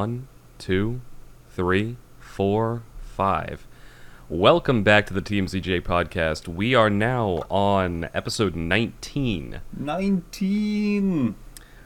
[0.00, 1.02] One, two,
[1.50, 3.66] three, four, five.
[4.30, 6.48] Welcome back to the TMZJ podcast.
[6.48, 11.34] We are now on episode 19, 19.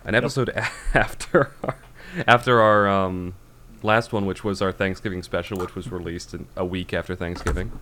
[0.05, 0.51] an episode
[0.95, 1.77] after our,
[2.25, 3.35] after our um,
[3.83, 7.73] last one, which was our Thanksgiving special, which was released in, a week after Thanksgiving.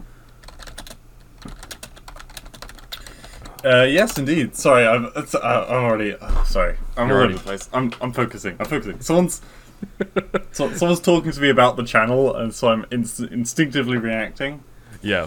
[3.62, 4.56] Uh, yes, indeed.
[4.56, 6.16] Sorry, I'm, it's, uh, I'm already.
[6.18, 7.68] Uh, sorry, I'm You're already- place.
[7.72, 8.56] I'm, I'm focusing.
[8.58, 9.00] I'm focusing.
[9.00, 9.40] Someone's,
[10.52, 14.62] so, someone's talking to me about the channel, and so I'm inst- instinctively reacting.
[15.02, 15.26] Yeah.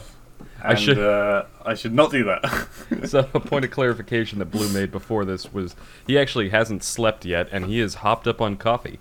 [0.63, 2.67] And, I should- Uh, I should not do that.
[3.09, 5.75] So a point of clarification that Blue made before this was
[6.07, 8.99] he actually hasn't slept yet, and he is hopped up on coffee.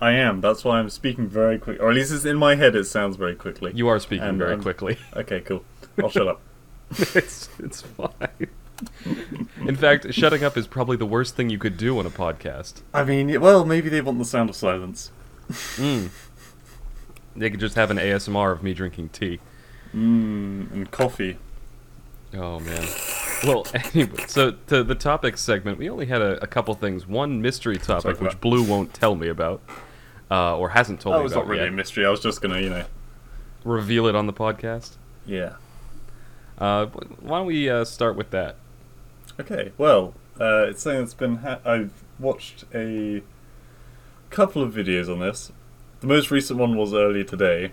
[0.00, 0.40] I am.
[0.40, 2.74] That's why I'm speaking very quick, or at least it's in my head.
[2.74, 3.72] It sounds very quickly.
[3.74, 4.98] You are speaking And, very um, quickly.
[5.14, 5.64] Okay, cool.
[6.02, 6.40] I'll shut up.
[6.90, 8.48] it's it's fine.
[9.66, 12.82] In fact, shutting up is probably the worst thing you could do on a podcast.
[12.92, 15.10] I mean, well, maybe they want the sound of silence.
[15.76, 16.10] Mm.
[17.34, 19.40] They could just have an ASMR of me drinking tea.
[19.94, 21.38] Mmm, and coffee.
[22.34, 22.86] Oh man.
[23.44, 27.06] Well, anyway, so to the topic segment, we only had a, a couple things.
[27.06, 28.40] One mystery topic, which?
[28.40, 29.62] Blue won't tell me about,
[30.30, 31.68] uh, or hasn't told me about not really yet.
[31.68, 32.04] a mystery.
[32.04, 32.84] I was just gonna, you know,
[33.64, 34.96] Reveal it on the podcast.
[35.24, 35.54] yeah.
[36.58, 38.56] Uh, why don't we uh, start with that?
[39.38, 41.36] Okay, well, uh, it's something that's been.
[41.36, 43.22] Ha- I've watched a
[44.30, 45.52] couple of videos on this.
[46.00, 47.72] The most recent one was earlier today,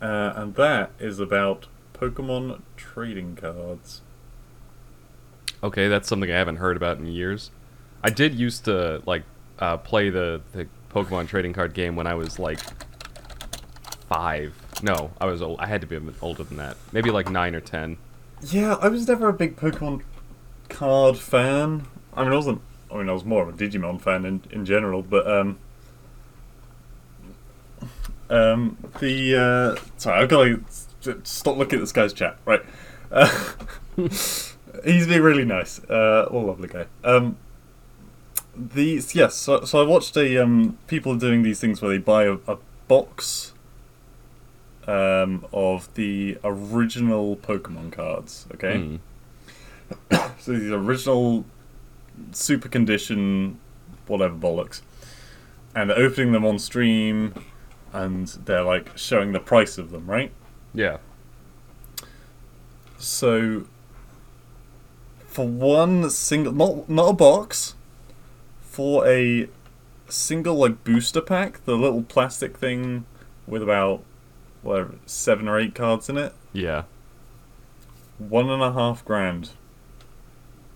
[0.00, 4.02] uh, and that is about Pokemon trading cards.
[5.62, 7.50] Okay, that's something I haven't heard about in years.
[8.02, 9.24] I did used to like
[9.58, 12.60] uh, play the the Pokemon trading card game when I was like
[14.08, 14.54] five.
[14.82, 15.60] No, I was old.
[15.60, 16.76] I had to be older than that.
[16.92, 17.98] Maybe like nine or ten.
[18.42, 20.02] Yeah, I was never a big Pokemon
[20.68, 21.86] card fan.
[22.14, 22.60] I mean, I wasn't.
[22.92, 25.58] I mean, I was more of a Digimon fan in in general, but um.
[28.30, 29.36] Um, the
[29.76, 30.44] uh, sorry, I've got
[31.02, 32.36] to stop looking at this guy's chat.
[32.44, 32.62] Right,
[33.10, 33.54] uh,
[33.96, 34.46] he's
[34.84, 35.78] being really nice.
[35.84, 36.86] Uh, what a lovely guy.
[37.04, 37.38] Um,
[38.54, 39.34] these yes.
[39.34, 42.58] So, so I watched a um people doing these things where they buy a, a
[42.86, 43.52] box
[44.88, 48.46] um of the original Pokemon cards.
[48.54, 48.74] Okay.
[48.74, 49.00] Mm.
[50.40, 51.44] So these original
[52.32, 53.58] super condition,
[54.06, 54.80] whatever bollocks,
[55.74, 57.34] and they're opening them on stream,
[57.92, 60.30] and they're like showing the price of them, right?
[60.74, 60.98] Yeah.
[62.98, 63.66] So
[65.26, 67.74] for one single, not not a box,
[68.62, 69.48] for a
[70.08, 73.04] single like booster pack, the little plastic thing
[73.46, 74.02] with about
[74.62, 76.84] whatever seven or eight cards in it, Yeah.
[78.18, 79.50] one and a half grand.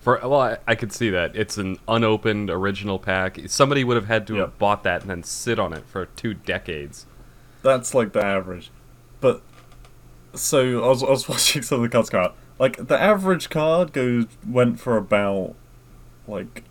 [0.00, 3.38] For well, I, I could see that it's an unopened original pack.
[3.46, 4.40] Somebody would have had to Yeah.
[4.42, 7.06] have bought that and then sit on it for two decades.
[7.62, 8.70] That's like the average.
[9.20, 9.42] But
[10.34, 12.34] so I was, I was watching some of the cards come out.
[12.58, 15.54] Like the average card goes went for about
[16.26, 16.64] like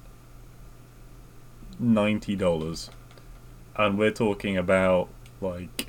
[1.80, 2.90] ninety dollars,
[3.76, 5.88] and we're talking about like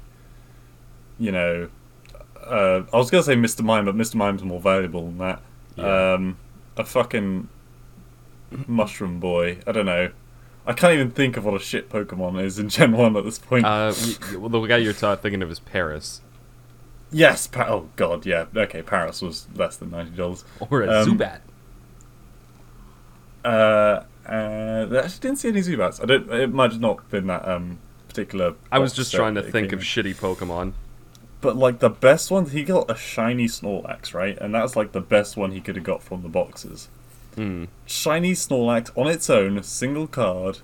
[1.22, 1.68] you know.
[2.44, 3.62] Uh, I was gonna say Mr.
[3.62, 4.16] Mime, but Mr.
[4.16, 5.40] Mime's more valuable than that.
[5.76, 6.14] Yeah.
[6.14, 6.36] Um,
[6.76, 7.48] a fucking
[8.66, 9.58] mushroom boy.
[9.66, 10.10] I don't know.
[10.66, 13.38] I can't even think of what a shit Pokemon is in Gen One at this
[13.38, 13.64] point.
[13.64, 16.20] Uh, y- y- well, the guy you're thinking of is Paras
[17.12, 17.46] Yes.
[17.46, 18.24] Pa- oh God.
[18.26, 18.46] Yeah.
[18.56, 18.82] Okay.
[18.82, 20.44] Paras was less than ninety dollars.
[20.70, 21.40] or a Um, Zubat.
[23.44, 26.02] Uh, uh, I actually didn't see any Zubats.
[26.02, 26.30] I don't.
[26.32, 27.78] It might have not been that um
[28.08, 28.54] particular.
[28.70, 30.72] I was just trying to think of shitty Pokemon.
[31.42, 34.38] But like the best one, he got a shiny Snorlax, right?
[34.38, 36.88] And that's like the best one he could have got from the boxes.
[37.34, 37.64] Hmm.
[37.84, 40.60] Shiny Snorlax on its own, single card,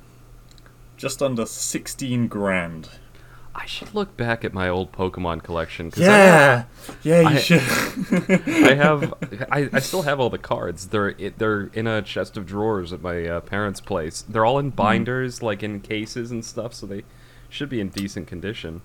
[0.96, 2.88] just under sixteen grand.
[3.54, 6.64] I should look back at my old Pokemon collection because Yeah,
[7.02, 7.60] yeah, you I- should.
[8.48, 9.14] I have,
[9.50, 10.88] I, I still have all the cards.
[10.88, 14.22] They're they're in a chest of drawers at my uh, parents' place.
[14.28, 14.66] They're all Hmm.
[14.66, 17.02] in binders, like in cases and stuff, so they
[17.48, 18.82] should be in decent condition.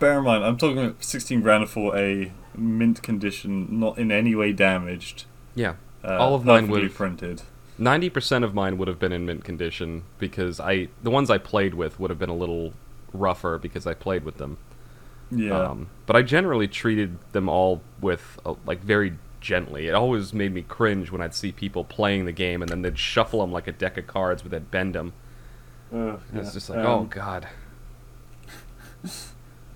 [0.00, 4.34] Bear in mind, I'm talking about 16 grand for a mint condition, not in any
[4.34, 5.24] way damaged.
[5.54, 7.42] Yeah, Uh, All of mine would've- printed.
[7.78, 11.38] ninety percent of mine would have been in mint condition because I the ones I
[11.38, 12.74] played with would have been a little
[13.14, 14.58] rougher because I played with them.
[15.30, 15.58] Yeah.
[15.58, 19.86] Um, but I generally treated them all with uh, like very gently.
[19.88, 22.98] It always made me cringe when I'd see people playing the game and then they'd
[22.98, 25.12] shuffle them like a deck of cards, but they'd bend them.
[25.92, 27.48] Uh, It's just like, Um, oh god.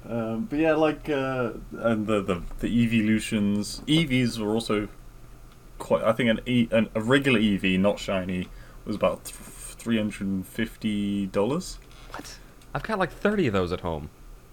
[0.08, 4.88] Um, but yeah, like uh, and the, the the evolutions, Eevees were also
[5.78, 6.02] quite.
[6.02, 8.48] I think an, e, an a regular Eevee, not shiny,
[8.86, 11.78] was about three hundred and fifty dollars.
[12.12, 12.38] What?
[12.74, 14.10] I've got like 30 of those at home.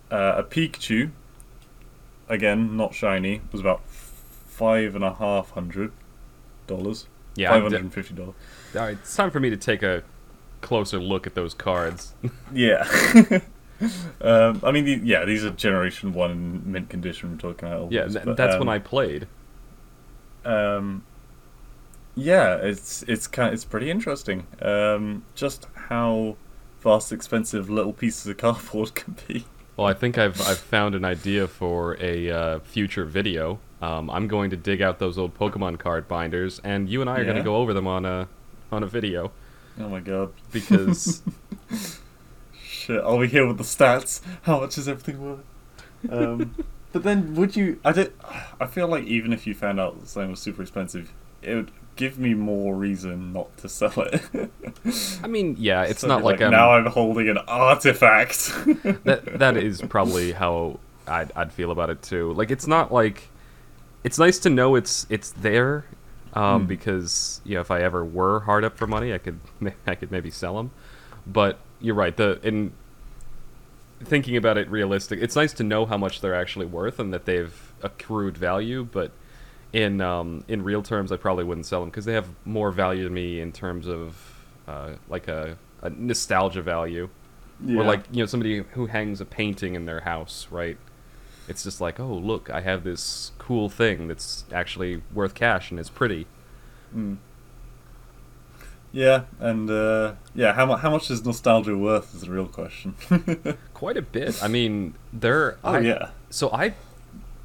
[0.09, 1.11] Uh, a Pikachu,
[2.29, 5.91] again not shiny, was about five and a half hundred
[6.67, 7.07] dollars.
[7.35, 8.35] Yeah, five hundred and fifty dollars.
[8.75, 10.03] All right, it's time for me to take a
[10.61, 12.13] closer look at those cards.
[12.53, 12.87] Yeah.
[14.21, 17.31] um, I mean, the, yeah, these are Generation One mint condition.
[17.31, 17.91] We're talking about.
[17.91, 19.27] yeah, these, but, that's um, when I played.
[20.43, 21.03] Um,
[22.15, 24.47] yeah, it's it's kind it's pretty interesting.
[24.61, 26.37] Um, just how
[26.79, 29.45] vast, expensive little pieces of cardboard can be.
[29.75, 33.59] Well, I think I've I've found an idea for a uh, future video.
[33.81, 37.19] Um, I'm going to dig out those old Pokemon card binders, and you and I
[37.19, 38.29] are going to go over them on a
[38.71, 39.31] on a video
[39.79, 40.31] Oh my god.
[40.51, 41.21] because
[42.85, 44.21] Shit, I'll be here with the stats.
[44.43, 45.45] How much is everything worth?
[46.09, 46.55] Um,
[46.91, 47.79] but then, would you?
[47.83, 48.13] I did.
[48.59, 51.71] I feel like even if you found out that something was super expensive, it would
[51.95, 54.21] give me more reason not to sell it.
[55.23, 58.51] I mean, yeah, it's So not it'd like, be I'm, now I'm holding an artifact.
[59.03, 62.33] that that is probably how I'd, I'd feel about it too.
[62.33, 63.31] Like it's not like
[64.03, 65.85] it's nice to know it's it's there
[66.33, 66.67] um, Hmm.
[66.67, 69.39] because you know if I ever were hard up for money, I could
[69.87, 70.71] I could maybe sell them.
[71.27, 72.15] But you're right.
[72.15, 72.73] The in
[74.03, 77.25] thinking about it realistic, it's nice to know how much they're actually worth and that
[77.25, 78.87] they've accrued value.
[78.89, 79.11] But
[79.73, 83.03] in um, in real terms, I probably wouldn't sell them because they have more value
[83.03, 87.09] to me in terms of uh, like a, a nostalgia value
[87.63, 87.79] yeah.
[87.79, 90.77] or like you know somebody who hangs a painting in their house right
[91.47, 95.79] it's just like oh look i have this cool thing that's actually worth cash and
[95.79, 96.27] it's pretty
[96.95, 97.17] Mm.
[98.95, 102.95] Yeah, and uh, yeah, how much how much is nostalgia worth is the real question.
[103.73, 106.09] quite a bit i mean there oh I, yeah.
[106.29, 106.73] so i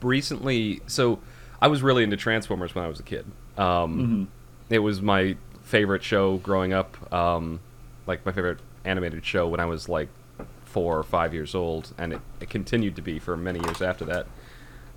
[0.00, 1.18] recently so
[1.60, 3.26] i was really into transformers when i was a kid
[3.58, 4.24] um hmm
[4.72, 7.58] it was my favorite show growing up um
[8.06, 10.08] like my favorite animated show when i was like
[10.64, 14.04] four or five years old and it, it continued to be for many years after
[14.04, 14.26] that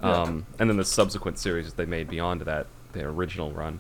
[0.04, 0.22] Yeah.
[0.22, 3.80] um, and then the subsequent series that they made beyond that the original run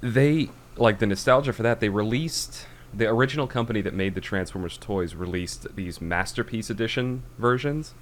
[0.00, 4.76] they like the nostalgia for that they released the original company that made the transformers
[4.78, 7.94] toys released these masterpiece edition versions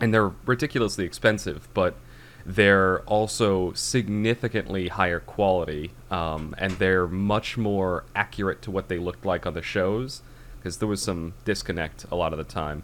[0.00, 1.94] and they're ridiculously expensive but
[2.44, 9.24] they're also significantly higher quality um, and they're much more accurate to what they looked
[9.24, 10.22] like on the shows
[10.58, 12.82] because there was some disconnect a lot of the time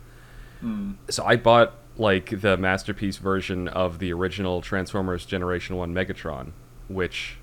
[0.62, 0.94] Mm.
[1.08, 6.52] so I bought like the masterpiece version of the original Transformers Generation One Megatron,
[6.86, 7.38] which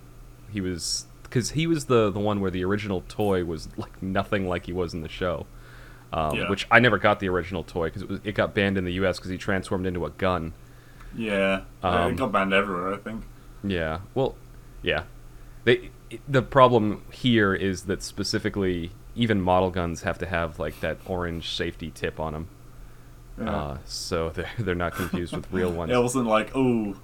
[0.52, 4.48] he was because he was the the one where the original toy was like nothing
[4.50, 5.46] like he was in the show.
[6.12, 6.50] Um, Yeah.
[6.50, 8.94] Which I never got the original toy because it, was- it got banned in the
[8.94, 9.18] U.S.
[9.18, 10.54] because he transformed into a gun.
[11.16, 12.94] Yeah, Um, it got banned everywhere.
[12.94, 13.24] I think.
[13.64, 14.00] Yeah.
[14.16, 14.36] Well,
[14.82, 15.04] yeah.
[15.66, 15.92] They
[16.28, 21.50] the problem here is that specifically even model guns have to have like that orange
[21.56, 22.48] safety tip on them.
[23.40, 23.56] Yeah.
[23.56, 25.92] Uh, so they're they're not confused with real ones.
[25.92, 26.96] It wasn't like oh,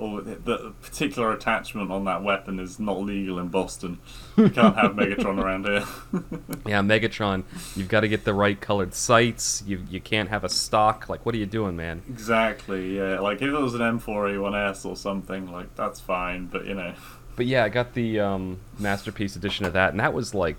[0.00, 3.98] oh, the- particular attachment on that weapon is not legal in Boston.
[4.36, 5.84] You can't have Megatron around here.
[6.66, 7.44] Yeah, Megatron,
[7.76, 9.62] you've got to get the right colored sights.
[9.66, 11.08] You you can't have a stock.
[11.08, 12.02] Like, what are you doing, man?
[12.08, 12.96] exactly.
[12.98, 16.46] Yeah, like if it was an M4A1S or something, like that's fine.
[16.46, 16.92] But you know,
[17.36, 20.56] But yeah, I got the um, masterpiece edition of that, and that was like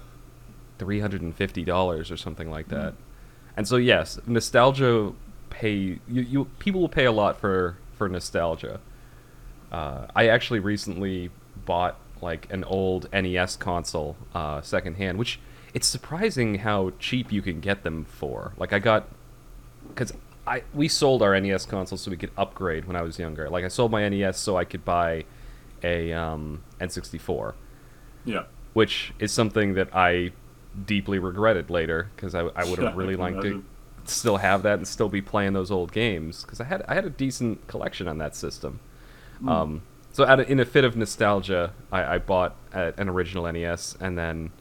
[0.79, 2.93] three hundred and fifty dollars or something like that.
[3.55, 5.12] And so yes, nostalgia
[5.50, 8.79] pay you, you people will pay a lot for for nostalgia.
[9.71, 11.29] Uh, I actually recently
[11.65, 15.39] bought like an old NES console uh, secondhand, which
[15.73, 18.53] it's surprising how cheap you can get them for.
[18.57, 19.07] Like I got
[19.89, 20.13] because
[20.47, 23.49] I we sold our NES console so we could upgrade when I was younger.
[23.49, 25.25] Like I sold my NES so I could buy
[25.83, 27.53] a um, N64,
[28.25, 28.43] yeah.
[28.73, 30.31] which is something that I
[30.85, 33.63] deeply regretted later because I, I would Yeah, have really I can liked to
[34.05, 37.05] still have that and still be playing those old games because I had I had
[37.05, 38.79] a decent collection on that system.
[39.41, 39.50] Hmm.
[39.50, 39.81] Um,
[40.12, 43.96] so out of, in a fit of nostalgia, I, I bought a, an original NES
[44.00, 44.51] and then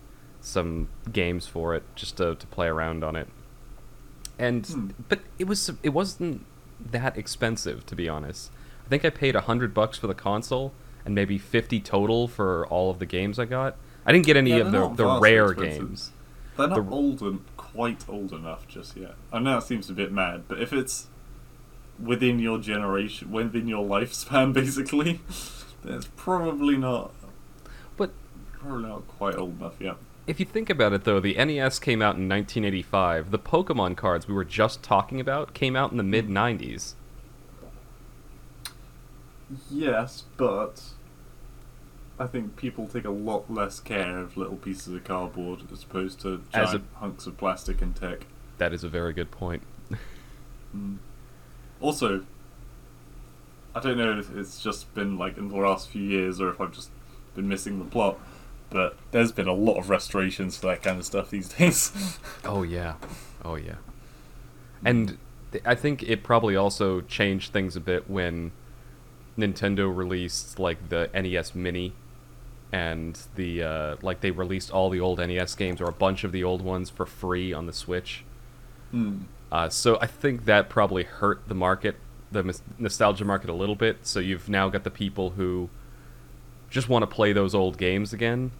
[0.40, 3.28] some games for it just to, to play around on it.
[4.38, 4.88] And Hmm.
[5.08, 6.44] but it was it wasn't
[6.92, 8.50] that expensive to be honest.
[8.86, 10.72] I think I paid a hundred bucks for the console
[11.04, 13.76] and maybe fifty total for all of the games I got.
[14.06, 15.88] I didn't get any Yeah, of the, the rare expensive.
[15.88, 16.10] games.
[16.56, 19.16] They're not The- old and quite old enough just yet.
[19.32, 21.08] I know that seems a bit mad, but if it's
[22.02, 25.20] within your generation, within your lifespan, basically,
[25.84, 27.12] that's probably not.
[27.96, 28.10] But
[28.52, 29.96] Probably not quite old enough yet.
[30.26, 33.30] If you think about it, though, the NES came out in 1985.
[33.30, 36.94] The Pokemon cards we were just talking about came out in the mid 90s.
[39.70, 40.82] Yes, but
[42.18, 46.20] I think people take a lot less care of little pieces of cardboard as opposed
[46.20, 48.26] to As giant hunks of plastic and tech.
[48.58, 49.62] that is a very good point.
[50.76, 50.98] Mm.
[51.80, 52.24] Also,
[53.74, 56.60] I don't know if it's just been like in the last few years or if
[56.60, 56.90] I've just
[57.34, 58.18] been missing the plot,
[58.70, 62.18] but there's been a lot of restorations for that kind of stuff these days.
[62.44, 62.94] Oh yeah,
[63.44, 63.76] oh yeah,
[64.84, 65.16] and
[65.52, 68.52] th- I think it probably also changed things a bit when
[69.38, 71.92] Nintendo released like the NES Mini,
[72.72, 76.32] and the uh, like they released all the old NES games or a bunch of
[76.32, 78.24] the old ones for free on the Switch.
[78.90, 79.18] Hmm.
[79.50, 81.96] Uh, so I think that probably hurt the market,
[82.30, 84.06] the nostalgia market a little bit.
[84.06, 85.70] So you've now got the people who
[86.70, 88.50] just want to play those old games again,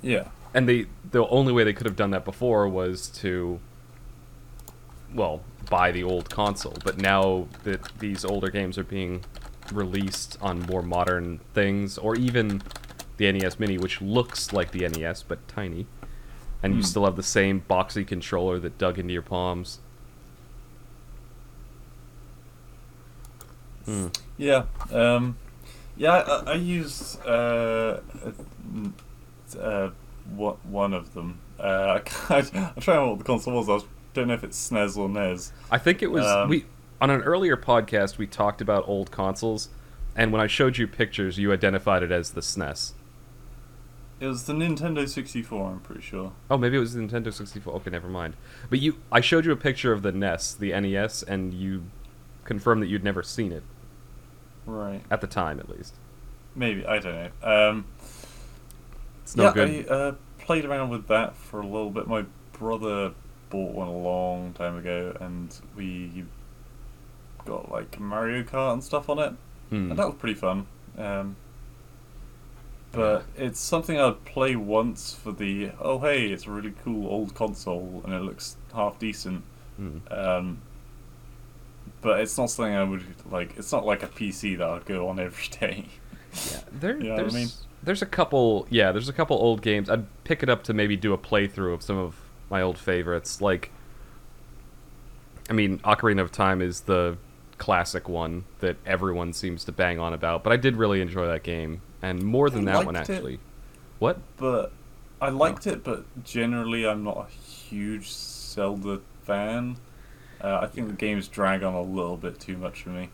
[0.00, 0.28] Yeah.
[0.54, 3.60] and they the only way they could have done that before was to
[5.14, 9.24] well buy the old console but now that these older games are being
[9.72, 12.62] released on more modern things or even
[13.18, 15.86] the NES mini which looks like the NES but tiny
[16.62, 16.84] and you Hmm.
[16.86, 19.78] still have the same boxy controller that dug into your palms
[23.84, 24.08] Hmm.
[24.36, 24.64] Yeah.
[24.90, 25.36] Um,
[25.96, 26.14] yeah,
[26.46, 28.00] I, I use uh,
[29.60, 29.90] uh,
[30.34, 31.38] one one of them.
[31.58, 33.68] Uh, I, I'm trying to remember what the console was.
[33.68, 35.52] I don't know if it's SNES or NES.
[35.70, 36.64] I think it was Um, we
[37.00, 39.68] on an earlier podcast we talked about old consoles
[40.16, 42.92] and when I showed you pictures you identified it as the SNES
[44.18, 45.70] It was the Nintendo 64.
[45.72, 46.32] I'm pretty sure.
[46.50, 47.72] Oh, maybe it was the Nintendo 64.
[47.74, 48.34] Okay, never mind.
[48.70, 51.84] But you, I showed you a picture of the NES, the NES, and you
[52.44, 53.62] confirmed that you'd never seen it
[54.64, 55.02] Right.
[55.10, 55.94] at the time, at least.
[56.54, 57.30] Maybe I don't know.
[57.70, 57.84] Um,
[59.22, 59.86] It's no yeah, good.
[59.90, 62.06] I uh, played around with that for a little bit.
[62.06, 63.12] My brother
[63.50, 66.24] bought one a long time ago, and we
[67.44, 69.32] got like Mario Kart and stuff on it,
[69.68, 69.90] Hmm.
[69.90, 70.66] and that was pretty fun.
[70.96, 71.36] Um,
[72.96, 77.34] but it's something I'd play once for the oh hey, it's a really cool old
[77.34, 79.44] console and it looks half decent.
[79.76, 79.98] Hmm.
[80.10, 80.62] Um,
[82.00, 83.56] but it's not something I would like.
[83.56, 85.86] It's not like a PC that I'd go on every day.
[86.50, 87.48] Yeah, there, You know what I there's, mean?
[87.82, 88.66] there's a couple.
[88.70, 89.88] Yeah, there's a couple old games.
[89.90, 92.16] I'd pick it up to maybe do a playthrough of some of
[92.50, 93.40] my old favorites.
[93.40, 93.70] Like,
[95.48, 97.16] I mean, Ocarina of Time is the
[97.58, 100.44] classic one that everyone seems to bang on about.
[100.44, 103.12] But I did really enjoy that game, and more than I that one liked it.
[103.14, 103.40] actually.
[103.98, 104.18] What?
[104.36, 104.72] but
[105.20, 105.82] I liked it.
[105.84, 109.76] But generally, I'm not a huge Zelda fan.
[110.40, 113.08] Uh, I think the games drag on a little bit too much for me.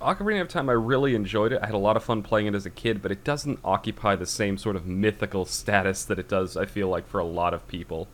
[0.00, 1.60] Ocarina of Time, I really enjoyed it.
[1.62, 4.14] I had a lot of fun playing it as a kid, but it doesn't occupy
[4.14, 7.52] the same sort of mythical status that it does, I feel like, for a lot
[7.52, 8.06] of people.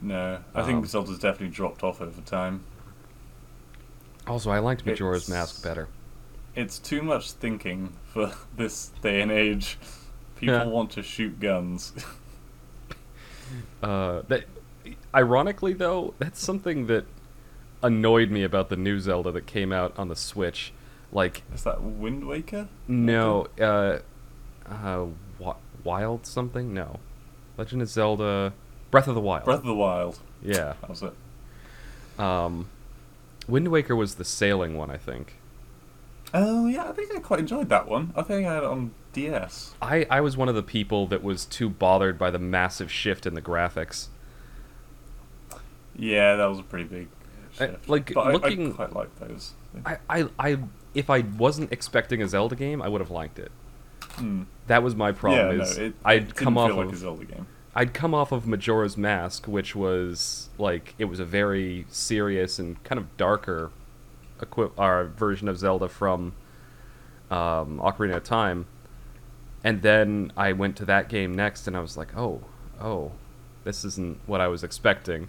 [0.00, 2.60] No, I Um, think Zelda's definitely dropped off over time.
[4.26, 5.88] Also, I liked Majora's It's- Mask better.
[6.54, 9.78] It's too much thinking for this day and age.
[10.36, 10.64] People Yeah.
[10.66, 11.92] want to shoot guns.
[13.82, 14.44] Uh, that,
[15.14, 17.06] ironically, though, that's something that
[17.82, 20.72] annoyed me about the new Zelda that came out on the Switch.
[21.12, 22.68] Like, Is that Wind Waker?
[22.86, 24.00] no, uh,
[24.68, 25.06] uh,
[25.38, 26.74] Wi- Wild something?
[26.74, 26.98] No.
[27.56, 28.52] Legend of Zelda
[28.90, 29.44] Breath of the Wild.
[29.46, 30.18] Breath of the Wild.
[30.42, 30.74] Yeah.
[30.82, 32.20] That was it.
[32.20, 32.68] Um,
[33.46, 35.37] Wind Waker was the sailing one, I think.
[36.34, 38.12] Oh yeah, I think I quite enjoyed that one.
[38.16, 39.74] I think I had it on DS.
[39.80, 43.26] I, I was one of the people that was too bothered by the massive shift
[43.26, 44.08] in the graphics.
[45.96, 47.08] Yeah, that was a pretty big
[47.60, 47.88] I- shift.
[47.88, 49.52] like, but I- looking- I, quite like those.
[49.84, 50.58] I, I, I,
[50.94, 53.52] if I wasn't expecting a Zelda game, I would have liked it.
[54.12, 54.42] Hmm.
[54.66, 55.56] That was my problem.
[55.58, 57.46] yeah, is no, it, I'd it come off like of a Zelda game.
[57.74, 62.82] I'd come off of Majora's Mask, which was like it was a very serious and
[62.82, 63.70] kind of darker
[64.40, 64.70] equi-
[65.16, 66.34] version of Zelda from
[67.30, 68.66] um, Ocarina of Time,
[69.64, 72.42] and then I went to that game next, and I was like, oh,
[72.80, 73.12] oh,
[73.64, 75.28] this isn't what I was expecting.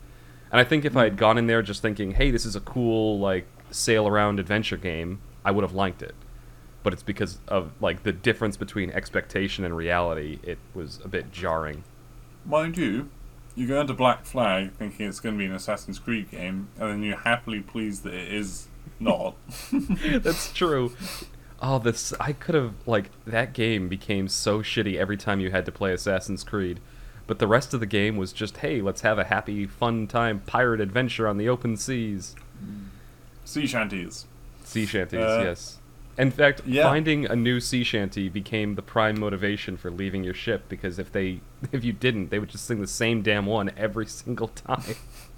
[0.52, 2.62] And I think if I had gone in there just thinking, hey, this is a
[2.62, 6.16] cool like sail around adventure game, I would have liked it.
[6.82, 10.40] But it's because of like the difference between expectation and reality.
[10.42, 11.84] It was a bit jarring.
[12.46, 13.10] Mind you,
[13.56, 16.90] you go into Black Flag thinking it's going to be an Assassin's Creed game, and
[16.90, 18.69] then you're happily pleased that it is
[19.00, 19.36] not.
[19.72, 20.94] That's true.
[21.62, 25.66] Oh, this I could have like that game became so shitty every time you had
[25.66, 26.80] to play Assassin's Creed.
[27.28, 30.40] But the rest of the game was just, hey, let's have a happy, fun time
[30.40, 32.36] pirate adventure on the open seas.
[33.46, 34.26] sea shanties.
[34.64, 35.76] Sea shanties, Uh, yes.
[36.18, 36.84] In fact, yeah.
[36.84, 41.12] finding a new sea shanty became the prime motivation for leaving your ship because if
[41.12, 41.42] they
[41.72, 44.96] if you didn't, they would just sing the same damn one every single time.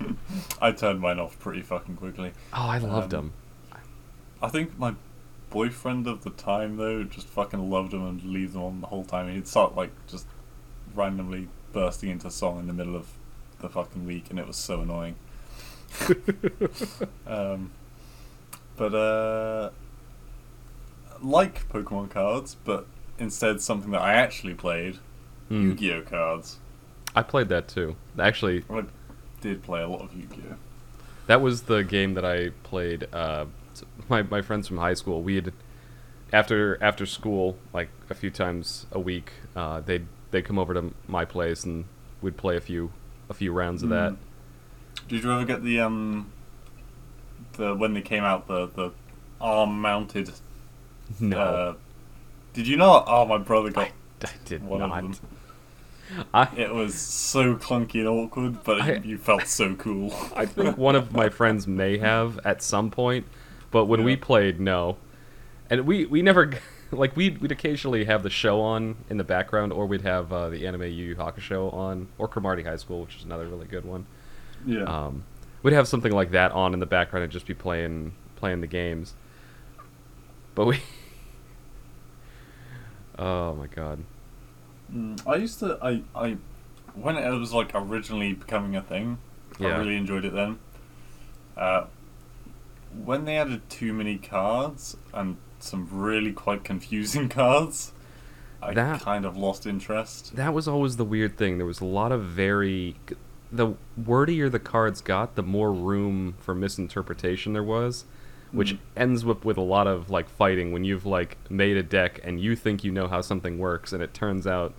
[0.62, 2.32] I turned mine off pretty fucking quickly.
[2.52, 3.32] Oh, I loved Um,
[3.72, 3.80] them.
[4.42, 4.94] I think my
[5.50, 9.04] boyfriend of the time though just fucking loved them and leave them on the whole
[9.04, 9.32] time.
[9.32, 10.26] He'd start like just
[10.94, 13.08] randomly bursting into song in the middle of
[13.60, 15.16] the fucking week, and it was so annoying.
[17.26, 17.70] um,
[18.76, 19.70] but uh,
[21.20, 22.86] like Pokemon cards, but
[23.18, 24.98] instead something that I actually played,
[25.48, 25.62] Hmm.
[25.62, 26.58] Yu-Gi-Oh cards.
[27.16, 27.96] I played that too.
[28.18, 28.64] Actually,
[29.40, 30.56] did play a lot of Yu-Gi-Oh.
[31.26, 33.06] that was the game that I played.
[33.12, 33.46] Uh,
[34.08, 35.22] my my friends from high school.
[35.22, 35.52] We had
[36.32, 40.92] after after school, like a few times a week, uh, they'd they'd come over to
[41.08, 41.84] my place and
[42.22, 42.92] we'd play a few
[43.28, 44.12] a few rounds of that.
[44.12, 44.16] Mm.
[45.08, 46.30] Did you ever get the um
[47.54, 48.92] the when they came out the the
[49.40, 50.30] arm mounted?
[51.18, 51.74] No, Uh,
[52.52, 53.04] did you not?
[53.08, 53.88] Oh, my brother got
[54.22, 55.04] I did one not.
[55.04, 55.28] of them.
[56.34, 60.12] I It was so clunky and awkward, but I- you felt so cool.
[60.36, 63.26] I think one of my friends may have at some point,
[63.70, 64.96] but when we played, no.
[65.68, 66.50] And we we never
[66.90, 70.48] like we'd we'd occasionally have the show on in the background, or we'd have uh,
[70.48, 73.84] the anime Yu Yu Hakusho on, or Cromartie High School, which is another really good
[73.84, 74.06] one.
[74.66, 74.82] yeah.
[74.84, 75.24] Um,
[75.62, 78.66] we'd have something like that on in the background and just be playing playing the
[78.66, 79.14] games.
[80.56, 80.80] But we.
[83.18, 84.02] oh my god.
[84.94, 86.36] Mm, I used to I I
[86.94, 89.18] when it was like originally becoming a thing,
[89.58, 89.68] yeah.
[89.68, 90.58] I really enjoyed it then.
[91.56, 91.84] Uh,
[93.04, 97.92] when they added too many cards and some really quite confusing cards,
[98.62, 100.34] I That- kind of lost interest.
[100.36, 101.58] That was always the weird thing.
[101.58, 102.96] There was a lot of very.
[103.52, 108.04] The wordier the cards got, the more room for misinterpretation there was,
[108.52, 108.78] which Mm.
[108.96, 112.40] ends up with a lot of like fighting when you've like made a deck and
[112.40, 114.72] you think you know how something works, and it turns out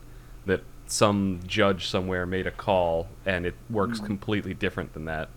[0.46, 4.06] that some judge somewhere made a call and it works Mm.
[4.06, 5.30] completely different than that.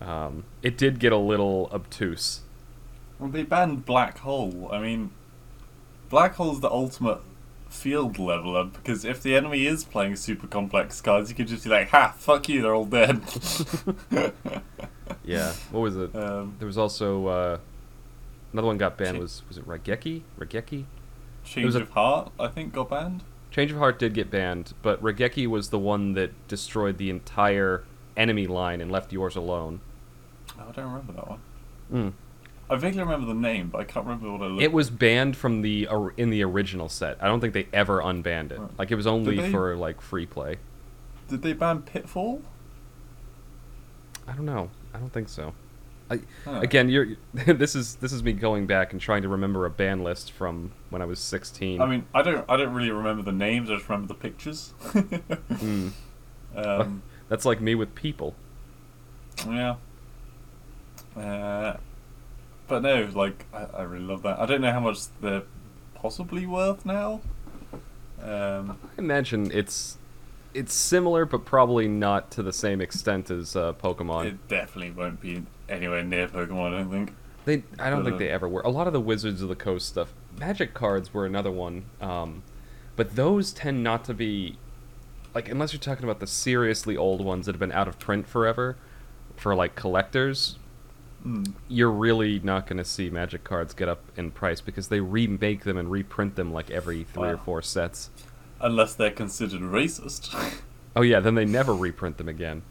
[0.00, 2.40] Um, it did get a little obtuse.
[3.18, 4.68] Well, they banned Black Hole.
[4.72, 5.12] I mean,
[6.10, 7.20] Black Hole's the ultimate
[7.70, 11.70] field leveler because if the enemy is playing super complex cards, you can just be
[11.70, 13.22] like, "Ha, fuck you, they're all dead."
[15.24, 15.52] Yeah.
[15.70, 16.14] What was it?
[16.14, 17.58] um, There was also uh,
[18.52, 19.16] another one got banned.
[19.16, 20.22] Chi- Was was it Raigeki?
[20.38, 20.84] Raigeki?
[21.44, 23.22] Change was a- of Heart, I think, got banned.
[23.54, 27.84] Change of Heart did get banned, but Raigeki was the one that destroyed the entire
[28.16, 29.80] enemy line and left yours alone.
[30.58, 31.40] Oh, I don't remember that one.
[31.92, 32.12] Mm.
[32.68, 34.62] I vaguely remember the name, but I can't remember what it looked.
[34.64, 35.86] It was banned from the
[36.16, 37.16] in the original set.
[37.20, 38.58] I don't think they ever unbanned it.
[38.58, 38.70] Oh.
[38.76, 39.52] Like it was only they?
[39.52, 40.56] for like free play.
[41.28, 42.42] Did they ban Pitfall?
[44.26, 44.70] I don't know.
[44.92, 45.54] I don't think so.
[46.10, 46.60] I, Huh.
[46.60, 50.04] Again, you're this is this is me going back and trying to remember a band
[50.04, 51.80] list from when I was 16.
[51.80, 52.44] I mean, I don't.
[52.48, 53.70] I don't really remember the names.
[53.70, 54.74] I just remember the pictures.
[54.92, 55.92] Mm.
[56.56, 58.34] um, That's like me with people.
[59.48, 59.76] yeah.
[61.16, 61.76] Uh,
[62.68, 64.38] but no, like I, I really love that.
[64.38, 65.44] I don't know how much they're
[65.94, 67.20] possibly worth now.
[68.22, 69.98] Um, I imagine it's
[70.52, 74.26] it's similar, but probably not to the same extent as uh, Pokemon.
[74.26, 76.74] it definitely won't be anywhere near Pokemon.
[76.74, 77.14] I don't think.
[77.44, 78.62] They, I don't think Uh, they ever were.
[78.62, 82.42] A lot of the Wizards of the Coast stuff, Magic cards were another one, um,
[82.96, 84.56] but those tend not to be,
[85.34, 88.26] like, unless you're talking about the seriously old ones that have been out of print
[88.26, 88.76] forever,
[89.36, 90.58] for like collectors,
[91.26, 91.54] Mm.
[91.68, 95.64] you're really not going to see Magic cards get up in price because they remake
[95.64, 98.10] them and reprint them like every three or four sets.
[98.60, 100.34] Unless they're considered racist.
[100.96, 102.62] Oh yeah, then they never reprint them again.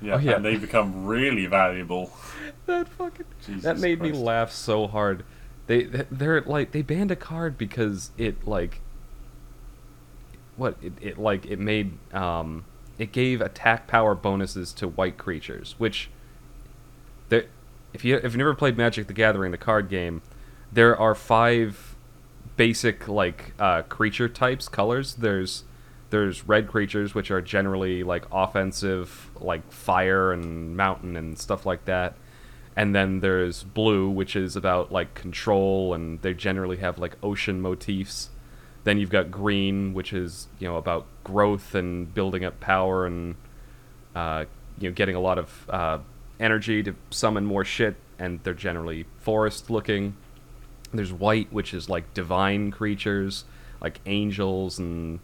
[0.00, 0.36] Yeah, Oh, yeah.
[0.36, 2.12] and they become really valuable.
[2.66, 5.24] That fucking Jesus that made me laugh so hard.
[5.66, 8.80] They they're like they banned a card because it like
[10.56, 12.64] what it, it like it made um
[12.98, 16.10] it gave attack power bonuses to white creatures, which
[17.28, 17.46] there
[17.92, 20.22] if you if you've never played Magic the Gathering, the card game,
[20.70, 21.96] there are five
[22.56, 25.14] basic like uh, creature types, colors.
[25.14, 25.64] There's
[26.10, 31.84] there's red creatures which are generally like offensive, like fire and mountain and stuff like
[31.86, 32.14] that.
[32.76, 37.60] And then there's blue, which is about like control, and they generally have like ocean
[37.60, 38.30] motifs.
[38.84, 43.36] Then you've got green, which is you know about growth and building up power and
[44.14, 44.44] uh,
[44.78, 45.98] you know getting a lot of uh,
[46.38, 50.16] energy to summon more shit, and they're generally forest looking.
[50.92, 53.44] There's white, which is like divine creatures,
[53.80, 55.20] like angels and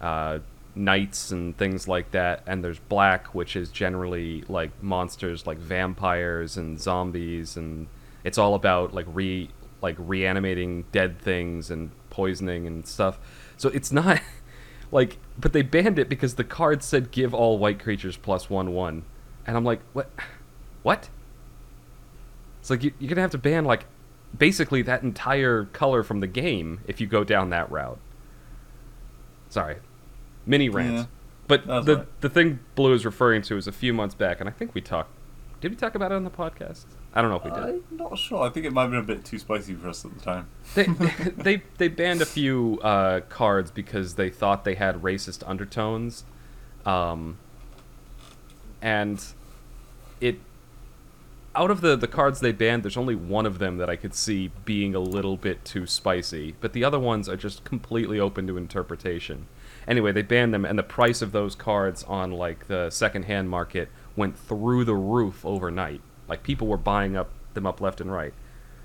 [0.00, 0.38] uh,
[0.74, 2.42] knights and things like that.
[2.46, 7.86] And there's black, which is generally like monsters like vampires and zombies, and
[8.24, 9.50] it's all about like re
[9.82, 13.18] like reanimating dead things and poisoning and stuff.
[13.56, 14.20] So it's not
[14.92, 18.72] like, but they banned it because the card said give all white creatures plus one
[18.72, 19.04] one,
[19.46, 20.10] and I'm like, what?
[20.82, 21.10] What?
[22.60, 23.86] It's like you, you're gonna have to ban like
[24.36, 27.98] basically that entire color from the game if you go down that route.
[29.48, 29.76] Sorry,
[30.50, 30.94] mini rant.
[30.94, 31.04] Yeah.
[31.46, 32.20] But the right.
[32.20, 34.80] the thing Blue is referring to is a few months back, and I think we
[34.80, 35.10] talked.
[35.60, 36.84] Did we talk about it on the podcast?
[37.12, 37.82] I don't know if we did.
[37.90, 38.42] I'm not sure.
[38.42, 40.48] I think it might have been a bit too spicy for us at the time.
[40.74, 40.84] They,
[41.36, 46.24] they they banned a few uh, cards because they thought they had racist undertones,
[46.84, 47.38] um,
[48.80, 49.24] and
[50.20, 50.38] it
[51.54, 54.14] out of the the cards they banned, there's only one of them that I could
[54.14, 58.46] see being a little bit too spicy, but the other ones are just completely open
[58.46, 59.46] to interpretation.
[59.90, 63.88] Anyway, they banned them, and the price of those cards on like the secondhand market
[64.14, 66.00] went through the roof overnight.
[66.28, 68.32] Like people were buying up them up left and right.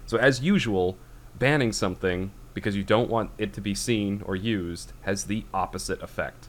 [0.08, 0.98] So as usual,
[1.38, 6.02] banning something because you don't want it to be seen or used has the opposite
[6.02, 6.48] effect.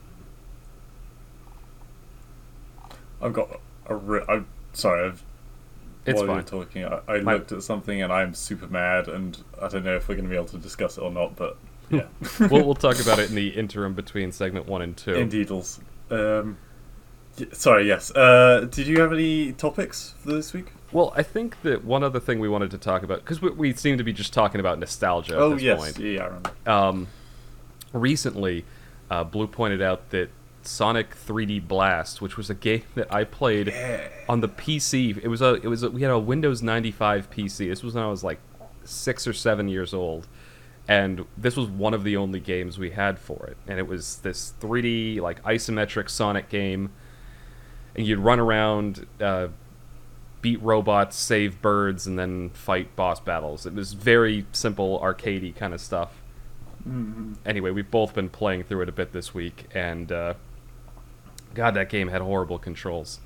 [3.20, 3.94] I've got a.
[3.94, 5.06] Re- I'm sorry.
[5.08, 5.22] I've,
[6.06, 6.36] It's while fine.
[6.36, 9.84] you're talking, I, I My- looked at something and I'm super mad, and I don't
[9.84, 11.36] know if we're going to be able to discuss it or not.
[11.36, 11.58] But
[11.90, 12.06] yeah,
[12.50, 15.12] we'll, we'll talk about it in the interim between segment one and two.
[15.12, 15.80] Indeedles.
[16.10, 16.58] Um,
[17.38, 17.86] y- sorry.
[17.86, 18.10] Yes.
[18.10, 20.72] Uh, did you have any topics for this week?
[20.92, 23.72] Well, I think that one other thing we wanted to talk about because we, we
[23.72, 25.78] seem to be just talking about nostalgia at oh this yes.
[25.80, 25.98] point.
[25.98, 26.52] Yeah, yeah, I remember.
[26.66, 27.06] Um,
[27.92, 28.64] recently,
[29.10, 30.30] uh, Blue pointed out that
[30.62, 34.08] Sonic 3D Blast, which was a game that I played Yeah.
[34.28, 37.68] on the PC, it was a it was a, we had a Windows 95 PC.
[37.68, 38.38] This was when I was like
[38.84, 40.26] six or seven years old,
[40.88, 43.56] and this was one of the only games we had for it.
[43.66, 46.90] And it was this 3D like isometric Sonic game,
[47.94, 49.06] and you'd run around.
[49.20, 49.48] Uh,
[50.42, 53.66] beat robots, save birds, and then fight boss battles.
[53.66, 56.10] It was very simple, arcadey kind of stuff
[56.88, 57.32] Mm-hmm.
[57.44, 60.34] anyway, we've both been playing through it a bit this week, and uh,
[61.52, 63.18] God, that game had horrible controls.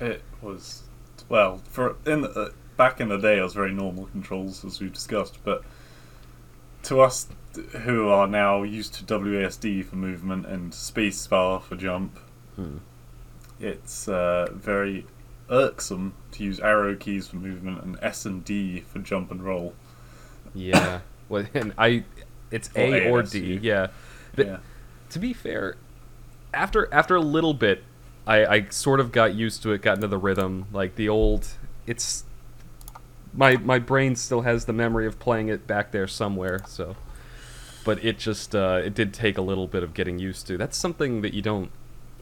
[0.00, 0.82] It was
[1.28, 3.38] well for in the, uh, back in the day.
[3.38, 5.64] It was very normal controls as we've discussed, but
[6.84, 7.28] to us
[7.82, 12.18] who are now used to WASD for movement and spacebar for jump,
[12.56, 12.78] Hmm.
[13.60, 15.06] it's uh, very
[15.48, 19.74] irksome to use arrow keys for movement and S and D for jump and roll.
[20.54, 22.04] Yeah, well, and I,
[22.50, 23.22] it's Or A or.
[23.22, 23.58] D.
[23.62, 23.88] Yeah,
[24.34, 24.56] but yeah.
[25.10, 25.76] to be fair,
[26.54, 27.82] after after a little bit,
[28.26, 30.66] I, I sort of got used to it, got into the rhythm.
[30.72, 31.46] Like the old,
[31.86, 32.24] it's
[33.32, 36.60] my my brain still has the memory of playing it back there somewhere.
[36.66, 36.96] So,
[37.84, 40.56] but it just uh, it did take a little bit of getting used to.
[40.56, 41.70] That's something that you don't,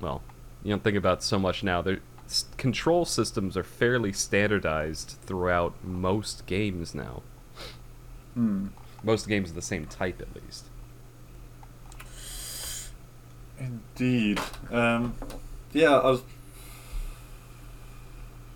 [0.00, 0.22] well,
[0.62, 1.82] you don't think about so much now.
[1.82, 7.22] There, s- control systems are fairly standardized throughout most games now.
[8.34, 8.68] Hmm.
[9.02, 10.64] Most games of the same type, at least.
[13.58, 14.40] Indeed.
[14.70, 15.14] Um,
[15.72, 16.22] yeah, I was.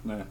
[0.05, 0.25] No.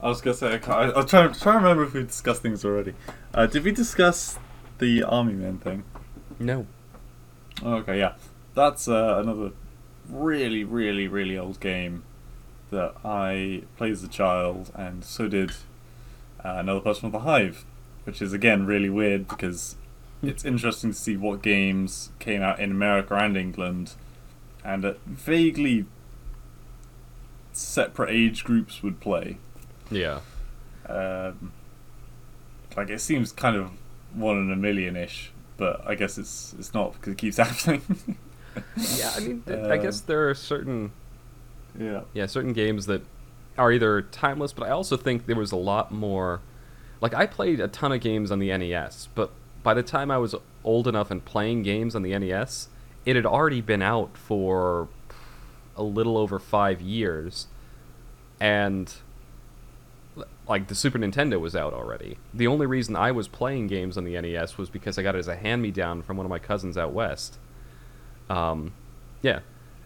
[0.00, 2.02] I was gonna say, I, can't, I, I was trying, trying to remember if we
[2.02, 2.94] discussed things already.
[3.32, 4.38] Uh, did we discuss
[4.78, 5.84] the Army Men thing?
[6.38, 6.66] No.
[7.62, 8.14] Oh, okay, yeah.
[8.54, 9.52] That's uh, another
[10.08, 12.04] really, really, really old game
[12.70, 15.52] that I played as a child, and so did
[16.44, 17.64] uh, another person from the Hive,
[18.04, 19.76] which is again really weird because
[20.22, 23.94] it's interesting to see what games came out in America and England,
[24.64, 25.86] and at vaguely
[27.52, 29.38] separate age groups would play.
[29.90, 30.20] Yeah.
[30.88, 31.52] Um,
[32.76, 33.70] like it seems kind of
[34.14, 37.82] one in a million ish, but I guess it's it's not because it keeps happening.
[38.96, 40.92] Yeah, I mean, th- I guess Um, there are certain
[41.78, 42.02] yeah.
[42.14, 43.02] yeah certain games that
[43.58, 46.40] are either timeless, but I also think there was a lot more.
[47.00, 49.30] Like I played a ton of games on the NES, but
[49.62, 52.68] by the time I was old enough and playing games on the NES,
[53.04, 54.88] it had already been out for
[55.76, 57.48] a little over five years,
[58.40, 58.94] and
[60.48, 62.18] like the Super Nintendo was out already.
[62.32, 65.18] The only reason I was playing games on the NES was because I got it
[65.18, 67.38] as a hand-me-down from one of my cousins out west.
[68.30, 68.72] Um,
[69.22, 69.40] yeah,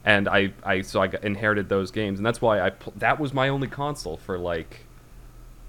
[0.05, 3.18] and I, I so I got, inherited those games, and that's why I pl- that
[3.18, 4.81] was my only console for like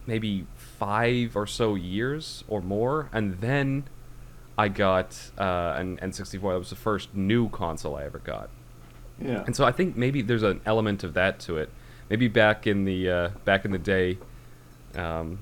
[0.08, 3.86] maybe five or so years or more, and then
[4.58, 6.32] I got uh, an N64.
[6.42, 8.50] That was the first new console I ever got,
[9.22, 9.44] Yeah.
[9.46, 11.70] and so I think maybe there's an element of that to it.
[12.10, 14.18] Maybe back in the uh, back in the day,
[14.98, 15.40] um,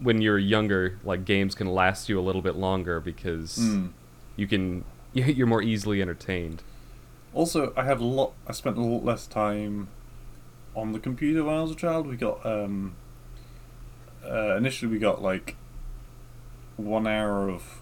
[0.00, 3.90] when you're younger, like games can last you a little bit longer because Mm.
[4.36, 6.62] you can you're more easily entertained.
[7.34, 8.32] Also, I had a lot.
[8.46, 9.88] I spent a lot less time
[10.74, 12.06] on the computer when I was a child.
[12.06, 12.94] We got um.
[14.24, 15.56] Uh, initially, we got like
[16.76, 17.80] one hour of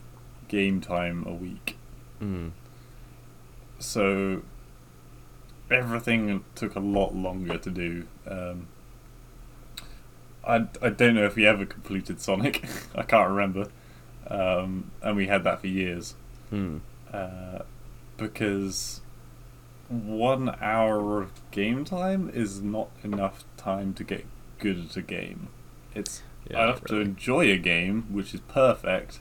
[0.48, 1.76] game time a week,
[2.22, 2.50] Mm.
[3.78, 4.42] so
[5.70, 8.06] everything took a lot longer to do.
[8.26, 8.68] Um,
[10.46, 12.64] I I don't know if we ever completed Sonic.
[12.94, 13.68] I can't remember,
[14.28, 16.14] um, and we had that for years.
[16.52, 16.80] Mm.
[17.12, 17.60] uh,
[18.16, 19.00] because
[19.88, 24.24] one hour of game time is not enough time to get
[24.58, 25.48] good at a game.
[25.94, 29.20] It's Yeah, I have to enjoy a game, which is perfect,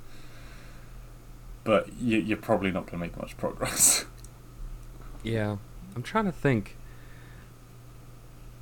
[1.63, 4.05] but you, you're probably not going to make much progress.
[5.23, 5.55] Yeah,
[5.95, 6.75] I'm trying to think.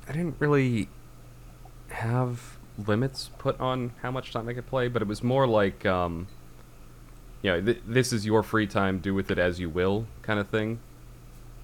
[0.08, 0.88] I didn't really
[1.92, 5.84] have limits put on how much time I could play, but it was more like,
[5.86, 6.26] um,
[7.42, 10.38] you know, th- this is your free time, do with it as you will, kind
[10.40, 10.78] of thing.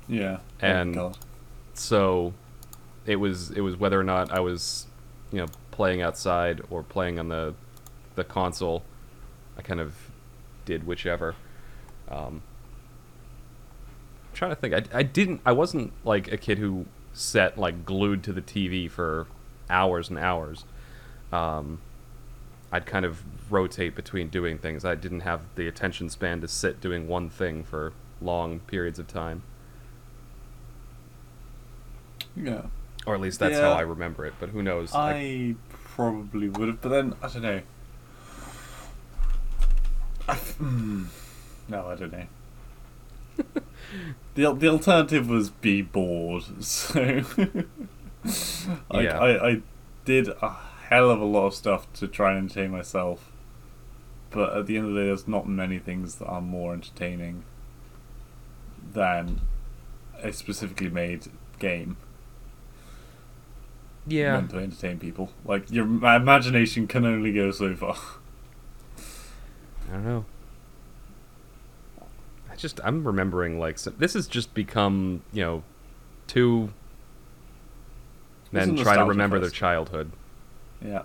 [0.09, 0.39] yeah.
[0.61, 0.95] And-
[1.75, 2.35] So,
[3.07, 4.87] it was it was whether or not I was,
[5.33, 7.55] you know, playing outside or playing on the
[8.17, 8.83] the console.
[9.57, 9.95] I kind of
[10.65, 11.37] did whichever.
[12.09, 12.43] Um,
[14.31, 14.75] I'm trying to think.
[14.75, 15.41] I, I didn't.
[15.47, 19.27] I wasn't like a kid who sat like glued to the TV for
[19.71, 20.65] hours and hours.
[21.33, 21.81] Um,
[22.71, 24.85] I'd kind of rotate between doing things.
[24.85, 29.07] I didn't have the attention span to sit doing one thing for long periods of
[29.07, 29.43] time,
[32.37, 32.63] yeah.
[33.07, 34.35] or at least that's how I remember it.
[34.39, 34.93] But who knows?
[34.93, 37.61] Like, I probably would have, but then I don't know.
[40.29, 41.05] I hmm.
[41.69, 42.27] no, I don't know.
[44.35, 47.23] the the alternative was be bored, so
[48.91, 49.19] like, Yeah.
[49.19, 49.63] I I
[50.05, 50.57] did a
[50.89, 53.31] hell of a lot of stuff to try and entertain myself,
[54.31, 57.45] but at the end of the day, there's not many things that are more entertaining
[58.93, 59.43] than
[60.23, 61.27] a specifically made
[61.59, 61.97] game
[64.09, 65.31] yeah, meant to entertain people.
[65.45, 67.97] Like your ma- imagination can only go so far.
[69.89, 70.25] I don't know.
[72.51, 75.63] I just I'm remembering like so, this has just become you know
[76.27, 76.73] two
[78.53, 80.11] men try to remember their childhood.
[80.85, 81.03] Yeah.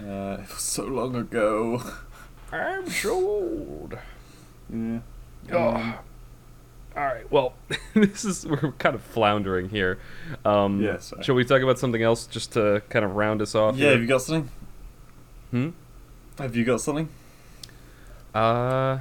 [0.00, 1.82] Uh, it was so long ago.
[2.52, 3.98] I'm so old.
[4.72, 4.98] Yeah.
[5.52, 5.98] Oh.
[6.96, 7.30] All right.
[7.30, 7.54] Well,
[7.94, 9.98] this is we're kind of floundering here.
[10.44, 11.22] Um, Yeah, sorry.
[11.24, 13.76] Shall we talk about something else just to kind of round us off?
[13.76, 13.92] Yeah, here?
[13.92, 14.50] have you got something?
[15.50, 15.70] Hmm.
[16.38, 17.08] Have you got something?
[18.34, 19.00] Uh,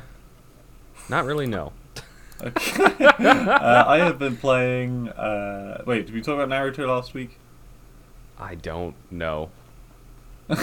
[1.09, 1.45] not really.
[1.47, 1.71] No.
[2.45, 3.05] Okay.
[3.19, 5.09] uh, I have been playing.
[5.09, 7.39] Uh, wait, did we talk about Naruto last week?
[8.39, 9.49] I don't know.
[10.47, 10.57] God,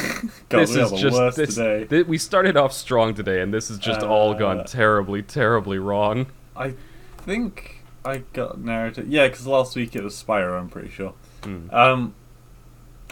[0.51, 1.85] this we is just worst this, today.
[1.87, 5.79] thi- we started off strong today, and this has just all Uh, gone terribly, terribly
[5.79, 6.27] wrong.
[6.55, 6.75] I
[7.19, 9.05] think I got Naruto.
[9.09, 10.59] Yeah, because last week it was Spyro.
[10.59, 11.15] I'm pretty sure.
[11.43, 11.69] Hmm.
[11.73, 12.15] Um,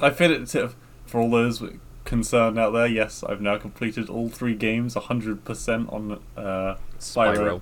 [0.01, 0.49] I feel it
[1.07, 1.61] for all those
[2.05, 2.87] concerned out there.
[2.87, 7.37] Yes, I've now completed all three games, hundred percent on uh, Spyro.
[7.37, 7.61] Spyro.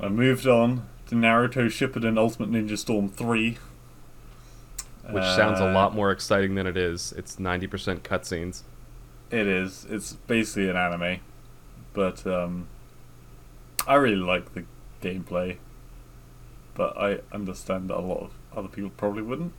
[0.00, 3.58] I moved on to Naruto Shippuden Ultimate Ninja Storm three,
[5.10, 7.12] which sounds a Uh, lot more exciting than it is.
[7.16, 8.62] It's 90% cutscenes.
[9.30, 9.86] It is.
[9.90, 11.20] It's basically an anime,
[11.92, 12.66] but um,
[13.86, 14.64] I really like the
[15.02, 15.58] gameplay.
[16.74, 19.52] But I understand that a lot of other people probably wouldn't.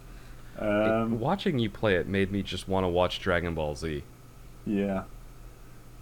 [0.58, 4.04] It- Um, watching you play it made me just want to watch Dragon Ball Z.
[4.66, 5.04] Yeah.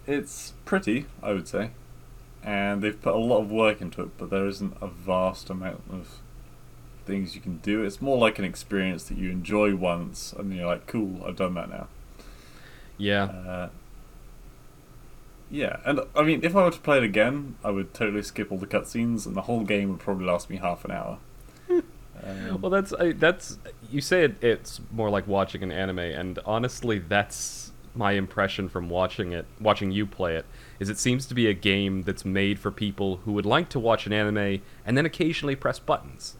[0.06, 1.70] It's pretty, I would say.
[2.42, 5.82] And they've put a lot of work into it, but there isn't a vast amount
[5.92, 6.20] of
[7.04, 7.82] things you can do.
[7.84, 11.54] It's more like an experience that you enjoy once, and you're like, cool, I've done
[11.54, 11.88] that now.
[12.96, 13.68] Yeah, Uh,
[15.50, 18.52] yeah, and I mean, if I were to play it again, I would totally skip
[18.52, 21.18] all the cutscenes, and the whole game would probably last me half an hour.
[22.22, 23.58] Um, well, that's I, that's
[23.90, 28.88] you say it, it's more like watching an anime, and honestly, that's my impression from
[28.88, 30.46] watching it, watching you play it.
[30.78, 33.80] Is it seems to be a game that's made for people who would like to
[33.80, 36.36] watch an anime and then occasionally press buttons.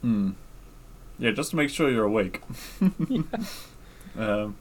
[0.00, 0.30] Hmm.
[1.18, 2.42] Yeah, just to make sure you're awake.
[4.18, 4.56] um,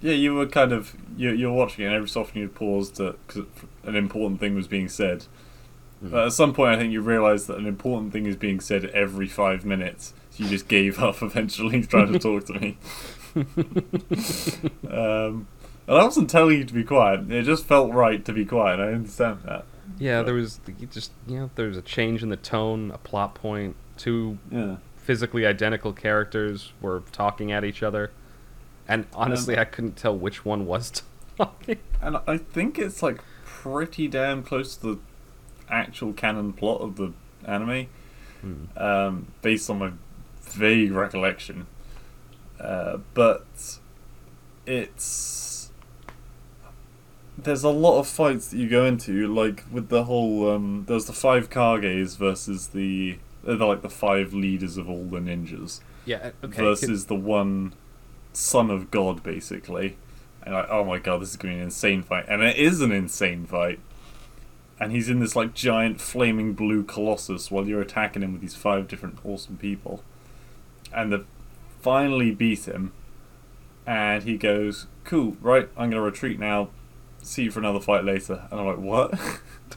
[0.00, 2.90] yeah, you were kind of you you're watching it, and every so often you'd pause
[2.90, 3.44] because
[3.84, 5.24] an important thing was being said.
[6.04, 6.10] Mm.
[6.10, 8.84] But at some point, I think you realised that an important thing is being said
[8.86, 10.12] every five minutes.
[10.30, 12.76] So you just gave up eventually trying to talk to me.
[14.90, 15.46] um,
[15.86, 17.30] and I wasn't telling you to be quiet.
[17.30, 18.80] It just felt right to be quiet.
[18.80, 19.64] I understand that.
[19.98, 23.34] Yeah, there was just you know there was a change in the tone, a plot
[23.34, 23.74] point.
[23.74, 24.76] point, two Yeah.
[24.96, 28.10] physically identical characters were talking at each other,
[28.88, 31.02] and honestly, Um, I couldn't tell which one was
[31.38, 31.78] talking.
[32.02, 34.98] And I think it's like pretty damn close to the
[35.70, 37.12] actual canon plot of the
[37.46, 37.86] anime,
[38.42, 38.64] Hmm.
[38.76, 39.92] um, based on my
[40.42, 41.66] vague recollection.
[42.60, 43.46] Uh, but
[44.66, 45.55] it's
[47.38, 51.04] there's a lot of fights that you go into, like with the whole um, there's
[51.06, 56.30] the five Kages versus the they're like the five leaders of all the ninjas Yeah,
[56.42, 56.62] okay.
[56.62, 57.74] versus the one
[58.32, 59.96] son of God, basically.
[60.42, 62.56] And like, oh my god, this is going to be an insane fight, and it
[62.56, 63.78] is an insane fight.
[64.78, 68.54] and he's in this like giant flaming blue colossus while you're attacking him with these
[68.54, 70.02] five different awesome people,
[70.92, 71.20] and they
[71.82, 72.92] finally beat him,
[73.86, 75.68] and he goes, "Cool, right?
[75.76, 76.68] I'm gonna retreat now.
[77.26, 79.18] See you for another fight later." And I'm like, "What?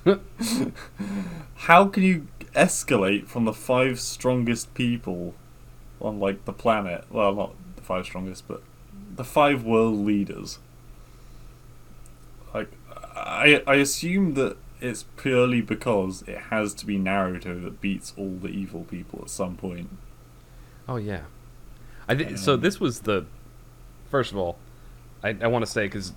[1.55, 5.33] How can you escalate from the five strongest people
[5.99, 7.05] on like the planet?
[7.09, 8.61] Well, not the five strongest, but
[9.15, 10.59] the five world leaders."
[12.53, 12.71] Like,
[13.15, 18.37] I I assume that it's purely because it has to be Naruto that beats all
[18.41, 19.89] the evil people at some point.
[20.87, 21.23] Oh yeah,
[22.07, 23.25] I th- so Um, this was the
[24.09, 24.57] first of all,
[25.23, 26.13] I, I want to say because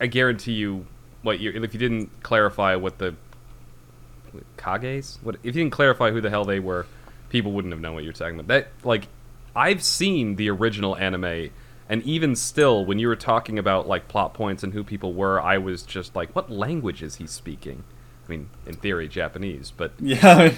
[0.00, 0.86] I guarantee you,
[1.22, 3.14] what you if you didn't clarify what the
[4.56, 6.86] Kages, what if you didn't clarify who the hell they were,
[7.30, 8.48] people wouldn't have known what you're talking about.
[8.48, 9.08] That like
[9.54, 11.50] I've seen the original anime.
[11.88, 15.40] And even still, when you were talking about like plot points and who people were,
[15.40, 17.84] I was just like, "What language is he speaking?"
[18.26, 20.52] I mean, in theory, Japanese, but Yeah.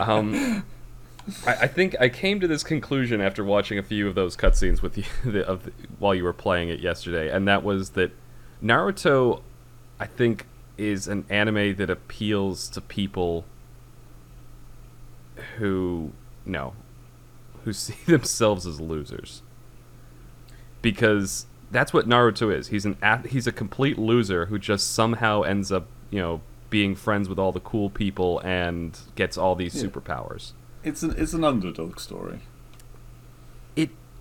[0.00, 0.62] um,
[1.44, 4.80] I, I think I came to this conclusion after watching a few of those cutscenes
[4.80, 8.12] with you the, of the, while you were playing it yesterday, and that was that
[8.62, 9.42] Naruto,
[10.00, 13.44] I think, is an anime that appeals to people
[15.58, 16.12] who
[16.44, 16.74] no,
[17.64, 19.42] who see themselves as losers.
[20.82, 22.68] Because that's what Naruto is.
[22.68, 26.40] He's an a- he's a complete loser who just somehow ends up, you know,
[26.70, 29.88] being friends with all the cool people and gets all these Yeah.
[29.88, 30.52] superpowers.
[30.84, 32.40] it's an it's an underdog story.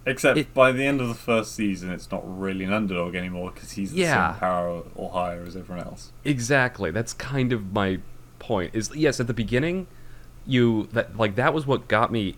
[0.08, 3.52] Except It- by the end of the first season, it's not really an underdog anymore
[3.54, 4.32] because he's the Yeah.
[4.32, 6.12] same power or higher as everyone else.
[6.24, 6.92] Exactly.
[6.92, 8.00] That's kind of my
[8.40, 8.72] point.
[8.74, 9.88] Is yes, at the beginning,
[10.46, 12.36] you that like that was what got me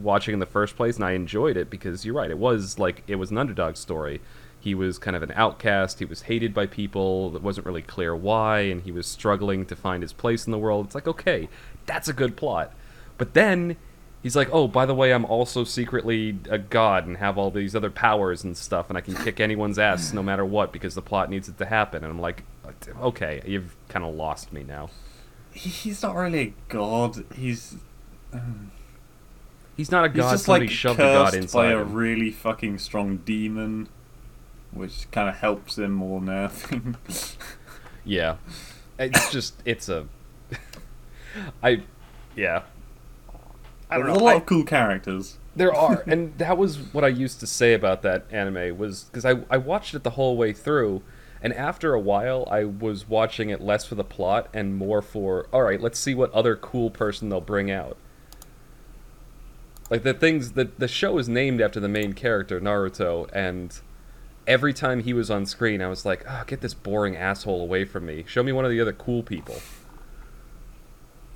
[0.00, 2.30] watching in the first place, and I enjoyed it because you're right.
[2.30, 4.20] It was like it was an underdog story.
[4.58, 5.98] He was kind of an outcast.
[5.98, 7.36] He was hated by people.
[7.36, 10.58] It wasn't really clear why, and he was struggling to find his place in the
[10.58, 10.86] world.
[10.86, 11.48] It's like okay,
[11.86, 12.72] that's a good plot.
[13.18, 13.76] But then
[14.24, 17.76] he's like, oh, by the way, I'm also secretly a god and have all these
[17.76, 21.02] other powers and stuff, and I can kick anyone's ass no matter what because the
[21.02, 22.02] plot needs it to happen.
[22.02, 22.42] And I'm like,
[23.00, 24.90] okay, you've kind of lost me now.
[25.52, 27.24] He's not really a god.
[27.36, 27.76] He's
[28.32, 28.72] um,
[29.76, 30.14] He's not a god.
[30.14, 30.30] he's god.
[30.32, 31.92] just Somebody like shoved a god cursed inside by a him.
[31.92, 33.88] really fucking strong demon,
[34.72, 36.96] which kind of helps him more than anything.
[38.04, 38.36] Yeah,
[38.98, 40.06] it's just it's a.
[41.62, 41.82] I,
[42.36, 42.62] yeah.
[43.90, 44.24] I don't There's know.
[44.24, 45.38] a lot I- of cool characters.
[45.56, 49.24] There are, and that was what I used to say about that anime was because
[49.24, 51.02] I I watched it the whole way through,
[51.42, 55.46] and after a while I was watching it less for the plot and more for
[55.52, 57.96] all right, let's see what other cool person they'll bring out.
[59.90, 63.78] Like the things that the show is named after the main character Naruto, and
[64.46, 67.84] every time he was on screen, I was like, oh, get this boring asshole away
[67.84, 68.24] from me.
[68.26, 69.56] Show me one of the other cool people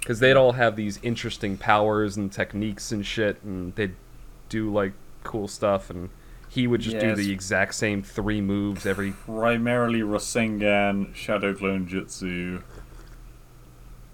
[0.09, 3.95] because they'd all have these interesting powers and techniques and shit, and they'd
[4.49, 6.09] do like cool stuff, and
[6.49, 9.13] he would just do the exact same three moves every.
[9.13, 12.63] Primarily Rasengan, Shadow Clone Jutsu.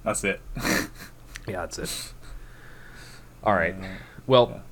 [0.03, 0.41] That's it.
[1.47, 2.13] Yeah, that's it.
[3.45, 3.75] All right.
[3.79, 3.87] Uh,
[4.27, 4.63] Well,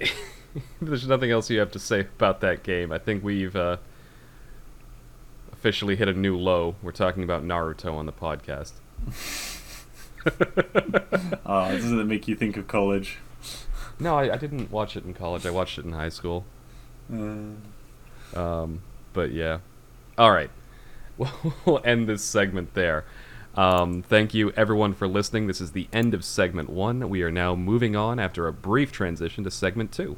[0.80, 2.92] there's nothing else you have to say about that game.
[2.92, 3.78] I think we've uh,
[5.52, 6.76] officially hit a new low.
[6.80, 8.74] We're talking about Naruto on the podcast.
[11.46, 13.18] Ah, doesn't it make you think of college?
[13.98, 15.44] No, I, I didn't watch it in college.
[15.46, 16.44] I watched it in high school.
[17.12, 17.54] Uh,
[18.34, 19.58] Um, but yeah.
[20.18, 20.50] All right.
[21.66, 23.04] We'll end this segment there.
[23.56, 25.48] Um, thank you, everyone, for listening.
[25.48, 27.10] This is the end of segment one.
[27.10, 30.16] We are now moving on after a brief transition to segment two.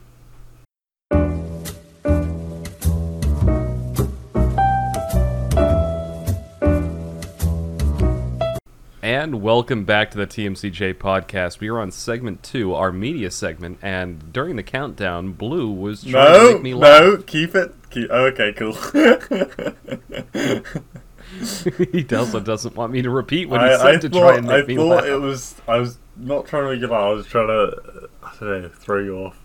[9.13, 11.61] And welcome back to the TMCJ podcast.
[11.61, 16.33] We are on segment two, our media segment, and during the countdown, Blue was trying
[16.33, 17.03] to no, make me laugh.
[17.03, 17.75] no, keep it.
[17.91, 18.73] Keep, oh, okay, cool.
[21.93, 24.37] he also doesn't want me to repeat what he I, said I to thought, try
[24.39, 25.05] and make I me thought laugh.
[25.05, 25.57] it was.
[25.69, 27.03] I was not trying to make you laugh.
[27.03, 28.09] I was trying to.
[28.23, 29.45] I don't know, throw you off.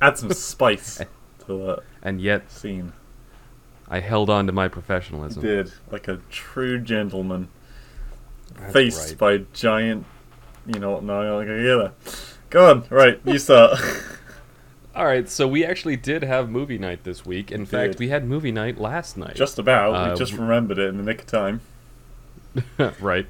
[0.00, 0.96] Add some spice
[1.46, 2.94] to that and yet, scene.
[3.86, 5.42] I held on to my professionalism.
[5.42, 7.48] Did like a true gentleman,
[8.72, 9.18] faced right.
[9.18, 10.06] by giant.
[10.66, 11.02] You know what?
[11.04, 11.92] No, I'm get there.
[12.50, 12.84] Go on.
[12.90, 13.78] Right, you start.
[14.94, 17.52] All right, so we actually did have movie night this week.
[17.52, 18.00] In fact, did.
[18.00, 19.36] we had movie night last night.
[19.36, 19.94] just about.
[19.94, 21.60] Uh, we just w- remembered it in the nick of time.
[23.00, 23.26] right.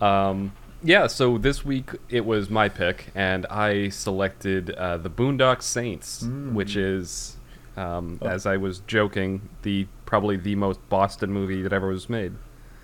[0.00, 0.52] Um,
[0.82, 6.22] yeah, so this week it was my pick, and I selected uh, The Boondock Saints,
[6.22, 6.52] Mm.
[6.54, 7.36] which is,
[7.76, 8.28] um, Oh.
[8.28, 12.32] as I was joking, the probably the most Boston movie that ever was made.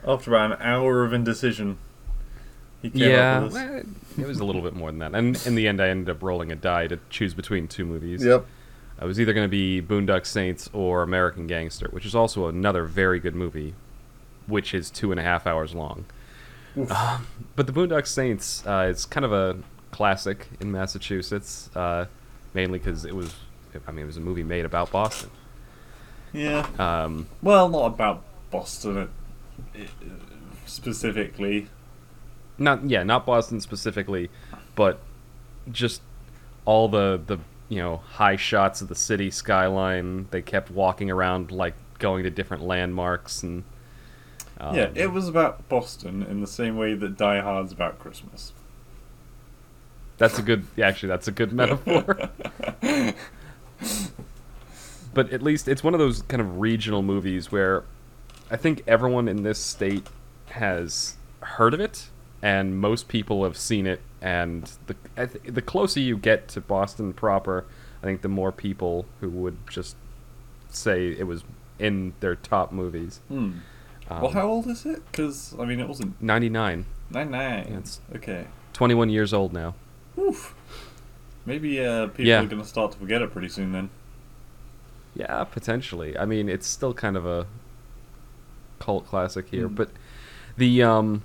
[0.06, 1.78] After about an hour of indecision,
[2.82, 3.62] he came yeah, up with this.
[4.16, 5.14] well, it was a little bit more than that.
[5.14, 8.24] And in the end, I ended up rolling a die to choose between two movies.
[8.24, 8.46] Yep.
[8.98, 12.84] I was either going to be Boondock Saints or American Gangster, which is also another
[12.84, 13.74] very good movie,
[14.46, 16.06] which is two and a half hours long.
[16.78, 16.90] Oof.
[16.90, 17.26] Um,
[17.56, 19.58] but the Boondock Saints, uh, it's kind of a
[19.90, 22.06] classic in Massachusetts, uh,
[22.54, 23.34] mainly because it was,
[23.86, 25.30] I mean, it was a movie made about Boston.
[26.32, 26.66] Yeah.
[26.78, 29.06] Um, Well, not about Boston uh, i-
[30.66, 31.68] specifically.
[32.58, 34.30] not yeah, not Boston specifically,
[34.74, 35.00] but
[35.70, 36.02] just
[36.64, 37.38] all the the
[37.68, 40.28] you know high shots of the city skyline.
[40.30, 43.64] They kept walking around like going to different landmarks and.
[44.58, 48.54] Um, yeah, it was about Boston in the same way that Die Hard's about Christmas.
[50.16, 50.64] That's a good.
[50.82, 52.30] Actually, that's a good metaphor.
[55.12, 57.84] but at least it's one of those kind of regional movies where
[58.50, 60.06] I think everyone in this state
[60.50, 62.08] has heard of it,
[62.42, 64.00] and most people have seen it.
[64.22, 67.64] And the I th- the closer you get to Boston proper,
[68.02, 69.96] I think the more people who would just
[70.70, 71.44] say it was
[71.78, 73.20] in their top movies.
[73.28, 73.52] Hmm.
[74.08, 75.02] Um, well, how old is it?
[75.10, 77.58] Because I mean, it wasn't 99, nine nine.
[77.66, 78.46] It's- Okay.
[78.72, 79.74] 21 years old now.
[80.18, 80.54] Oof.
[81.46, 82.42] Maybe uh, people Yeah.
[82.42, 83.88] are going to start to forget it pretty soon then.
[85.14, 86.16] Yeah, potentially.
[86.18, 87.46] I mean, it's still kind of a
[88.78, 89.74] cult classic here, Mm.
[89.76, 89.90] but
[90.56, 91.22] the um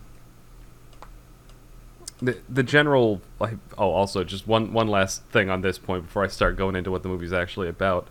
[2.21, 6.23] the the general like oh also just one one last thing on this point before
[6.23, 8.07] I start going into what the movie's actually about.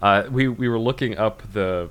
[0.00, 1.88] Uh, we we were looking up the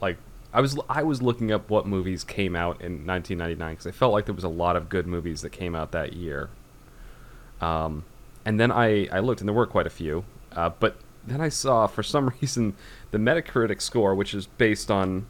[0.00, 0.16] like
[0.52, 4.12] I was I was looking up what movies came out in 1999 because I felt
[4.12, 6.48] like there was a lot of good movies that came out that year.
[7.60, 8.04] Um,
[8.46, 10.96] and then I I looked and there were quite a few, uh, but
[11.26, 12.74] then I saw for some reason
[13.10, 15.26] the Metacritic score, which is based on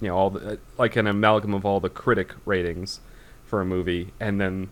[0.00, 3.00] you know all the like an amalgam of all the critic ratings
[3.44, 4.70] for a movie, and then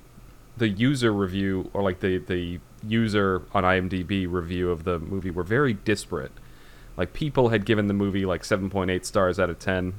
[0.56, 5.44] the user review or like the the user on IMDb review of the movie were
[5.44, 6.32] very disparate.
[6.96, 9.94] Like people had given the movie like 7.8 stars out of 10,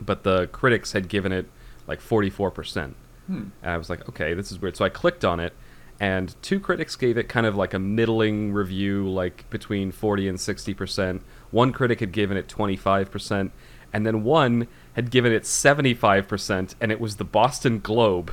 [0.00, 1.46] but the critics had given it
[1.86, 2.94] like 44%.
[3.26, 3.34] Hmm.
[3.62, 4.76] And I was like, okay, this is weird.
[4.76, 5.52] So I clicked on it,
[6.00, 10.38] and two critics gave it kind of like a middling review, like between 40 and
[10.38, 11.20] 60%.
[11.50, 13.50] One critic had given it 25%,
[13.92, 18.32] and then one had given it 75%, and it was the Boston Globe.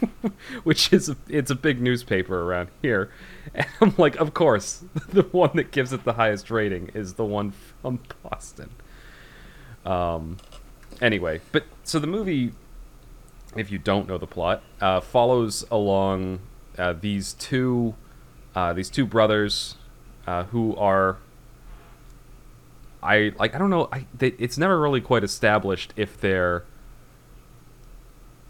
[0.64, 3.10] Which is a, it's a big newspaper around here,
[3.54, 7.24] and I'm like, of course, the one that gives it the highest rating is the
[7.24, 8.70] one from Boston.
[9.86, 10.38] Um,
[11.00, 12.52] anyway, but so the movie
[13.56, 16.40] if you don't know the plot, uh, follows along
[16.78, 17.94] uh, these two
[18.54, 19.76] uh, these two brothers
[20.26, 21.18] uh, who are
[23.04, 26.64] I like I don't know I they, it's never really quite established if they're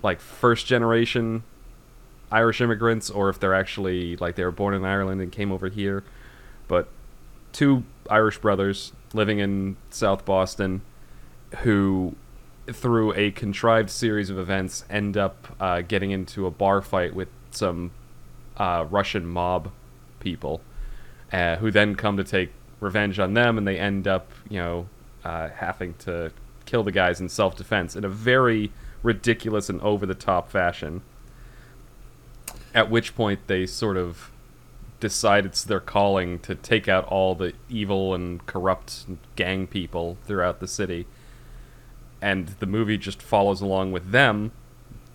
[0.02, 1.42] like first generation
[2.30, 5.68] Irish immigrants or if they're actually like they were born in Ireland and came over
[5.68, 6.04] here,
[6.68, 6.88] but
[7.52, 10.82] two Irish brothers living in South Boston
[11.62, 12.16] who
[12.72, 17.28] through a contrived series of events, end up uh, getting into a bar fight with
[17.50, 17.90] some
[18.56, 19.70] uh, Russian mob
[20.20, 20.60] people,
[21.32, 22.50] uh, who then come to take
[22.84, 24.88] revenge on them, and they end up, you know,
[25.24, 26.30] uh, having to
[26.66, 28.70] kill the guys in self-defense in a very
[29.02, 31.02] ridiculous and over-the-top fashion.
[32.74, 34.30] At which point they sort of
[35.00, 39.04] decide it's their calling to take out all the evil and corrupt
[39.36, 41.06] gang people throughout the city
[42.24, 44.50] and the movie just follows along with them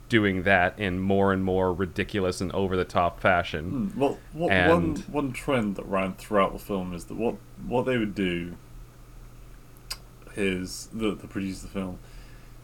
[0.09, 3.89] doing that in more and more ridiculous and over the top fashion.
[3.93, 3.99] Hmm.
[3.99, 7.35] Well, what, one And- one trend that ran throughout the film is that what
[7.65, 8.55] what they would do
[10.35, 11.99] is the the producer of the film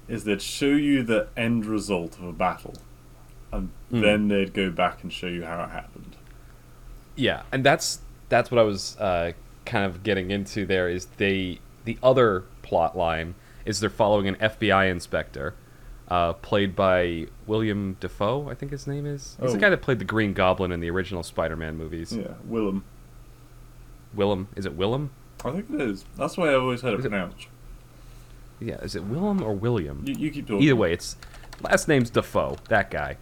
[0.08, 2.76] is they'd show you the end result of a battle,
[3.52, 4.02] and Hmm.
[4.02, 6.16] then they'd go back and show you how it happened.
[7.16, 9.32] Yeah, and that's that's what I was uh,
[9.66, 10.66] kind of getting into.
[10.66, 13.36] There is they the other plot line
[13.66, 15.56] is they're following an FBI inspector,
[16.10, 19.38] uh, played by William Dafoe, I think his name is.
[19.42, 19.62] He's the Oh.
[19.62, 22.12] guy that played the Green Goblin in the original Spider-Man movies.
[22.16, 22.84] Yeah, Willem.
[24.14, 25.12] Willem, is it Willem?
[25.44, 26.06] I think it is.
[26.18, 27.48] That's the way I always had it Is it- pronounced.
[28.60, 30.04] Yeah, is it Willem or William?
[30.08, 30.62] You, you keep talking.
[30.64, 31.18] Either way, it's
[31.62, 32.58] last name's Dafoe.
[32.70, 33.18] That guy.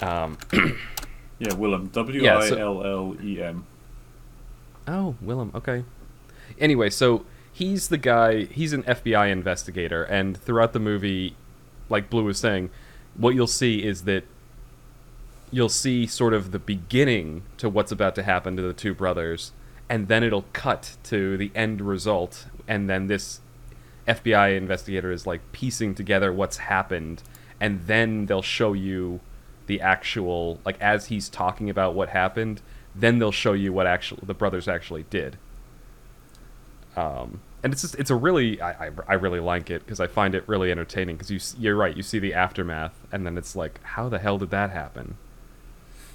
[0.00, 0.38] Um,
[1.38, 1.88] Yeah, Willem.
[1.88, 3.66] W so- L L E M.
[4.88, 5.50] Oh, Willem.
[5.54, 5.84] Okay.
[6.58, 8.44] Anyway, so he's the guy.
[8.44, 11.36] He's an FBI investigator, and throughout the movie,
[11.88, 12.70] like Blue was saying,
[13.16, 14.24] what you'll see is that
[15.50, 19.52] you'll see sort of the beginning to what's about to happen to the two brothers,
[19.88, 23.40] and then it'll cut to the end result, and then this
[24.06, 27.22] FBI investigator is like piecing together what's happened,
[27.60, 29.20] and then they'll show you
[29.66, 32.60] the actual like as he's talking about what happened.
[32.94, 35.36] Then they'll show you what actually the brothers actually did.
[36.96, 40.06] Um, and it's just it's a really I, I, I really like it because I
[40.06, 43.56] find it really entertaining because you you're right you see the aftermath and then it's
[43.56, 45.16] like how the hell did that happen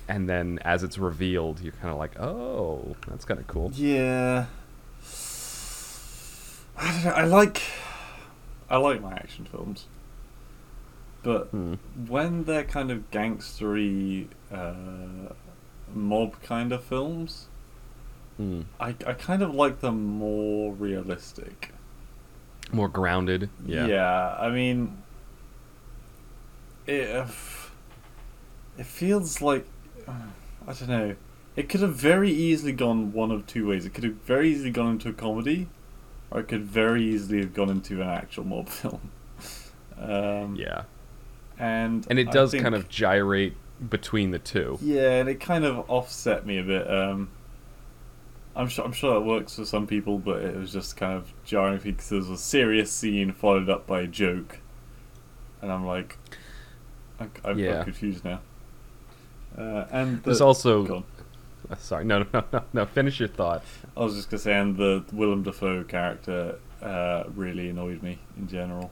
[0.08, 4.46] and then as it's revealed you're kind of like oh that's kind of cool Yeah.
[6.78, 7.12] I don't know.
[7.12, 7.62] I like.
[8.70, 9.86] I like my action films,
[11.22, 11.74] but Hmm.
[12.08, 15.34] when they're kind of gangstery, uh,
[15.94, 17.48] mob kind of films,
[18.38, 18.62] Hmm.
[18.80, 21.74] I I kind of like them more realistic.
[22.72, 24.98] more grounded yeah Yeah, I mean,
[26.88, 27.28] it
[28.78, 29.66] it feels like
[30.08, 31.16] I don't know.
[31.56, 33.86] It could have very easily gone one of two ways.
[33.86, 35.68] It could have very easily gone into a comedy,
[36.32, 39.12] or it could very easily have gone into an actual mob film.
[40.00, 40.84] Um, yeah
[41.60, 43.54] and and it I does think- kind of gyrate
[43.90, 46.90] between the two yeah, and it kind of offset me a bit.
[46.90, 47.30] Um,
[48.56, 51.34] I'm sure I'm sure that works for some people, but it was just kind of
[51.46, 54.60] jarring because there was a serious scene followed up by a joke,
[55.62, 56.18] and I'm like,
[57.20, 57.84] I'm, I'm Yeah.
[57.84, 58.42] confused now.
[59.58, 61.04] Uh, and the, there's also
[61.70, 63.64] uh, sorry no no no no no finish your thought
[63.96, 68.48] I was just gonna say, and the Willem Dafoe character uh, really annoyed me in
[68.48, 68.92] general.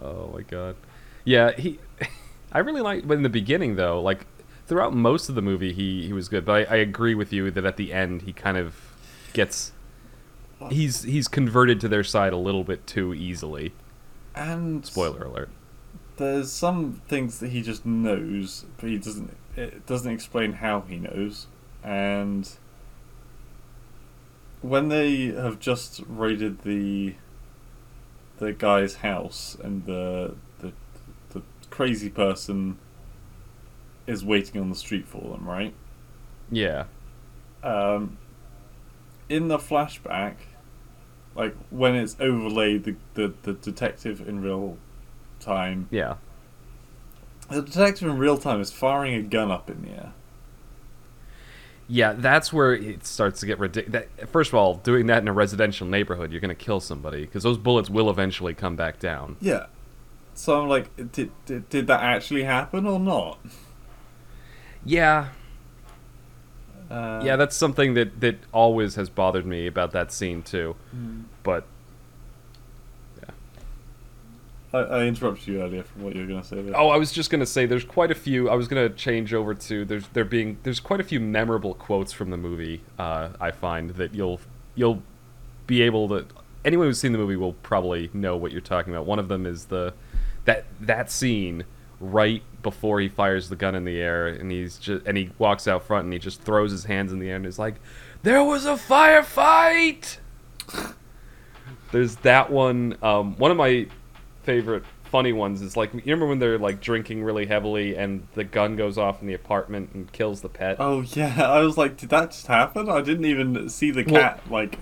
[0.00, 0.76] Oh my god.
[1.24, 1.78] Yeah, he.
[2.52, 4.26] I really like, but in the beginning though, like
[4.66, 6.44] throughout most of the movie, he he was good.
[6.44, 8.74] But I, I agree with you that at the end he kind of
[9.32, 9.72] gets.
[10.70, 13.72] He's he's converted to their side a little bit too easily.
[14.34, 15.50] And Spoiler alert.
[16.16, 19.36] there's some things that he just knows, but he doesn't.
[19.56, 21.46] It doesn't explain how he knows.
[21.82, 22.48] And
[24.62, 27.14] when they have just raided the
[28.38, 30.72] the guy's house, and the the
[31.30, 32.78] the crazy person
[34.06, 35.74] is waiting on the street for them, right?
[36.50, 36.84] Yeah.
[37.62, 38.18] Um,
[39.28, 40.34] in the flashback,
[41.34, 44.78] like when it's overlaid, the, the, the detective in real
[45.40, 46.16] time Yeah.
[47.50, 50.12] The detective in real time is firing a gun up in the air.
[51.88, 54.06] Yeah, that's where it starts to get ridiculous.
[54.32, 57.44] First of all, doing that in a residential neighborhood, you're going to kill somebody because
[57.44, 59.36] those bullets will eventually come back down.
[59.40, 59.66] Yeah.
[60.34, 63.38] So I'm like, did, did, did that actually happen or not?
[64.86, 65.28] Yeah,
[66.90, 70.76] Uh, yeah, that's something that that always has bothered me about that scene too.
[70.92, 71.22] Hmm.
[71.42, 71.66] But
[73.22, 73.30] yeah,
[74.72, 76.76] I, I interrupted you earlier from what you were going to say there.
[76.76, 78.48] Oh, I was just gonna say there's quite a few.
[78.48, 82.12] I was gonna change over to there's there being there's quite a few memorable quotes
[82.12, 82.82] from the movie.
[82.98, 84.40] Uh, I find that you'll
[84.74, 85.02] you'll
[85.66, 86.26] be able to
[86.64, 89.06] anyone who's seen the movie will probably know what you're talking about.
[89.06, 89.94] One of them is the
[90.44, 91.64] that that scene
[92.00, 95.68] right before he fires the gun in the air and he's just and he walks
[95.68, 97.76] out front and he just throws his hands in the air and is like,
[98.24, 100.18] "There was a firefight."
[101.92, 102.96] There's that one.
[103.02, 103.86] Um, one of my
[104.42, 108.42] favorite funny ones is like you remember when they're like drinking really heavily and the
[108.42, 110.76] gun goes off in the apartment and kills the pet.
[110.80, 111.42] Oh, yeah.
[111.48, 112.88] I was like, did that just happen?
[112.90, 114.78] I didn't even see the Well- cat, like,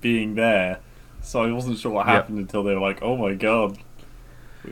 [0.00, 0.80] being there.
[1.20, 3.78] So I wasn't sure what happened until they were like, oh my god.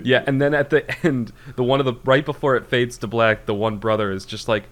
[0.03, 3.07] Yeah, and then at the end, the one of the right before it fades to
[3.07, 4.65] black, the one brother is just like,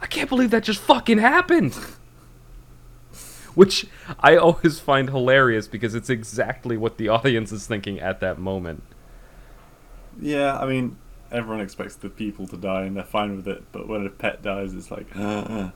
[0.00, 1.74] I can't believe that just fucking happened.
[3.54, 3.86] Which
[4.20, 8.82] I always find hilarious because it's exactly what the audience is thinking at that moment.
[10.20, 10.96] Yeah, I mean,
[11.30, 14.42] everyone expects the people to die and they're fine with it, but when a pet
[14.42, 15.70] dies, it's like, uh,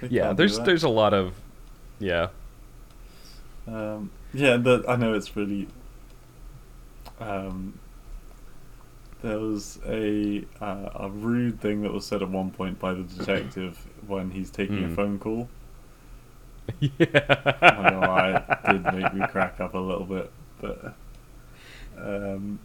[0.00, 1.34] they Yeah, there's there's a lot of
[1.98, 2.28] yeah.
[3.66, 5.68] Um, yeah, the, I know it's really.
[7.20, 7.78] Um,
[9.22, 13.02] there was a uh, a rude thing that was said at one point by the
[13.02, 14.94] detective when he's taking a Mm.
[14.96, 15.48] phone call.
[16.80, 17.54] Yeah.
[17.62, 20.94] I know why it did make me crack up a little bit, but
[21.96, 22.58] um,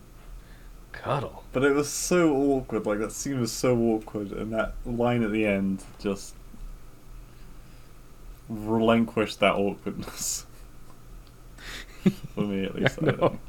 [0.91, 1.43] Cuddle.
[1.53, 2.85] but it was so awkward.
[2.87, 6.33] Like that scene was so awkward, and that line at the end just
[8.49, 10.45] relinquished that awkwardness
[12.35, 12.97] for me at least.
[13.01, 13.39] I know.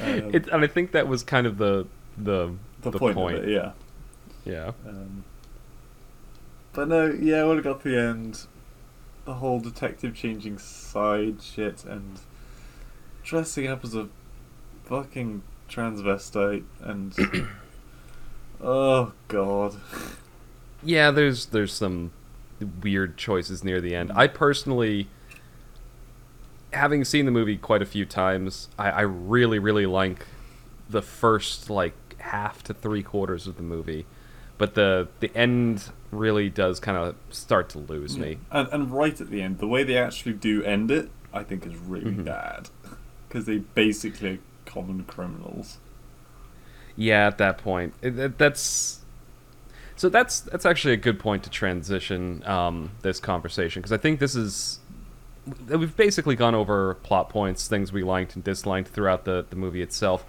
[0.00, 1.86] Um, It, and I think that was kind of the
[2.16, 3.38] the the, the point, point.
[3.38, 3.72] of it, yeah.
[4.44, 4.72] yeah.
[4.86, 5.24] Um,
[6.72, 8.46] but no, yeah, when it got to the end,
[9.24, 12.20] the whole detective changing side shit and
[13.22, 14.08] dressing up as a
[14.84, 17.14] fucking transvestite and
[18.60, 19.76] oh god,
[20.82, 22.12] Yeah, there's there's some
[22.82, 24.12] weird choices near the end.
[24.14, 25.08] I personally
[26.74, 30.26] having seen the movie quite a few times, I, I really, really like
[30.90, 34.06] the first like half to three quarters of the movie,
[34.58, 38.38] but the the end really does kind of start to lose me.
[38.50, 41.66] And, and right at the end, the way they actually do end it, I think
[41.66, 42.24] is really Mhm.
[42.24, 42.68] bad.
[43.28, 45.78] Because they basically are common criminals.
[46.94, 49.00] Yeah, at that point, it, it- that's
[49.96, 54.20] so that's that's actually a good point to transition um, this conversation because I think
[54.20, 54.78] this is
[55.68, 59.82] we've basically gone over plot points, things we liked and disliked throughout the the movie
[59.82, 60.24] itself,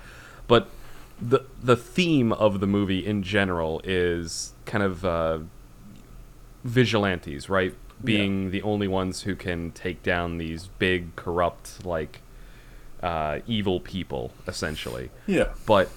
[0.47, 0.69] but
[1.21, 5.39] the the theme of the movie in general is kind of uh,
[6.63, 7.73] vigilantes, right?
[8.03, 12.21] Being the only ones who can take down these big, corrupt, like
[13.01, 15.49] uh, evil people, essentially Yeah.
[15.65, 15.89] but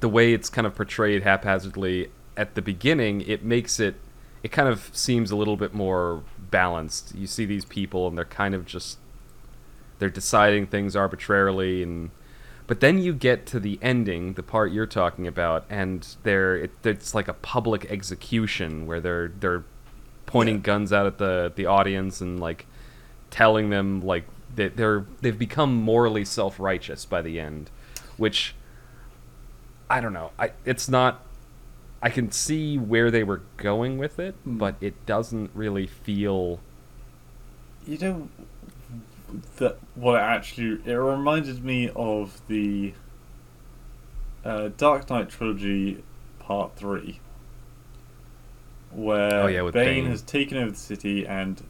[0.00, 3.94] the way it's kind of portrayed haphazardly at the beginning, it makes it
[4.42, 6.22] it kind of seems a little bit more
[6.60, 7.14] balanced.
[7.14, 8.98] You see these people and they're kind of just
[9.98, 12.10] they're deciding things arbitrarily and
[12.66, 16.70] but then you get to the ending, the part you're talking about, and they're it,
[16.82, 19.64] it's like a public execution where they're they're
[20.24, 20.62] pointing Yeah.
[20.70, 22.66] guns out at the the audience and like
[23.30, 24.24] telling them like
[24.56, 27.70] that they're they've become morally self-righteous by the end,
[28.16, 28.54] which
[29.90, 30.30] I don't know.
[30.38, 31.12] I it's not.
[32.06, 34.58] I can see where they were going with it, Hmm.
[34.58, 36.60] but it doesn't really feel.
[37.84, 38.28] You know,
[39.56, 42.94] that what it actually it reminded me of the
[44.44, 46.04] uh, Dark Knight trilogy
[46.38, 47.18] Part Three,
[48.92, 50.06] where Oh, yeah, Bane, Bane.
[50.06, 51.60] has taken over the city and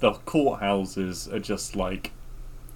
[0.00, 2.10] the courthouses are just like,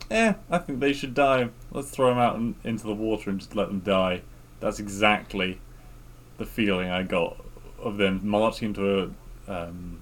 [0.09, 1.49] eh, I think they should die.
[1.73, 4.23] Let's throw them out in, into the water and just let them die.
[4.61, 5.59] That's exactly
[6.39, 7.37] the feeling I got
[7.79, 9.13] of them marching into
[9.49, 10.01] a um,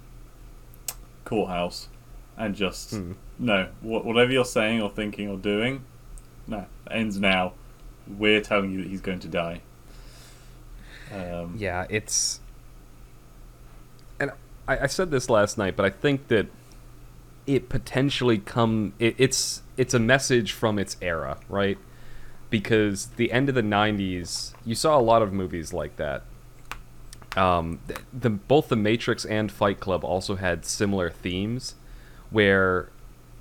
[1.24, 1.89] courthouse
[2.37, 3.12] and just Hmm.
[3.39, 5.85] no, wha- whatever you're saying or thinking or doing,
[6.47, 7.53] no, ends now.
[8.07, 9.61] We're telling you that he's going to die.
[11.12, 12.41] Um, Yeah, it's.
[14.20, 14.30] And
[14.68, 16.47] I, I said this last night, but I think that
[17.47, 18.93] it potentially come.
[18.99, 21.78] It, it's it's a message from its era, right?
[22.55, 26.22] Because the end of the '90s, you saw a lot of movies like that.
[27.36, 31.74] Um, th- the both the Matrix and Fight Club also had similar themes,
[32.30, 32.90] where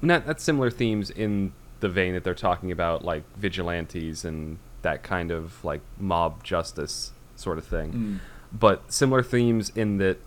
[0.01, 5.03] not not similar themes in the vein that they're talking about, like vigilantes and that
[5.03, 8.19] kind of like mob justice sort of thing mm,
[8.51, 10.17] but similar themes in that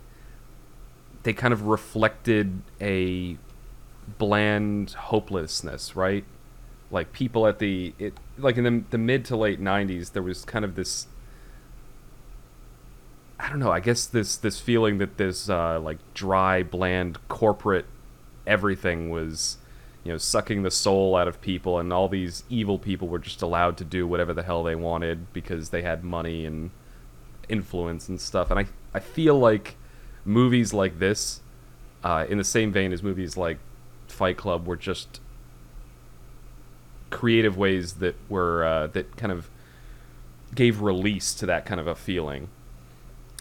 [1.23, 3.37] they kind of reflected a
[4.17, 6.23] bland hopelessness, right?
[6.89, 10.45] Like people at the it like in the the mid to late '90s, there was
[10.45, 11.07] kind of this.
[13.39, 13.71] I don't know.
[13.71, 17.85] I guess this this feeling that this uh, like dry, bland corporate
[18.47, 19.57] everything was,
[20.05, 23.41] you know, sucking the soul out of people, and all these evil people were just
[23.41, 26.71] allowed to do whatever the hell they wanted because they had money and
[27.49, 28.49] influence and stuff.
[28.49, 29.75] And I I feel like
[30.23, 31.41] movies like this,
[32.03, 33.59] uh, in the same vein as movies like
[34.07, 35.19] Fight Club, were just
[37.09, 39.49] creative ways that were uh, that kind of
[40.55, 42.49] gave release to that kind of a feeling.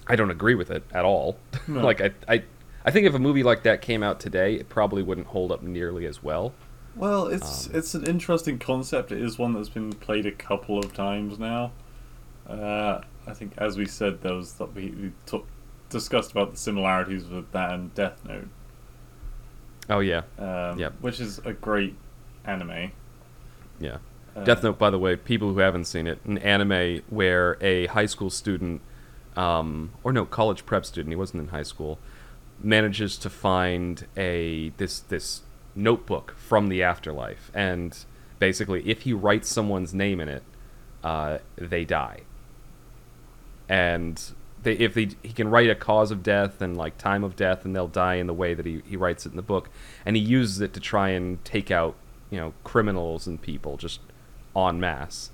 [0.06, 1.38] I don't agree with it at all.
[1.68, 1.80] No.
[1.84, 2.44] like I, I
[2.84, 5.62] I think if a movie like that came out today, it probably wouldn't hold up
[5.62, 6.52] nearly as well.
[6.94, 9.10] Well, it's Um, it's an interesting concept.
[9.12, 11.72] It is one that's been played a couple of times now.
[12.48, 15.44] Uh, I think, as we said, there was that we, we talk,
[15.90, 18.46] discussed about the similarities with that and Death Note,
[19.90, 20.94] Oh yeah, um, Yep.
[21.00, 21.96] which is a great
[22.44, 22.92] anime.
[23.80, 23.98] Yeah.
[24.34, 27.86] Uh, Death Note, by the way, people who haven't seen it, an anime where a
[27.86, 28.82] high school student,
[29.34, 31.98] um, or no, college prep student, he wasn't in high school,
[32.62, 35.42] manages to find a this this
[35.74, 38.04] notebook from the afterlife, and
[38.38, 40.42] basically, if he writes someone's name in it,
[41.02, 42.20] uh, they die.
[43.68, 44.20] And
[44.62, 47.64] they, if they, he can write a cause of death and like time of death,
[47.64, 49.70] and they'll die in the way that he, he writes it in the book,
[50.04, 51.96] and he uses it to try and take out
[52.30, 54.00] you know criminals and people just
[54.54, 55.30] en masse,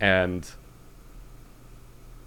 [0.00, 0.50] and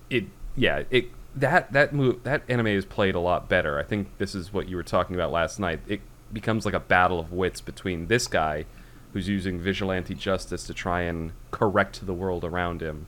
[0.10, 0.26] it
[0.56, 3.80] yeah it that that move that anime is played a lot better.
[3.80, 5.80] I think this is what you were talking about last night.
[5.88, 8.66] It becomes like a battle of wits between this guy
[9.14, 13.08] who's using vigilante justice to try and correct the world around him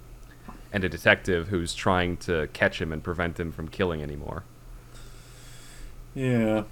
[0.73, 4.43] and a detective who's trying to catch him and prevent him from killing anymore.
[6.15, 6.63] Yeah.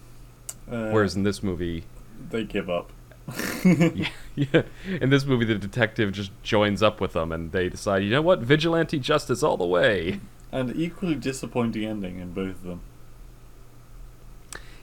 [0.70, 1.86] Uh, Whereas in this movie,
[2.30, 2.92] they give up.
[3.66, 4.62] yeah, yeah,
[5.02, 8.22] in this movie the detective just joins up with them and they decide, you know
[8.22, 10.20] what, vigilante justice all the way.
[10.52, 12.82] And equally disappointing ending in both of them.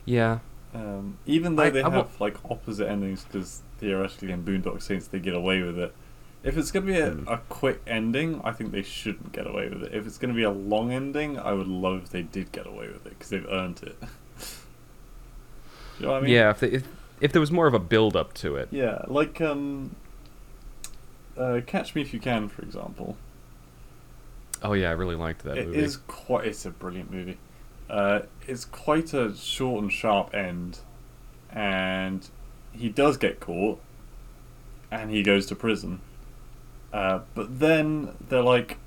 [0.04, 0.38] Yeah,
[0.74, 5.06] Um, even though I- they I have like opposite endings, because theoretically in Boondock Saints
[5.08, 5.94] they get away with it.
[6.42, 7.28] If it's going to be a, Hmm.
[7.28, 9.92] a quick ending, I think they shouldn't get away with it.
[9.94, 12.66] If it's going to be a long ending, I would love if they did get
[12.66, 13.96] away with it because they've earned it.
[15.98, 16.30] you know what I mean?
[16.30, 16.84] yeah, if, they, if
[17.20, 18.68] if there was more of a build up to it.
[18.70, 19.94] Yeah, like um,
[21.36, 23.16] uh, Catch Me If You Can, for example.
[24.62, 25.78] Oh yeah, I really liked that It movie.
[25.78, 26.46] is quite.
[26.46, 27.38] It's a brilliant movie.
[27.88, 30.80] Uh, it's quite a short and sharp end,
[31.50, 32.28] and
[32.72, 33.80] he does get caught,
[34.90, 36.00] and he goes to prison.
[36.92, 38.78] Uh, but then they're like,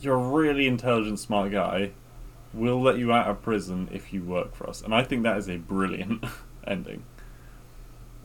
[0.00, 1.90] "You're a really intelligent, smart guy.
[2.54, 5.36] We'll let you out of prison if you work for us." And I think that
[5.36, 6.24] is a brilliant
[6.66, 7.02] ending.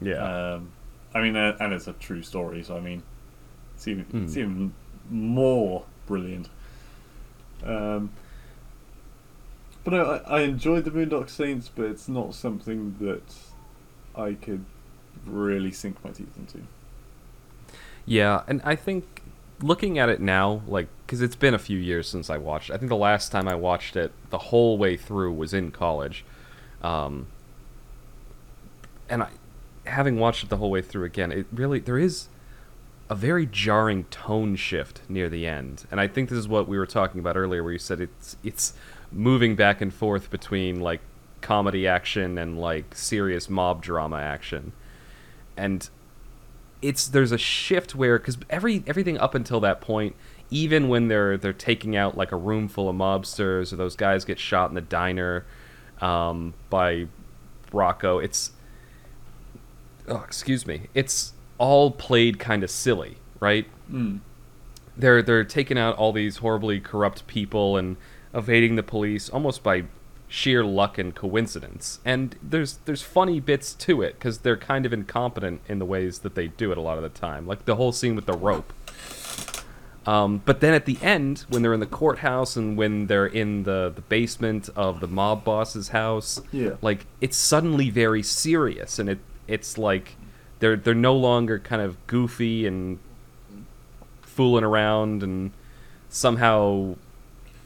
[0.02, 0.54] yeah.
[0.56, 0.72] Um,
[1.14, 3.04] I mean, uh, and it's a true story, so I mean,
[3.76, 4.38] it's even, it's Mm.
[4.38, 4.74] even
[5.10, 6.50] more brilliant.
[7.64, 8.12] Um,
[9.84, 13.36] but I, I enjoyed the Boondock Saints, but it's not something that
[14.16, 14.66] I could
[15.26, 16.68] really sink my teeth into.
[18.06, 19.22] Yeah, and I think
[19.62, 22.72] looking at it now, like, because it's been a few years since I watched.
[22.72, 26.26] I think the last time I watched it the whole way through was in college,
[26.82, 27.28] um,
[29.12, 29.30] and I,
[29.86, 32.30] having watched it the whole way through again, it really there is
[33.10, 36.78] a very jarring tone shift near the end, and I think this is what we
[36.80, 38.74] were talking about earlier, where you said it's it's
[39.12, 41.02] moving back and forth between like
[41.42, 44.72] comedy action and like serious mob drama action,
[45.58, 45.90] and
[46.82, 50.16] it's there's a shift where because every everything up until that point
[50.50, 54.26] even when they're they're taking out like a room full of mobsters or those guys
[54.26, 55.46] get shot in the diner
[56.00, 57.06] um, by
[57.72, 58.52] Rocco it's
[60.08, 64.20] oh, excuse me it's all played kind of silly right Mm.
[64.98, 67.98] they're they're taking out all these horribly corrupt people and
[68.34, 69.84] evading the police almost by
[70.30, 72.00] sheer luck and coincidence.
[72.06, 76.20] And there's there's funny bits to it because they're kind of incompetent in the ways
[76.20, 78.38] that they do it a lot of the time, like the whole scene with the
[78.38, 78.72] rope.
[80.06, 83.64] Um, but then at the end, when they're in the courthouse and when they're in
[83.64, 86.72] the, the basement of the mob boss's house, Yeah.
[86.82, 90.16] like it's suddenly very serious, and it it's like
[90.60, 93.00] they're they're no longer kind of goofy and
[94.22, 95.52] fooling around and
[96.10, 96.96] somehow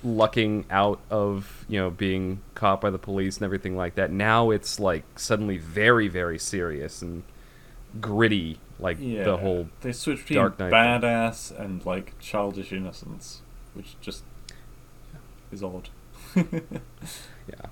[0.04, 4.12] lucking out of you know being caught by the police and everything like that.
[4.12, 7.24] Now it's like suddenly very very serious and
[8.02, 9.24] gritty, like Yeah.
[9.24, 13.42] the whole they switch between Dark Knight badass and like childish innocence,
[13.74, 14.24] which just
[15.52, 15.90] is odd.
[16.36, 17.66] yeah.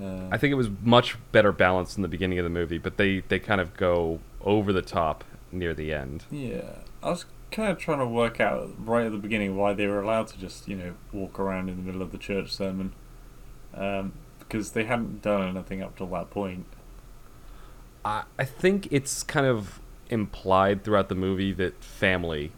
[0.00, 2.96] Uh, I think it was much better balanced in the beginning of the movie, but
[2.96, 6.24] they they kind of go over the top near the end.
[6.30, 9.86] Yeah, I was kind of trying to work out right at the beginning why they
[9.86, 12.92] were allowed to just you know walk around in the middle of the church sermon,
[13.74, 16.66] um, because they hadn't done anything up till that point.
[18.04, 19.80] I I think it's kind of
[20.10, 22.52] implied throughout the movie that family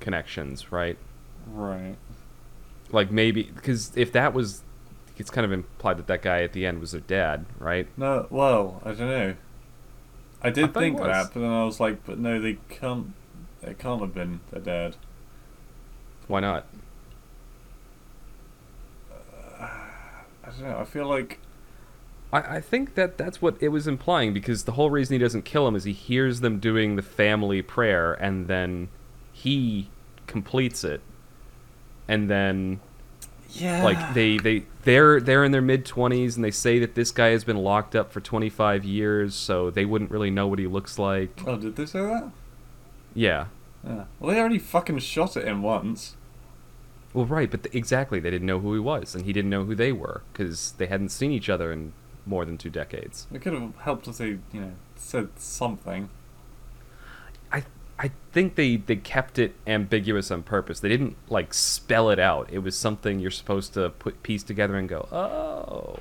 [0.00, 0.98] connections, right?
[1.46, 1.96] Right.
[2.90, 4.62] Like maybe because if that was,
[5.16, 7.86] it's kind of implied that that guy at the end was their dad, right?
[7.96, 9.34] No, well, I don't know.
[10.42, 13.14] I I did he think that, but then I was like, but no, they can't.
[13.62, 14.96] They can't have been their dad.
[16.26, 16.66] Why not?
[19.10, 20.78] Uh, I don't know.
[20.78, 21.38] I feel like
[22.32, 25.44] I, I think that that's what it was implying because the whole reason he doesn't
[25.44, 28.88] kill him is he hears them doing the family prayer and then
[29.32, 29.88] he
[30.26, 31.00] completes it,
[32.08, 32.80] and then
[33.54, 37.10] yeah, like they they they're they're in their mid 20s and they say that this
[37.10, 40.66] guy has been locked up for 25 years so they wouldn't really know what he
[40.66, 42.30] looks like Oh, did they say that?
[43.14, 43.46] yeah
[43.86, 44.04] Yeah.
[44.18, 46.16] Well, they already fucking shot at him once.
[47.12, 49.64] well right but th- exactly they didn't know who he was and he didn't know
[49.64, 51.92] who they were because they hadn't seen each other in
[52.26, 56.08] more than two decades It could have helped if they, you know, said something.
[57.98, 62.48] I think they they kept it ambiguous on purpose they didn't like spell it out
[62.50, 65.98] it was something you're supposed to put piece together and go oh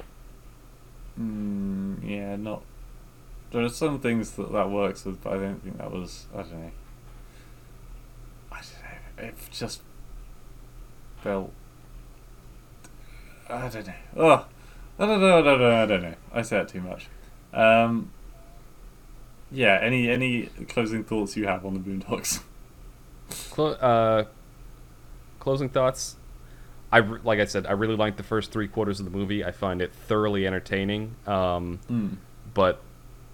[1.20, 2.64] Mm, yeah, not.
[3.52, 6.26] There are some things that that works with, but I don't think that was.
[6.34, 6.72] I don't know.
[8.52, 9.28] I don't know.
[9.30, 9.82] It just
[11.22, 11.52] felt.
[13.48, 13.94] I don't know.
[14.18, 14.46] Oh,
[14.98, 15.38] I don't know.
[15.38, 15.84] I don't know.
[15.84, 16.16] I don't know.
[16.34, 17.08] I say it too much.
[17.54, 18.12] Um.
[19.54, 19.78] Yeah.
[19.82, 22.42] Any any closing thoughts you have on the Boondocks?
[23.58, 24.26] Uh,
[25.40, 26.16] closing thoughts.
[26.92, 29.44] I re- like I said, I really liked the first three quarters of the movie.
[29.44, 31.16] I find it thoroughly entertaining.
[31.26, 32.18] Um, Mm.
[32.54, 32.82] but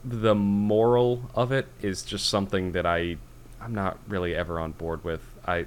[0.05, 3.17] the moral of it is just something that I
[3.61, 5.21] I'm not really ever on board with.
[5.45, 5.65] I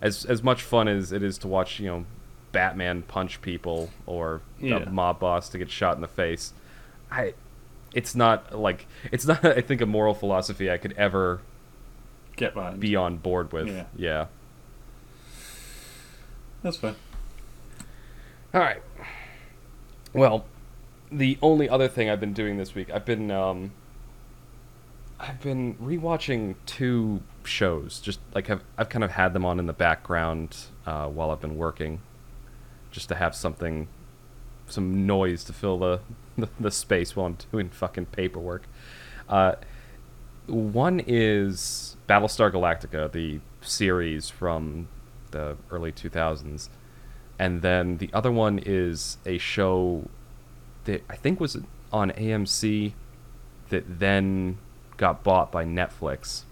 [0.00, 2.04] as as much fun as it is to watch, you know,
[2.52, 4.76] Batman punch people or Yeah.
[4.84, 6.52] a mob boss to get shot in the face.
[7.10, 7.34] I,
[7.94, 9.44] it's not like it's not.
[9.44, 11.40] I think a moral philosophy I could ever
[12.36, 12.80] Get behind.
[12.80, 13.68] be on board with.
[13.68, 13.84] Yeah.
[13.96, 14.26] yeah.
[16.62, 16.96] That's fine.
[18.52, 18.82] All right.
[20.12, 20.46] Well,
[21.12, 23.72] the only other thing I've been doing this week, I've been um,
[25.20, 28.00] I've been rewatching two shows.
[28.00, 31.40] Just like I've I've kind of had them on in the background uh, while I've
[31.40, 32.00] been working,
[32.90, 33.88] just to have something,
[34.66, 36.00] some noise to fill the
[36.60, 38.64] the, space while I'm doing fucking paperwork.
[39.28, 39.54] Uh,
[40.46, 44.88] one is Battlestar Galactica, the series from
[45.30, 46.68] the early 2000s
[47.38, 50.08] and then the other one is a show
[50.84, 51.56] that I think was
[51.92, 52.92] on AMC
[53.68, 54.58] that then
[54.96, 56.42] got bought by Netflix,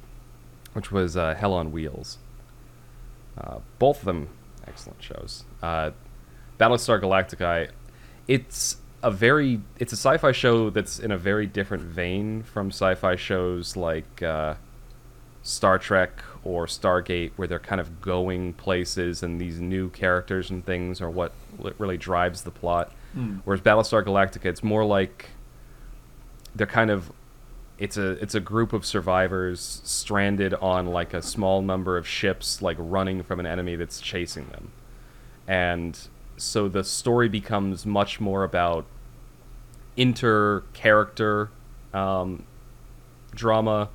[0.74, 2.18] which was uh, Hell on Wheels.
[3.36, 4.28] Uh, both of them
[4.66, 5.44] excellent shows.
[5.62, 5.90] Uh,
[6.58, 7.68] Battlestar Galactica, I-
[8.28, 13.16] it's a very it's a sci-fi show that's in a very different vein from sci-fi
[13.16, 14.54] shows like uh,
[15.42, 20.64] Star Trek or Stargate, where they're kind of going places and these new characters and
[20.64, 21.32] things are what
[21.78, 22.92] really drives the plot.
[23.12, 23.36] Hmm.
[23.44, 25.30] Whereas Battlestar Galactica, it's more like
[26.54, 27.12] they're kind of
[27.78, 32.62] it's a it's a group of survivors stranded on like a small number of ships,
[32.62, 34.72] like running from an enemy that's chasing them,
[35.46, 38.86] and so the story becomes much more about
[39.96, 41.50] inter character
[41.94, 42.44] um,
[43.34, 43.88] drama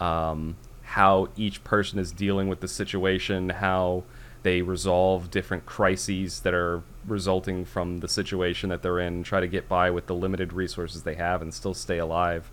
[0.00, 4.02] um, how each person is dealing with the situation, how
[4.42, 9.46] they resolve different crises that are resulting from the situation that they're in, try to
[9.46, 12.50] get by with the limited resources they have and still stay alive.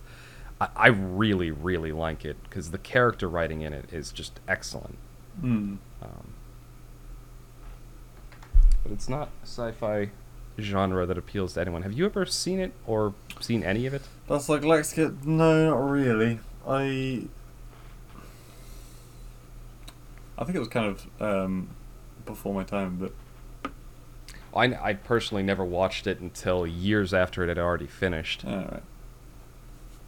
[0.60, 4.98] I, I really, really like it because the character writing in it is just excellent.
[5.40, 5.76] Hmm.
[6.02, 6.27] Um,
[8.88, 10.10] but it's not a sci-fi
[10.58, 11.82] genre that appeals to anyone.
[11.82, 14.02] Have you ever seen it or seen any of it?
[14.26, 15.24] That's like Lex Kid.
[15.26, 16.40] No, not really.
[16.66, 17.22] I.
[20.36, 21.68] I think it was kind of um,
[22.24, 23.12] before my time, but
[24.54, 28.44] I, I personally never watched it until years after it had already finished.
[28.44, 28.82] alright.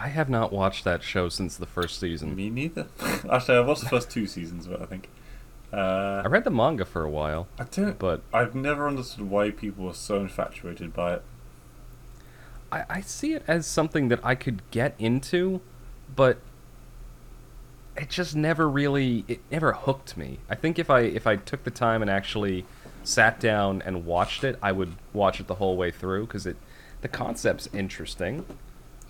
[0.00, 2.36] I have not watched that show since the first season.
[2.36, 2.86] Me neither.
[3.30, 4.80] Actually, I watched the first two seasons of it.
[4.80, 5.08] I think.
[5.72, 7.98] Uh, I read the manga for a while, I don't.
[7.98, 11.22] but I've never understood why people were so infatuated by it.
[12.72, 15.60] I, I see it as something that I could get into,
[16.14, 16.38] but
[17.98, 20.38] it just never really it never hooked me.
[20.48, 22.64] I think if I if I took the time and actually
[23.04, 26.56] sat down and watched it, I would watch it the whole way through because it
[27.00, 28.44] the concept's interesting.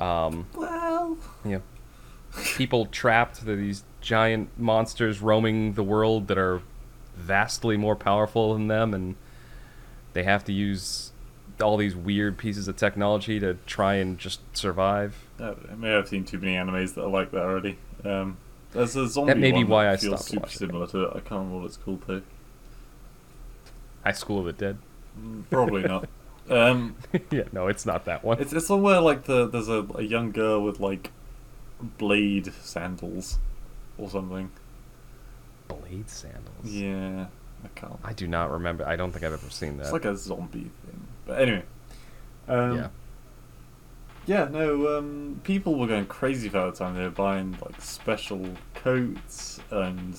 [0.00, 1.62] Um, Well, you know,
[2.56, 3.44] people trapped.
[3.44, 6.62] They're these giant monsters roaming the world that are
[7.16, 9.16] vastly more powerful than them, and
[10.12, 11.12] they have to use
[11.60, 15.16] all these weird pieces of technology to try and just survive.
[15.40, 17.76] Uh, maybe I've seen too many animes that are like that already.
[18.04, 18.36] Um,
[18.72, 20.86] there's a zombie that may be one why that I feels stopped super watching similar
[20.88, 21.08] to it.
[21.10, 22.22] I can't remember what it's called though.
[24.04, 24.78] High School of the Dead.
[25.20, 26.08] Mm, Probably not.
[26.50, 26.96] Um,
[27.30, 28.40] yeah, no, it's not that one.
[28.40, 31.10] it's it's somewhere like the there's a, a young girl with like
[31.98, 33.38] blade sandals
[33.96, 34.50] or something.
[35.68, 36.64] Blade Sandals.
[36.64, 37.26] Yeah,
[37.64, 37.98] I can't.
[38.02, 38.86] I do not remember.
[38.86, 39.84] I don't think I've ever seen that.
[39.84, 41.06] It's like a zombie thing.
[41.26, 41.62] But anyway.
[42.48, 42.88] Um, yeah.
[44.26, 46.94] Yeah, no, um, people were going crazy for the time.
[46.94, 50.18] They were buying like special coats and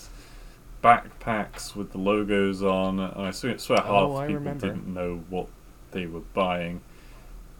[0.84, 3.00] backpacks with the logos on.
[3.00, 4.68] And I swear, swear half Oh, I people remember.
[4.68, 5.48] didn't know what
[5.92, 6.82] they were buying.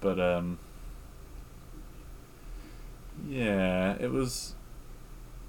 [0.02, 0.60] But, um,
[3.28, 4.56] yeah, it was.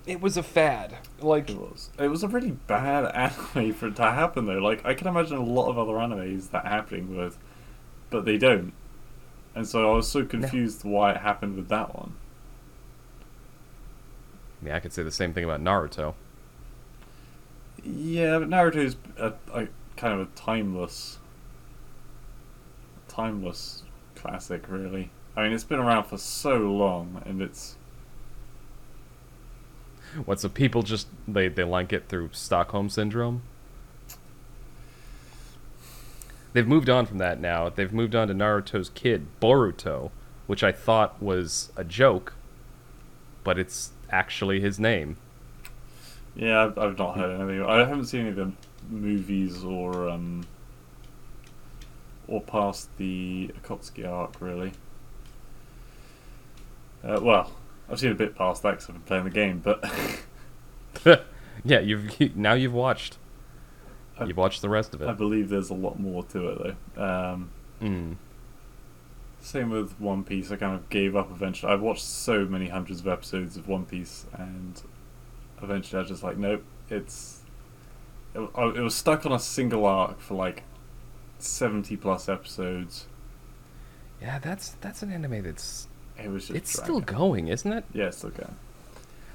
[0.06, 0.98] it was a fad.
[1.20, 1.90] Like It was.
[1.98, 3.04] It was a really bad
[3.54, 4.58] anime for it to happen though.
[4.58, 7.38] Like I can imagine a lot of other animes that happening with,
[8.10, 8.72] but they don't.
[9.54, 12.14] And so I was so confused why it happened with that one.
[14.64, 16.14] Yeah, I could say the same thing about Naruto.
[17.82, 21.18] Yeah, but Naruto's a, a kind of a timeless,
[23.10, 23.82] timeless
[24.14, 25.10] classic, really.
[25.36, 27.76] I mean, it's been around for so long, and it's
[30.24, 30.40] What?
[30.40, 33.42] So people just they they like it through Stockholm syndrome.
[36.52, 37.68] They've moved on from that now.
[37.68, 40.10] They've moved on to Naruto's kid, Boruto,
[40.48, 42.34] which I thought was a joke,
[43.44, 45.16] but it's actually his name.
[46.34, 46.64] yeah.
[46.64, 47.64] I've, I've not heard anything.
[47.64, 48.52] I haven't seen any of the
[48.88, 50.44] movies or um
[52.30, 54.72] or past the Akatsuki arc really.
[57.04, 57.52] Uh, well,
[57.90, 59.58] I've seen a bit past that because I've been playing the game,
[61.04, 61.24] but
[61.64, 63.16] yeah, you've now you've watched.
[64.18, 65.08] I- You've watched the rest of it.
[65.08, 67.02] I believe there's a lot more to it though.
[67.02, 67.50] Um,
[67.80, 68.16] Mm.
[69.40, 70.50] Same with One Piece.
[70.52, 71.72] I kind of gave up eventually.
[71.72, 74.82] I've watched so many hundreds of episodes of One Piece, and
[75.62, 76.62] eventually I was just like, nope.
[76.90, 77.40] It's
[78.34, 80.64] it, it was stuck on a single arc for like
[81.46, 83.06] seventy plus episodes.
[84.20, 85.88] Yeah, that's that's an anime that's
[86.22, 87.84] It was just it's still going, isn't it?
[87.92, 88.56] yeah, it's still going.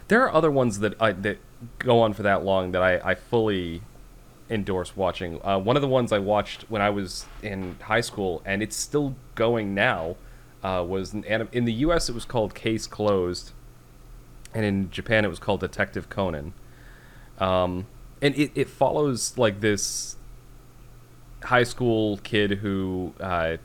[0.08, 1.40] There are other ones that I that
[1.80, 3.82] go on for that long that I, I fully
[4.50, 5.42] endorse watching.
[5.44, 8.76] Uh, one of the ones I watched when I was in high school, and it's
[8.76, 10.16] still going now,
[10.64, 12.10] uh, was an anim- in the U.S.
[12.10, 13.54] It was called Case Closed,
[14.54, 16.54] and in Japan it was called Detective Conan.
[17.40, 17.88] Um,
[18.22, 20.16] and it, it follows like this
[21.46, 23.58] high school kid who uh,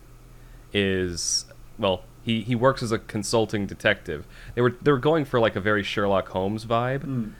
[0.72, 1.46] is
[1.78, 4.26] well he, he works as a consulting detective.
[4.54, 7.04] They were they were going for like a very sherlock holmes vibe.
[7.04, 7.32] Mm.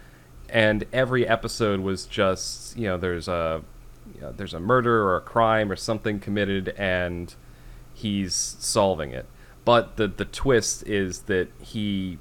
[0.49, 3.63] and every episode was just you know there's a
[4.15, 7.35] you know, there's a murder or a crime or something committed and
[7.95, 9.27] he's solving it.
[9.65, 12.19] But the the twist is that he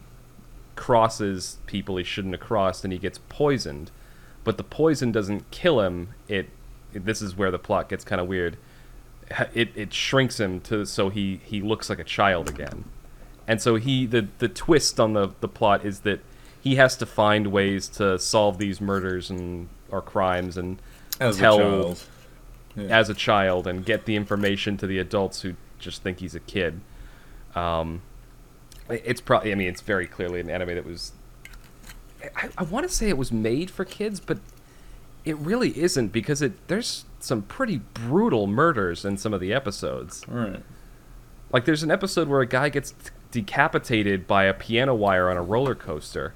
[0.76, 3.92] crosses people he shouldn't have crossed and he gets poisoned.
[4.44, 6.50] But the poison doesn't kill him it
[6.94, 8.58] this is where the plot gets kind of weird
[9.54, 12.86] it, it shrinks him to so he he looks like a child again
[13.48, 16.20] and so he the the twist on the the plot is that
[16.62, 20.82] he has to find ways to solve these murders and or crimes and
[21.20, 22.04] As tell a child.
[22.76, 23.00] Yeah.
[23.00, 26.40] as a child and get the information to the adults who just think he's a
[26.40, 26.82] kid.
[27.56, 28.02] Um,
[28.90, 31.14] it's probably I mean it's very clearly an anime that was
[32.36, 34.40] I, I want to say it was made for kids, but
[35.30, 40.24] it really isn't because it there's some pretty brutal murders in some of the episodes.
[40.28, 40.62] Right.
[41.52, 42.94] Like there's an episode where a guy gets
[43.32, 46.34] decapitated by a piano wire on a roller coaster.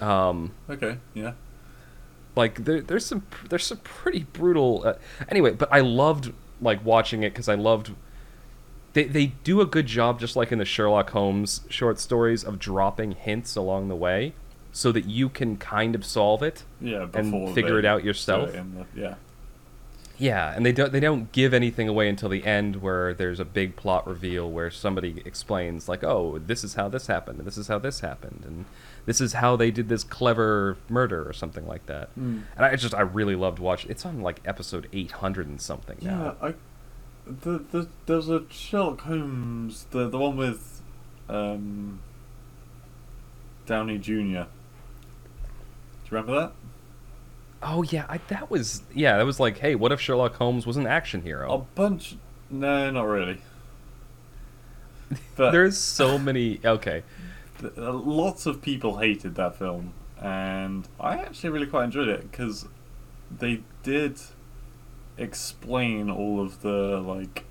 [0.00, 0.98] Um, Okay.
[1.14, 1.32] Yeah.
[2.36, 4.82] like there, there's some there's some pretty brutal.
[4.84, 4.94] Uh,
[5.28, 7.92] anyway, but I loved like watching it because I loved.
[8.92, 12.58] They they do a good job, just like in the Sherlock Holmes short stories, of
[12.58, 14.34] dropping hints along the way,
[14.74, 16.64] so that you can kind of solve it.
[16.80, 17.06] Yeah.
[17.14, 18.52] And figure it out yourself?
[18.52, 19.14] the- yeah.
[20.16, 23.44] Yeah, and they don't they don't give anything away until the end where there's a
[23.44, 27.58] big plot reveal where somebody explains like, "Oh, this is how this happened, and this
[27.58, 28.64] is how this happened, and
[29.06, 32.42] this is how they did this clever murder or something like that." Mm.
[32.56, 33.90] And I just I really loved watching.
[33.90, 36.36] It's on like episode 800 and something Yeah, now.
[36.40, 36.54] I
[37.26, 40.80] the, the there's a Sherlock Holmes the the one with
[41.28, 41.98] um
[43.66, 44.44] Downey Jr.
[46.14, 46.52] Remember that?
[47.60, 50.76] Oh yeah, I, that was yeah, that was like, "Hey, what if Sherlock Holmes was
[50.76, 51.52] an action hero?
[51.52, 52.16] A bunch.
[52.50, 53.40] No, not really.
[55.36, 56.60] But There's so many.
[56.64, 57.02] Okay.
[57.60, 62.30] th- uh, lots of people hated that film, and I actually really quite enjoyed it
[62.30, 62.66] because
[63.36, 64.20] they did
[65.18, 67.44] explain all of the like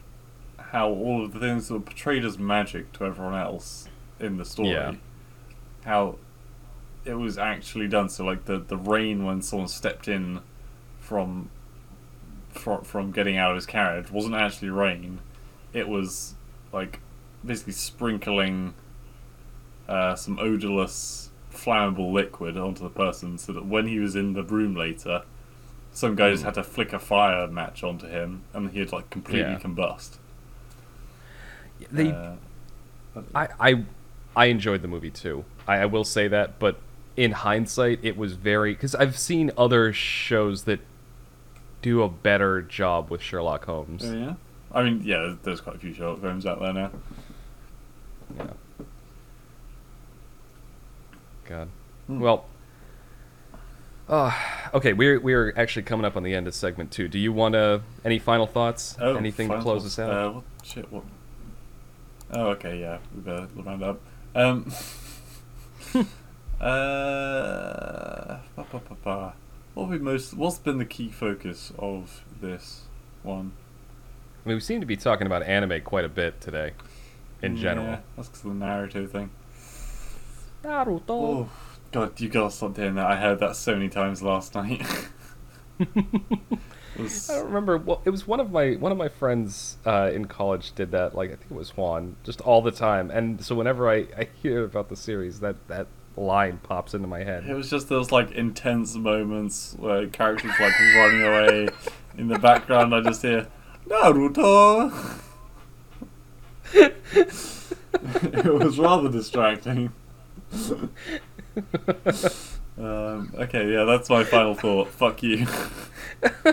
[0.58, 3.88] how all of the things that were portrayed as magic to everyone else
[4.20, 4.70] in the story.
[4.70, 4.94] Yeah.
[5.84, 6.18] How
[7.06, 8.10] it was actually done.
[8.10, 10.40] So like the the rain when someone stepped in
[11.00, 11.50] from
[12.52, 15.20] from from getting out of his carriage wasn't actually rain.
[15.74, 16.36] It was
[16.72, 17.00] like
[17.46, 18.74] basically sprinkling
[19.88, 24.44] uh, some odorless flammable liquid onto the person so that when he was in the
[24.44, 25.24] room later,
[25.92, 26.46] some guy just Mm.
[26.46, 29.60] had to flick a fire match onto him and he'd like completely Yeah.
[29.60, 30.18] combust.
[31.92, 32.36] They Uh,
[33.36, 33.84] I, I
[34.36, 35.44] I enjoyed the movie too.
[35.68, 36.78] I, I will say that, but
[37.16, 40.80] in hindsight, it was very because I've seen other shows that
[41.82, 44.04] do a better job with Sherlock Holmes.
[44.06, 44.34] oh, yeah.
[44.72, 46.92] I mean, yeah, there's- quite a few Sherlock Holmes out there now.
[48.38, 48.48] Yeah.
[51.48, 51.68] god.
[52.08, 52.20] Hmm.
[52.20, 52.46] Well,
[54.10, 54.32] uh,
[54.74, 57.08] okay, we're we're actually coming up on the end of segment two.
[57.08, 58.98] Do you want to any final thoughts?
[59.00, 60.10] Oh, Anything to close us out?
[60.10, 61.04] Uh, what, shit, what?
[62.32, 64.00] Oh, okay, yeah, we better round up.
[64.36, 64.72] Um,
[66.64, 69.34] uh, ba, ba, ba, ba.
[69.74, 70.34] What we most?
[70.34, 72.84] What's been the key focus of this
[73.24, 73.52] one?
[74.46, 76.74] I mean, we seem to be talking about anime quite a bit today,
[77.42, 78.00] in Yeah, general.
[78.16, 79.32] that's because of the Naruto thing.
[80.64, 81.10] Naruto.
[81.10, 81.50] Oh,
[81.92, 83.06] God, you gotta stop doing that.
[83.08, 84.82] I heard that so many times last night.
[86.98, 87.78] Was- I don't remember.
[87.78, 91.16] Well, it was one of my one of my friends uh, in college did that.
[91.16, 93.10] Like I think it was Juan, just all the time.
[93.12, 97.24] And so whenever I, I hear about the series, that that line pops into my
[97.24, 97.46] head.
[97.48, 101.70] It was just those like intense moments where characters like running away.
[102.18, 103.48] In the background, I just hear
[103.88, 105.20] Naruto.
[106.74, 109.92] it was rather distracting.
[112.78, 114.90] um, okay, yeah, that's my final thought.
[114.90, 115.48] Fuck you.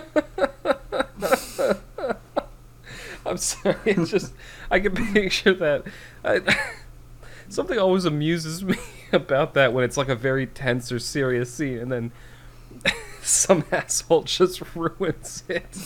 [3.27, 3.77] I'm sorry.
[3.85, 4.33] It's just
[4.71, 5.85] I can picture that.
[6.25, 6.41] I,
[7.49, 8.77] something always amuses me
[9.13, 12.13] about that when it's like a very tense or serious scene, and then
[13.23, 15.79] some asshole just ruins it.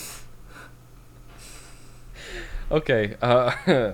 [2.70, 3.16] Okay.
[3.20, 3.92] Uh,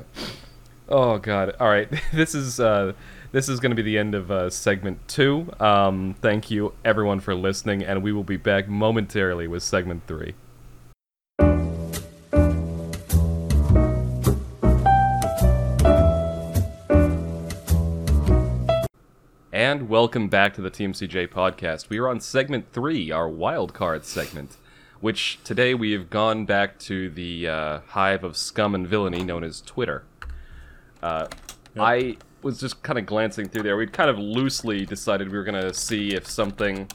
[0.89, 1.57] oh God.
[1.61, 1.89] All right.
[2.13, 2.93] This is uh,
[3.33, 5.53] this is going to be the end of uh, segment two.
[5.61, 10.35] Um, thank you everyone for listening, and we will be back momentarily with segment three.
[19.71, 21.91] And welcome back to the TMCJ podcast.
[21.91, 24.57] We are on segment three, our wild card segment,
[25.01, 29.45] which today we have gone back to the uh, hive of scum and villainy known
[29.45, 30.03] as Twitter.
[31.01, 31.29] Uh,
[31.79, 33.77] I was just kind of glancing through there.
[33.77, 36.89] We'd kind of loosely decided we were going to see if something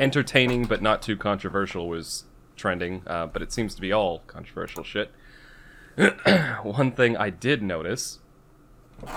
[0.00, 2.24] entertaining but not too controversial was
[2.56, 5.10] trending, uh, but it seems to be all controversial shit.
[6.62, 8.20] One thing I did notice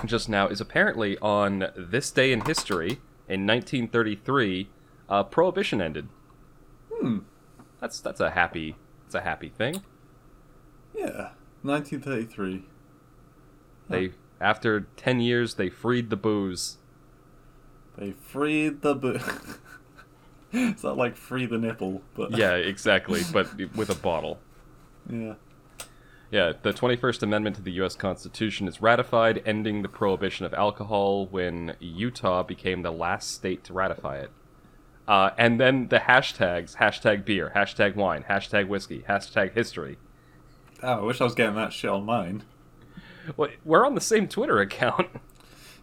[0.04, 4.68] just now is apparently on this day in history in 1933,
[5.08, 6.08] uh, prohibition ended.
[6.92, 7.18] Hmm.
[7.80, 8.76] That's that's a happy
[9.06, 9.82] it's a happy thing.
[10.94, 11.30] Yeah,
[11.62, 12.62] 1933.
[13.88, 16.78] They after 10 years they freed the booze.
[17.98, 19.22] They freed the booze.
[20.52, 22.02] it's not like free the nipple?
[22.14, 24.38] But Yeah, exactly, but with a bottle.
[25.08, 25.34] yeah.
[26.30, 27.96] Yeah, the 21st Amendment to the U.S.
[27.96, 33.72] Constitution is ratified, ending the prohibition of alcohol when Utah became the last state to
[33.72, 34.30] ratify it.
[35.08, 39.98] Uh, and then the hashtags hashtag beer, hashtag wine, hashtag whiskey, hashtag history.
[40.84, 42.44] Oh, I wish I was getting that shit on mine.
[43.36, 45.08] Well, we're on the same Twitter account.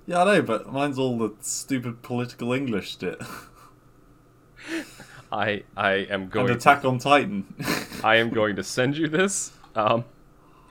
[0.09, 3.21] Yeah, I know, but mine's all the stupid political English shit.
[5.33, 6.49] I I am and going.
[6.49, 7.53] Attack on Titan.
[8.05, 9.51] I am going to send you this.
[9.75, 10.05] Um,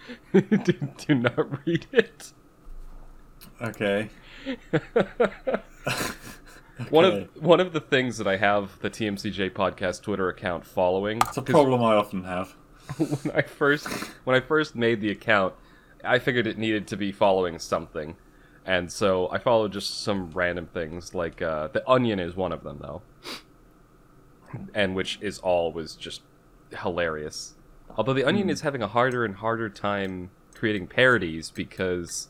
[0.32, 0.72] do,
[1.06, 2.32] do not read it.
[3.60, 4.08] okay.
[6.90, 11.22] One of one of the things that I have the TMCJ podcast Twitter account following.
[11.22, 12.50] It's a problem I often have.
[12.98, 13.86] when I first
[14.24, 15.54] when I first made the account,
[16.04, 18.16] I figured it needed to be following something,
[18.66, 21.14] and so I followed just some random things.
[21.14, 23.00] Like uh, the Onion is one of them, though,
[24.74, 26.20] and which is all was just
[26.78, 27.54] hilarious.
[27.96, 32.28] Although the Onion is having a harder and harder time creating parodies because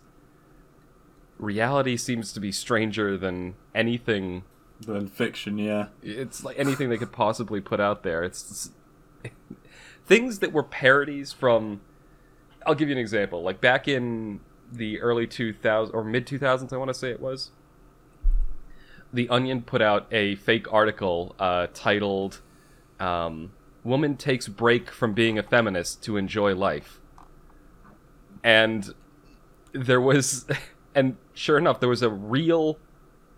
[1.38, 4.44] reality seems to be stranger than anything
[4.80, 5.88] Than fiction, yeah.
[6.02, 8.22] it's like anything they could possibly put out there.
[8.22, 8.70] It's,
[9.22, 9.32] it's
[10.04, 11.80] things that were parodies from.
[12.64, 13.42] I'll give you an example.
[13.42, 14.40] Like back in
[14.72, 17.50] the early 2000s or mid 2000s, I want to say it was.
[19.12, 22.40] The Onion put out a fake article uh, titled
[22.98, 23.52] um,
[23.86, 27.00] "Woman Takes Break from Being a Feminist to Enjoy Life,"
[28.42, 28.92] and
[29.72, 30.46] there was,
[30.94, 32.78] and sure enough, there was a real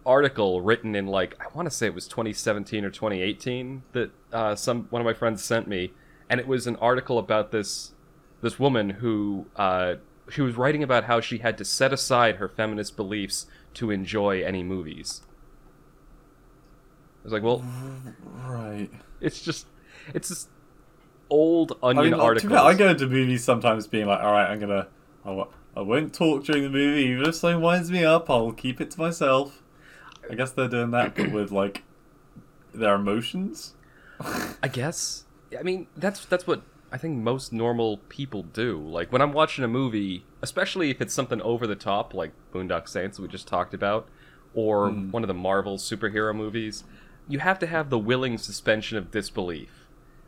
[0.06, 4.54] article written in like I want to say it was 2017 or 2018 that uh,
[4.54, 5.92] some one of my friends sent me,
[6.30, 7.92] and it was an article about this
[8.40, 9.96] this woman who uh,
[10.30, 14.42] she was writing about how she had to set aside her feminist beliefs to enjoy
[14.42, 15.22] any movies.
[17.20, 17.64] I was like, well,
[18.46, 18.88] Right.
[19.20, 19.66] it's just
[20.14, 20.48] it's this
[21.30, 22.56] old I onion mean, article.
[22.56, 24.88] I go into movies sometimes being like, alright, I'm gonna.
[25.76, 28.90] I won't talk during the movie, even if something winds me up, I'll keep it
[28.92, 29.62] to myself.
[30.30, 31.84] I guess they're doing that, but with, like,
[32.74, 33.74] their emotions.
[34.62, 35.24] I guess.
[35.58, 38.78] I mean, that's that's what I think most normal people do.
[38.78, 42.88] Like when I'm watching a movie, especially if it's something over the top, like Boondock
[42.88, 44.08] Saints we just talked about,
[44.54, 45.10] or Hmm.
[45.10, 46.84] one of the Marvel superhero movies,
[47.28, 49.77] you have to have the willing suspension of disbelief.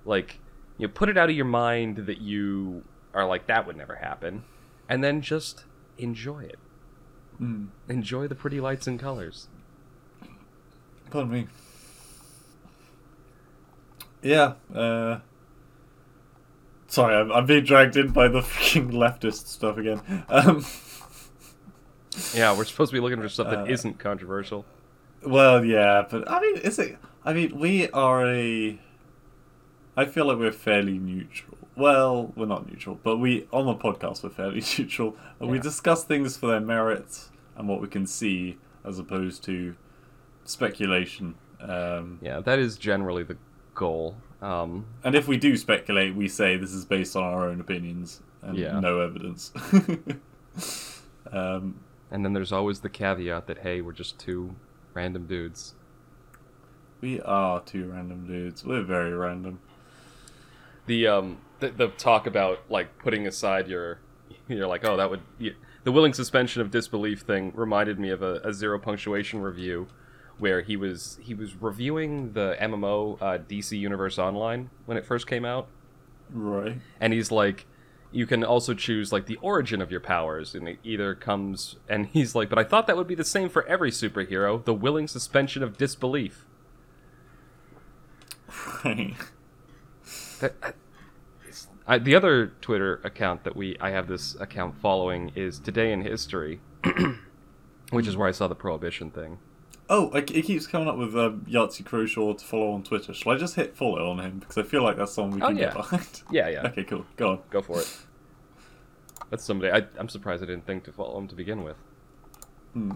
[0.05, 0.39] Like,
[0.79, 3.97] you know, put it out of your mind that you are like that would never
[3.97, 4.45] happen,
[4.89, 5.65] and then just
[5.99, 6.59] enjoy it.
[7.41, 7.69] Mm.
[7.89, 9.49] Enjoy the pretty lights and colors.
[11.11, 11.47] Pardon me.
[14.23, 14.55] Yeah.
[14.75, 15.21] Uh,
[16.87, 20.03] sorry, I'm, I'm being dragged in by the freaking leftist stuff again.
[20.29, 20.65] Um,
[22.35, 24.65] Yeah, we're supposed to be looking for stuff that Uh, isn't controversial.
[25.25, 26.99] well, yeah, but I mean, is it?
[27.25, 28.79] I mean, we are a.
[30.01, 31.59] I feel like we're fairly neutral.
[31.77, 35.63] Well, we're not neutral, but we on the podcast we're fairly neutral, and we Yeah.
[35.63, 39.77] discuss things for their merits and what we can see, as opposed to
[40.45, 41.35] speculation.
[41.61, 43.37] Um, Yeah, that is generally the
[43.75, 44.17] goal.
[44.41, 48.23] Um, And if we do speculate, we say this is based on our own opinions
[48.41, 48.81] and Yeah.
[48.81, 49.53] no evidence.
[51.31, 54.55] um, and then there's always the caveat that hey, we're just two
[54.95, 55.75] random dudes.
[57.03, 58.65] we are two random dudes.
[58.65, 59.61] We're very random.
[60.91, 64.01] The um the, the talk about like putting aside your
[64.49, 65.21] you're like oh that would
[65.85, 69.87] the willing suspension of disbelief thing reminded me of a, a zero punctuation review
[70.39, 75.27] where he was he was reviewing the MMO uh, DC Universe Online when it first
[75.29, 75.69] came out
[76.33, 76.81] Right.
[77.01, 77.67] and he's like
[78.13, 82.07] you can also choose like the origin of your powers and it either comes and
[82.07, 85.07] he's like but I thought that would be the same for every superhero the willing
[85.07, 86.47] suspension of disbelief
[88.85, 89.15] Right.
[90.41, 90.55] That,
[91.87, 96.03] I- the other Twitter account that we I have this account following is Today in
[96.03, 96.61] History,
[97.91, 99.39] which is where I saw the prohibition thing.
[99.89, 103.13] Oh, it it keeps coming up with um, Yahtzee Croshaw to follow on Twitter.
[103.13, 104.39] Shall I just hit follow on him?
[104.39, 105.65] Because I feel like that's someone we Oh, can yeah.
[105.65, 106.23] get behind.
[106.31, 107.05] Yeah, yeah, okay, cool.
[107.17, 107.39] Go on.
[107.51, 107.97] go for it.
[109.31, 111.77] That's somebody I, I'm surprised I didn't think to follow him to begin with.
[112.73, 112.93] Hmm.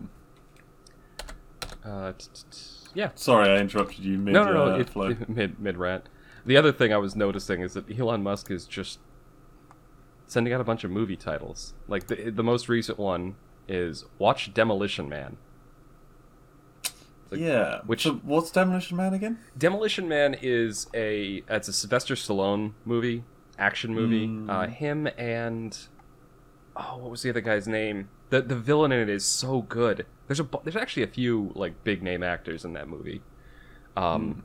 [1.85, 2.59] Uh, t- t- t-
[2.95, 4.79] yeah, Sorry, I interrupted you mid no, no, no, uh,
[5.11, 6.09] it, mid mid rant.
[6.47, 8.99] The other thing I was noticing is that Elon Musk is just
[10.27, 11.75] sending out a bunch of movie titles.
[11.89, 13.37] Like the the most recent one
[13.69, 15.37] is Watch Demolition Man.
[17.31, 17.81] Like, yeah.
[17.87, 19.39] which- So what's Demolition Man again?
[19.57, 23.25] Demolition Man is a it's a Sylvester Stallone movie,
[23.59, 24.27] action movie.
[24.29, 24.51] Mm.
[24.51, 25.77] Uh, him and
[26.77, 28.09] oh, what was the other guy's name?
[28.31, 30.07] The the villain in it is so good.
[30.27, 33.23] There's a there's actually a few like big name actors in that movie,
[33.97, 34.45] um,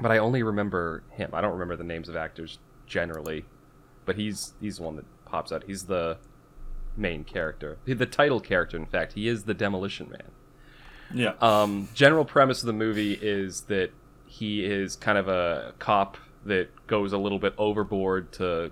[0.00, 1.30] but I only remember him.
[1.32, 3.44] I don't remember the names of actors generally,
[4.04, 5.64] but he's he's the one that pops out.
[5.66, 6.18] He's the
[6.96, 8.76] main character, the title character.
[8.76, 10.30] In fact, he is the Demolition Man.
[11.14, 11.34] Yeah.
[11.40, 13.90] Um, general premise of the movie is that
[14.26, 18.70] he is kind of a cop that goes a little bit overboard to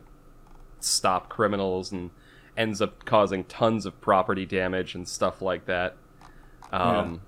[0.80, 2.10] stop criminals and
[2.56, 5.96] ends up causing tons of property damage and stuff like that.
[6.72, 7.20] Um,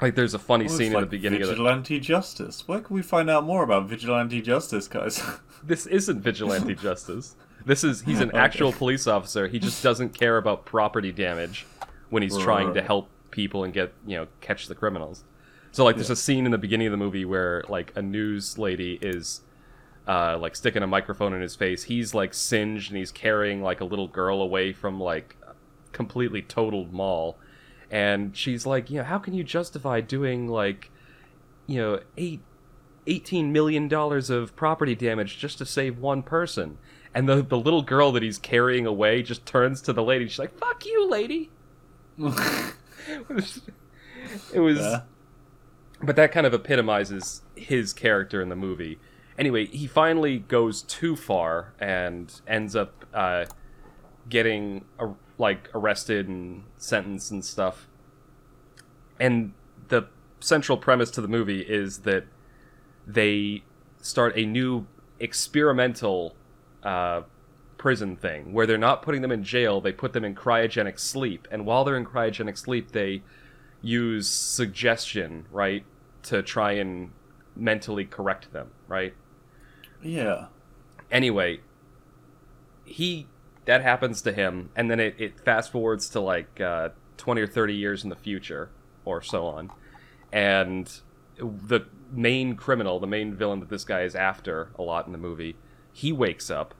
[0.00, 2.68] Like there's a funny Well, scene like in the beginning of vigilante justice.
[2.68, 5.22] Where can we find out more about vigilante justice, guys?
[5.64, 7.34] This isn't vigilante justice.
[7.64, 8.38] This is he's an Okay.
[8.38, 9.48] actual police officer.
[9.48, 11.66] He just doesn't care about property damage
[12.10, 15.24] when he's trying to help people and get you know catch the criminals.
[15.72, 18.58] So like there's a scene in the beginning of the movie where like a news
[18.58, 19.40] lady is
[20.06, 21.84] uh, like sticking a microphone in his face.
[21.84, 25.36] He's like singed and he's carrying like a little girl away from like
[25.92, 27.38] completely totaled mall.
[27.90, 30.90] And she's like, you know, how can you justify doing like,
[31.66, 32.40] you know, eight
[33.06, 36.78] eighteen million dollars of property damage just to save one person?
[37.14, 40.26] And the the little girl that he's carrying away just turns to the lady.
[40.28, 41.50] She's like, "Fuck you, lady."
[42.18, 43.60] it was,
[44.52, 45.02] it was Yeah.
[46.02, 48.98] but that kind of epitomizes his character in the movie.
[49.38, 53.44] Anyway, he finally goes too far and ends up uh,
[54.28, 55.08] getting uh,
[55.38, 57.88] like arrested and sentenced and stuff.
[59.18, 59.52] And
[59.88, 60.08] the
[60.40, 62.24] central premise to the movie is that
[63.06, 63.62] they
[64.00, 64.86] start a new
[65.20, 66.34] experimental
[66.82, 67.22] uh,
[67.78, 71.46] prison thing where they're not putting them in jail; they put them in cryogenic sleep.
[71.50, 73.22] And while they're in cryogenic sleep, they
[73.82, 75.84] use suggestion, right,
[76.24, 77.10] to try and
[77.54, 79.14] mentally correct them, right?
[80.02, 80.46] yeah.
[81.10, 81.60] Anyway,
[82.84, 83.26] he
[83.66, 87.46] that happens to him, and then it, it fast forwards to like uh, twenty or
[87.46, 88.70] thirty years in the future,
[89.04, 89.70] or so on,
[90.32, 91.00] and
[91.38, 95.18] the main criminal, the main villain that this guy is after a lot in the
[95.18, 95.56] movie,
[95.92, 96.74] he wakes up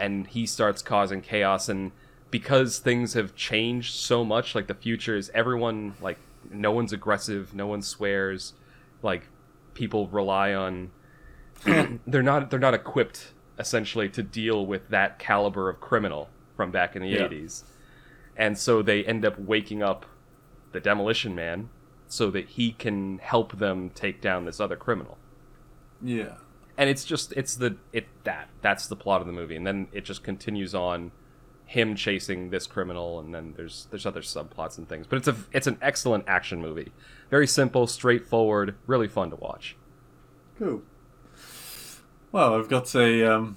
[0.00, 1.68] and he starts causing chaos.
[1.68, 1.92] And
[2.30, 6.18] because things have changed so much like the future is everyone like
[6.50, 8.54] no one's aggressive no one swears
[9.02, 9.24] like
[9.74, 10.90] people rely on
[12.06, 16.96] they're not they're not equipped essentially to deal with that caliber of criminal from back
[16.96, 17.28] in the Yeah.
[17.28, 17.62] 80s
[18.36, 20.06] and so they end up waking up
[20.72, 21.68] the demolition man
[22.08, 25.18] so that he can help them take down this other criminal
[26.02, 26.36] Yeah.
[26.78, 29.88] and it's just it's the it that that's the plot of the movie and then
[29.92, 31.12] it just continues on
[31.66, 35.36] him chasing this criminal and then there's there's other subplots and things but it's a
[35.52, 36.90] it's an excellent action movie
[37.30, 39.76] very simple straightforward really fun to watch
[40.58, 40.82] Cool.
[42.32, 43.56] Well, I've got a um,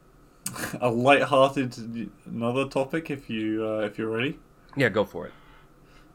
[0.80, 3.10] a light-hearted another topic.
[3.10, 4.38] If you uh, if you're ready.
[4.76, 5.32] yeah go for it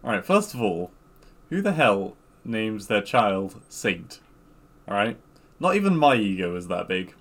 [0.04, 0.26] All right.
[0.26, 0.92] First of all,
[1.50, 4.20] who the hell names their child Saint?
[4.88, 5.18] All right.
[5.60, 7.14] Not even my ego is that big,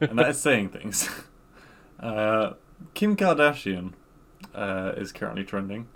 [0.00, 1.08] and that is saying things.
[2.00, 2.54] Uh,
[2.92, 3.92] Kim Kardashian
[4.52, 5.86] uh, is currently trending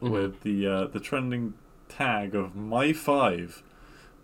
[0.00, 1.54] with the uh, the trending
[1.88, 3.62] tag of my five,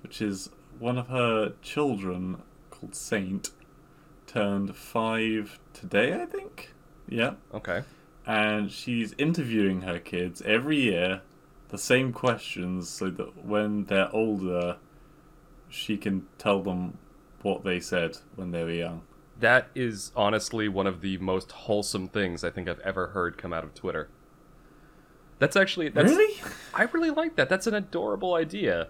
[0.03, 2.43] which is one of her children
[2.81, 3.51] called Saint
[4.27, 6.73] turned five today, I think.
[7.09, 7.83] Yeah, okay
[8.27, 11.23] and she's interviewing her kids every year,
[11.71, 14.77] the same questions, so that when they're older,
[15.71, 16.99] she can tell them
[17.41, 19.01] what they said when they were young.
[19.41, 23.53] that is honestly one of the most wholesome things i think i've ever heard come
[23.53, 24.09] out of twitter
[25.39, 26.41] that's actually that's really?
[26.75, 28.89] i really like that that's an adorable idea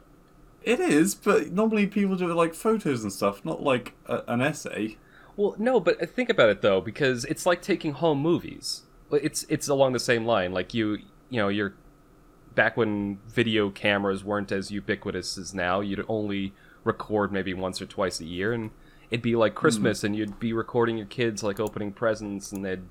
[0.69, 4.43] It is, but normally people do it like photos and stuff, not like a, an
[4.43, 4.99] essay.
[5.35, 8.82] Well, no, but think about it though, because it's like taking home movies.
[9.11, 10.53] It's it's along the same line.
[10.53, 10.99] Like you,
[11.31, 11.73] you know, you're
[12.55, 15.81] back when video cameras weren't as ubiquitous as now.
[15.81, 16.53] You'd only
[16.85, 18.70] record maybe once or twice a year, and
[19.11, 22.82] it'd be like Christmas, and you'd be recording your kids like opening presents, and they'd,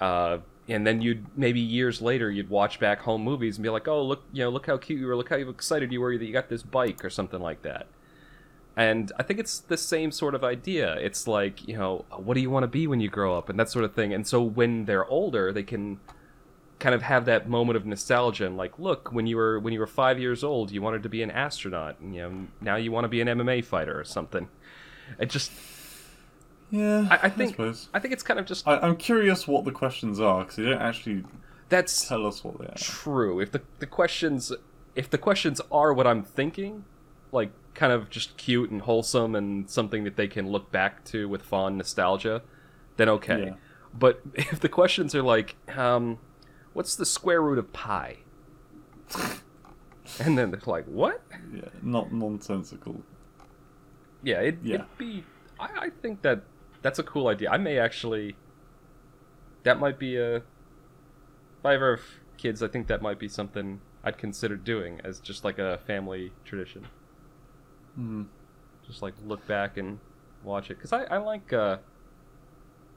[0.00, 0.38] uh,
[0.68, 4.02] and then you'd maybe years later you'd watch back home movies and be like, oh
[4.02, 6.32] look, you know, look how cute you were, look how excited you were that you
[6.32, 7.86] got this bike or something like that.
[8.76, 10.94] And I think it's the same sort of idea.
[10.94, 13.58] It's like, you know, what do you want to be when you grow up and
[13.58, 14.14] that sort of thing.
[14.14, 15.98] And so when they're older, they can
[16.78, 19.80] kind of have that moment of nostalgia and like, look, when you were when you
[19.80, 22.92] were 5 years old, you wanted to be an astronaut, and you know, now you
[22.92, 24.48] want to be an MMA fighter or something.
[25.18, 25.50] It just
[26.70, 27.88] Yeah, I, I think suppose.
[27.94, 30.64] I think it's kind of just I, I'm curious what the questions are because they
[30.64, 31.24] don't actually
[31.68, 32.74] that's tell us what they are.
[32.76, 33.40] true.
[33.40, 34.52] If the the questions
[34.94, 36.84] if the questions are what I'm thinking,
[37.32, 41.28] like kind of just cute and wholesome and something that they can look back to
[41.28, 42.42] with fond nostalgia,
[42.96, 43.44] then okay.
[43.46, 43.54] Yeah.
[43.94, 46.18] But if the questions are like, um,
[46.72, 48.18] what's the square root of pi?
[50.20, 51.22] and then they're like, what?
[51.54, 53.02] Yeah, not nonsensical.
[54.22, 54.74] Yeah, it, Yeah.
[54.76, 55.24] it'd be.
[55.60, 56.42] I, I think that
[56.82, 57.50] that's a cool idea.
[57.50, 58.36] I may actually.
[59.64, 60.36] That might be a.
[60.36, 62.04] If I ever have
[62.36, 66.32] kids, I think that might be something I'd consider doing as just like a family
[66.44, 66.86] tradition.
[67.94, 68.24] Hmm.
[68.86, 69.98] Just like look back and
[70.44, 71.52] watch it because I, I like.
[71.52, 71.78] Uh,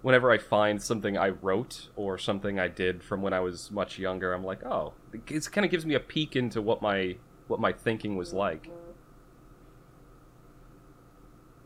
[0.02, 4.00] whenever I find something I wrote or something I did from when I was much
[4.00, 7.18] younger, I'm like, oh, it kind of gives me a peek into what my
[7.48, 8.70] what my thinking was like.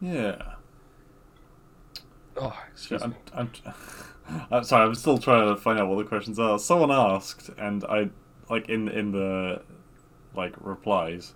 [0.02, 0.55] Yeah.
[2.38, 3.16] Oh, excuse I'm, me.
[3.34, 3.52] I'm,
[4.52, 4.86] I'm sorry.
[4.88, 6.60] I'm still trying to find out what the questions are.
[6.60, 8.10] Someone asked, and I
[8.50, 9.62] like in in the
[10.36, 11.34] like replies,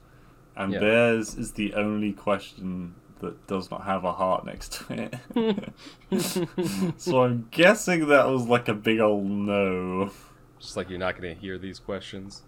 [0.56, 0.80] and Yeah.
[0.80, 5.74] theirs is the only question that does not have a heart next to it.
[6.98, 10.12] so I'm guessing that was like a big old no.
[10.60, 12.44] Just like you're not going to hear these questions.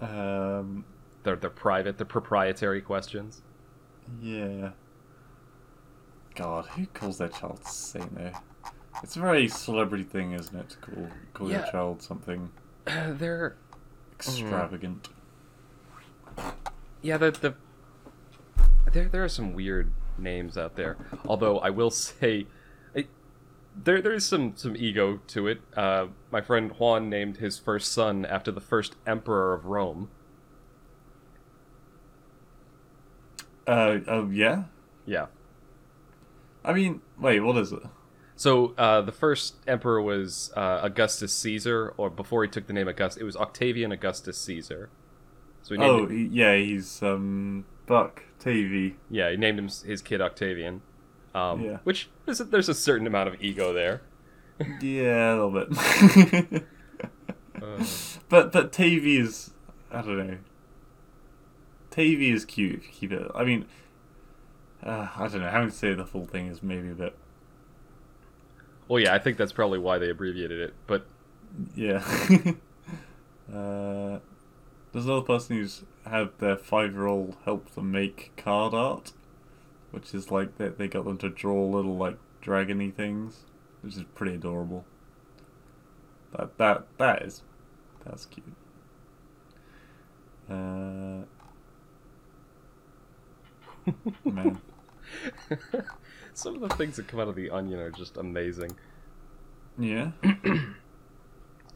[0.00, 0.84] Um,
[1.22, 3.42] They're they're private, they're proprietary questions.
[4.20, 4.70] yeah.
[6.36, 8.12] God, who calls their child Saint?
[9.02, 12.50] It's a very celebrity thing, isn't it, to call call your child something
[12.84, 13.56] they're
[14.12, 15.08] extravagant?
[17.02, 17.54] yeah, the the
[18.92, 20.96] there there are some weird names out there.
[21.26, 22.46] Although I will say,
[22.94, 23.08] it,
[23.74, 25.60] there there is some some ego to it.
[25.76, 30.10] Uh, my friend Juan named his first son after the first emperor of Rome.
[33.66, 34.64] Uh, oh yeah.
[35.06, 35.26] Yeah.
[36.66, 37.82] I mean, wait, what is it?
[38.34, 42.86] So uh, the first emperor was uh, Augustus Caesar, or before he took the name
[42.88, 44.90] Augustus, it was Octavian Augustus Caesar.
[45.62, 48.94] So he Oh, he- yeah, he's um Buck TV.
[49.10, 50.82] Yeah, he named him his kid Octavian.
[51.34, 51.78] Um, Yeah.
[51.84, 54.02] Which there's a, there's a certain amount of ego there.
[54.82, 56.64] Yeah, a little bit.
[57.62, 57.82] Uh,
[58.28, 59.54] but but TV is
[59.90, 60.38] I don't know.
[61.90, 63.30] TV is cute if you keep it.
[63.34, 63.64] I mean,
[64.86, 65.48] uh, I don't know.
[65.50, 67.16] Having to say the full thing is maybe a bit.
[68.86, 70.74] Well, yeah, I think that's probably why they abbreviated it.
[70.86, 71.06] But
[71.74, 72.04] yeah,
[73.52, 74.20] uh,
[74.92, 79.12] there's another person who's had their five-year-old help them make card art,
[79.90, 83.40] which is like they they got them to draw little like dragony things,
[83.80, 84.84] which is pretty adorable.
[86.30, 87.42] That that that is
[88.04, 88.46] that's cute.
[90.48, 91.24] Uh,
[94.24, 94.60] man.
[96.34, 98.76] Some of the things that come out of the Onion are just amazing.
[99.78, 100.12] Yeah.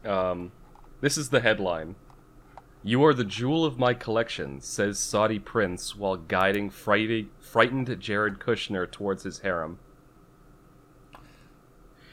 [0.03, 0.51] Um,
[1.01, 1.95] this is the headline.
[2.83, 8.39] You are the jewel of my collection, says Saudi prince while guiding frighty, frightened Jared
[8.39, 9.77] Kushner towards his harem.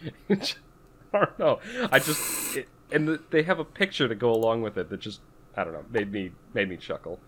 [0.31, 0.45] I
[1.13, 1.61] don't know.
[1.91, 5.01] I just it, and the, they have a picture to go along with it that
[5.01, 5.21] just
[5.57, 7.19] I don't know made me made me chuckle.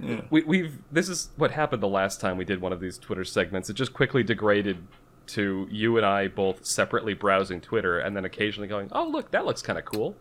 [0.00, 0.22] Yeah.
[0.30, 3.24] We, we've this is what happened the last time we did one of these Twitter
[3.24, 3.70] segments.
[3.70, 4.86] It just quickly degraded
[5.28, 9.44] to you and I both separately browsing Twitter and then occasionally going, "Oh, look, that
[9.44, 10.16] looks kind of cool."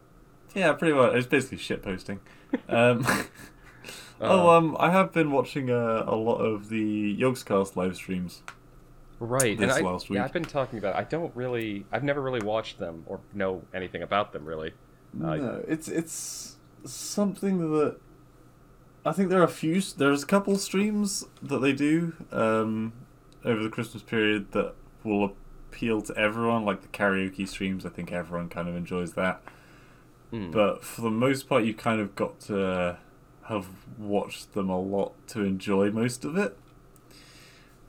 [0.56, 1.14] Yeah, pretty much.
[1.16, 2.20] It's basically shit posting.
[2.68, 3.06] Um,
[4.22, 8.42] oh, um, I have been watching uh, a lot of the Yogscast live streams.
[9.20, 10.22] Right, This and I, last yeah, week.
[10.24, 10.96] I've been talking about.
[10.96, 14.72] I don't really, I've never really watched them or know anything about them really.
[15.22, 17.98] Uh, no, it's it's something that
[19.10, 19.82] I think there are a few.
[19.82, 22.94] There's a couple streams that they do um,
[23.44, 25.34] over the Christmas period that will
[25.72, 27.88] appeal to everyone, like the karaoke streams.
[27.88, 29.42] I think everyone kind of enjoys that.
[30.30, 30.52] hmm.
[30.52, 33.00] But for the most part, you kind of got to
[33.46, 36.56] have watched them a lot to enjoy most of it.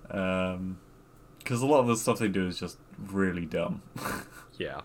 [0.05, 3.83] Because a lot of the stuff they do is just really dumb.
[4.59, 4.81] yeah,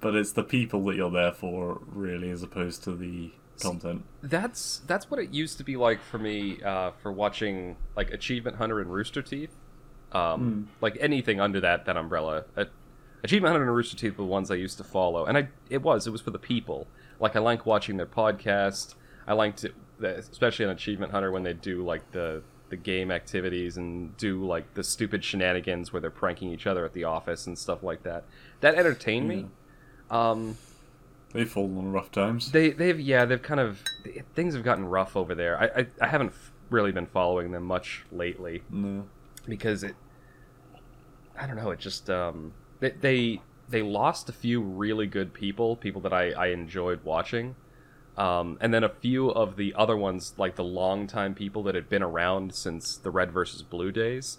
[0.00, 4.02] but it's the people that you're there for, really, as opposed to the content.
[4.22, 8.56] that's that's what it used to be like for me uh, for watching like Achievement
[8.56, 9.54] Hunter and Rooster Teeth.
[10.12, 12.44] Um, Like anything under that that umbrella.
[12.56, 12.64] Uh,
[13.24, 15.82] Achievement Hunter and Rooster Teeth were the ones I used to follow, and I it
[15.82, 16.86] was it was for the people.
[17.20, 18.94] Like I like watching their podcast.
[19.26, 23.76] I liked it, especially on Achievement Hunter when they do like the the game activities
[23.76, 27.56] and do like the stupid shenanigans where they're pranking each other at the office and
[27.58, 28.24] stuff like that.
[28.60, 29.46] That entertained me.
[30.10, 30.56] Um,
[31.32, 32.52] They've fallen on rough times.
[32.52, 33.82] they they've yeah they've kind of
[34.34, 35.58] things have gotten rough over there.
[35.58, 36.32] I I, I haven't
[36.70, 39.04] really been following them much lately no.
[39.46, 39.94] because it
[41.38, 45.76] I don't know it just um they they, they lost a few really good people
[45.76, 47.56] people that I I enjoyed watching.
[48.14, 51.88] Um, and then a few of the other ones, like the longtime people that had
[51.88, 54.36] been around since the Red versus Blue days,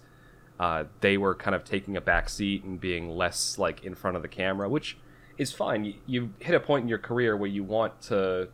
[0.60, 4.15] uh, they were kind of taking a back seat and being less like in front
[4.15, 4.98] of the camera, which
[5.38, 5.85] is fine.
[5.85, 8.49] You, you hit a point in your career where you want to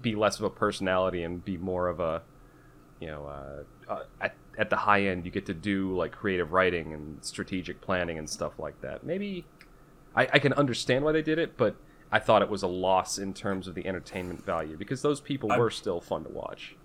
[0.00, 2.22] be less of a personality and be more of a,
[3.00, 6.52] you know, uh, uh, at, at the high end, you get to do like creative
[6.52, 9.04] writing and strategic planning and stuff like that.
[9.04, 9.44] Maybe
[10.14, 11.76] I, I can understand why they did it, but
[12.10, 15.52] I thought it was a loss in terms of the entertainment value because those people
[15.52, 16.76] I- were still fun to watch.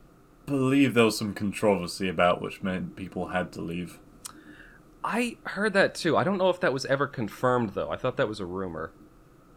[0.48, 4.00] I believe there was some controversy about which meant people had to leave.
[5.04, 6.16] I heard that too.
[6.18, 7.90] I don't know if that was ever confirmed though.
[7.90, 8.92] I thought that was a rumor.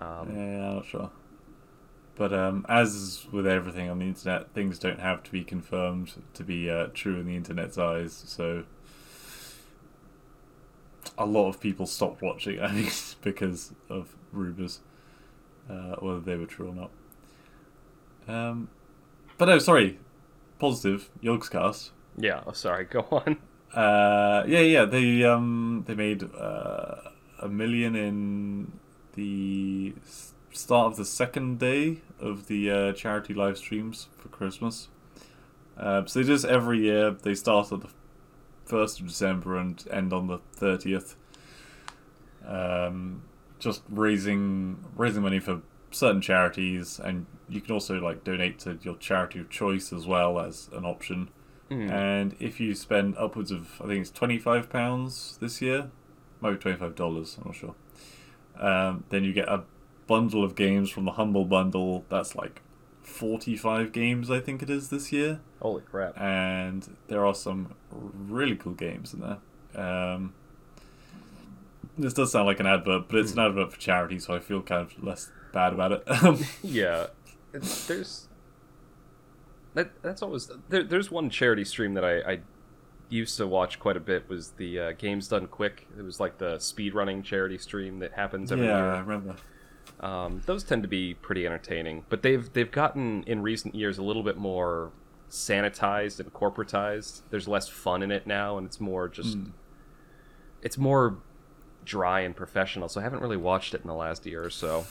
[0.00, 1.10] Um, Yeah, I'm not sure.
[2.16, 6.42] But um, as with everything on the internet, things don't have to be confirmed to
[6.44, 8.24] be uh, true in the internet's eyes.
[8.26, 8.64] So
[11.18, 12.92] a lot of people stopped watching, I think,
[13.22, 14.80] because of rumors,
[15.68, 16.90] uh, whether they were true or not.
[18.28, 18.68] Um,
[19.38, 19.98] but no, sorry.
[20.58, 21.10] Positive.
[21.22, 21.90] Yogscast.
[22.16, 22.42] Yeah.
[22.46, 22.84] Oh, sorry.
[22.84, 23.36] Go on.
[23.74, 24.84] Uh, yeah, yeah.
[24.86, 26.96] They um they made uh,
[27.40, 28.72] a million in
[29.16, 29.94] the
[30.52, 34.88] start of the second day of the uh, charity live streams for Christmas.
[35.76, 37.10] Uh, so they this every year.
[37.10, 37.88] They start at the
[38.64, 41.16] first of December and end on the thirtieth.
[42.46, 43.22] Um,
[43.58, 48.96] just raising raising money for certain charities, and you can also like donate to your
[48.96, 51.28] charity of choice as well as an option.
[51.68, 51.90] Hmm.
[51.90, 55.90] And if you spend upwards of, I think it's twenty five pounds this year,
[56.40, 57.36] maybe twenty five dollars.
[57.38, 57.74] I'm not sure.
[58.60, 59.64] Um, then you get a
[60.06, 62.04] bundle of games from the Humble Bundle.
[62.08, 62.62] That's like
[63.02, 65.40] forty five games, I think it is this year.
[65.60, 66.20] Holy crap.
[66.20, 69.38] And there are some really cool games in there.
[69.80, 70.34] Um,
[71.98, 74.60] this does sound like an advert, but it's an advert for charity, so I feel
[74.62, 76.02] kind of less bad about it.
[76.62, 77.06] Yeah.
[77.52, 78.28] It's- There's.
[79.74, 82.40] That, that's always there, there's one charity stream that I, I
[83.08, 85.86] used to watch quite a bit was the uh, Games Done Quick.
[85.98, 88.86] It was like the speedrunning charity stream that happens every yeah, year.
[88.86, 89.36] Yeah, I remember.
[90.00, 94.02] Um, those tend to be pretty entertaining, but they've they've gotten in recent years a
[94.02, 94.92] little bit more
[95.30, 97.22] sanitized and corporatized.
[97.30, 99.38] There's less fun in it now, and it's more just
[100.62, 101.18] it's more
[101.84, 102.88] dry and professional.
[102.88, 104.86] So I haven't really watched it in the last year or so.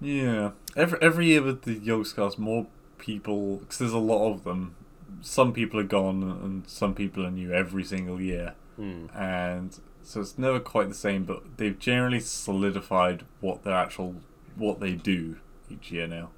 [0.00, 2.66] Yeah, every every year with the Yogscast, more
[2.98, 4.76] people because there's a lot of them.
[5.20, 9.06] Some people are gone, and some people are new every single year, Hmm.
[9.14, 11.24] and so it's never quite the same.
[11.24, 14.16] But they've generally solidified what their actual
[14.56, 15.36] what they do
[15.70, 16.30] each year now,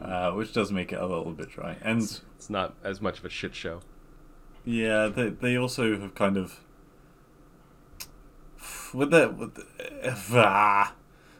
[0.00, 1.76] uh, which does make it a little bit dry.
[1.82, 2.02] And
[2.36, 3.80] It's not as much of a shit show.
[4.64, 6.60] Yeah, they they also have kind of
[8.92, 9.66] with that with the,
[10.34, 10.94] ah.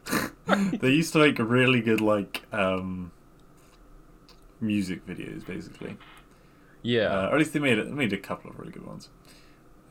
[0.79, 3.11] they used to make really good like um
[4.59, 5.97] music videos basically.
[6.81, 7.07] Yeah.
[7.07, 9.09] Uh, or at least they made it they made a couple of really good ones.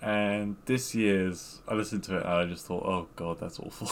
[0.02, 3.88] And this year's I listened to it and I just thought, oh god, that's awful.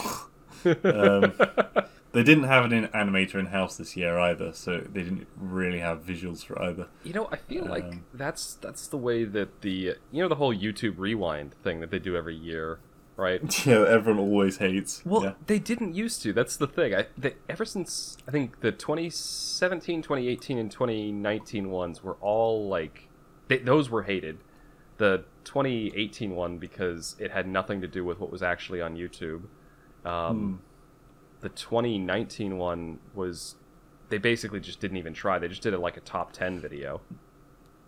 [0.83, 1.33] um,
[2.11, 6.03] they didn't have an animator in house this year either, so they didn't really have
[6.03, 6.87] visuals for either.
[7.03, 10.35] You know, I feel like Um, that's that's the way that the you know the
[10.35, 12.79] whole YouTube Rewind thing that they do every year,
[13.19, 13.41] right?
[13.65, 15.03] Yeah, everyone always hates.
[15.05, 15.33] Well, yeah.
[15.45, 16.33] they didn't used to.
[16.33, 16.95] That's the thing.
[16.95, 23.09] I they, ever since I think the 2017, 2018, and 2019 ones were all like
[23.47, 24.39] they, those were hated.
[24.97, 29.43] The 2018 one because it had nothing to do with what was actually on YouTube.
[30.05, 30.61] Um,
[31.41, 33.55] The 2019 one was
[34.09, 35.39] they basically just didn't even try.
[35.39, 37.01] They just did it like a top 10 video,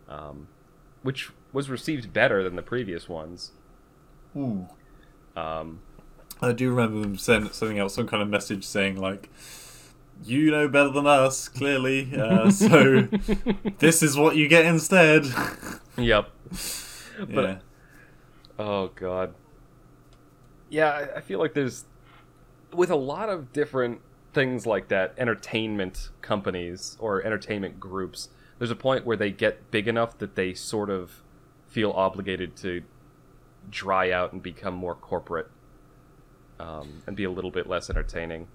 [0.07, 0.47] um,
[1.01, 3.51] which was received better than the previous ones.
[4.35, 4.67] Ooh.
[5.35, 5.79] Um,
[6.41, 9.29] I do remember them send, sending out some kind of message saying like,
[10.23, 12.15] "You know better than us, clearly.
[12.15, 13.07] Uh, so
[13.79, 15.25] this is what you get instead."
[15.97, 16.29] yep.
[17.19, 17.57] But yeah.
[18.57, 19.33] Oh god.
[20.69, 21.85] Yeah, I feel like there's
[22.73, 24.01] with a lot of different
[24.33, 29.87] things like that, entertainment companies or entertainment groups, there's a point where they get big
[29.87, 31.21] enough that they sort of
[31.67, 32.83] feel obligated to
[33.69, 35.49] dry out and become more corporate
[36.59, 38.47] um, and be a little bit less entertaining.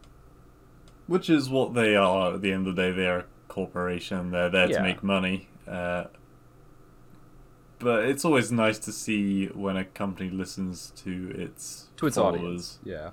[1.06, 2.90] Which is what they are at the end of the day.
[2.92, 4.30] They're a corporation.
[4.32, 4.78] They're there Yeah.
[4.78, 5.48] to make money.
[5.66, 6.04] Uh,
[7.78, 12.38] but it's always nice to see when a company listens to its To its followers.
[12.40, 12.78] audience.
[12.84, 13.10] Yeah.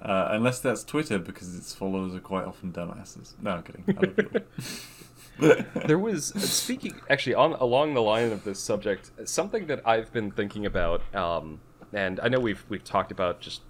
[0.00, 3.32] Uh, unless that's Twitter, because its followers are quite often dumbasses.
[3.40, 4.42] No, I'm kidding.
[5.40, 5.82] I love people.
[5.86, 10.30] there was speaking actually on along the line of this subject something that i've been
[10.30, 11.60] thinking about um,
[11.92, 13.62] and i know we've we've talked about just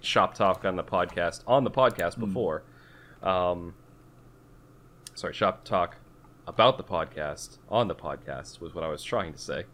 [0.00, 2.62] shop talk on the podcast on the podcast before
[3.22, 3.74] um,
[5.14, 5.96] sorry shop talk
[6.46, 9.64] about the podcast on the podcast was what i was trying to say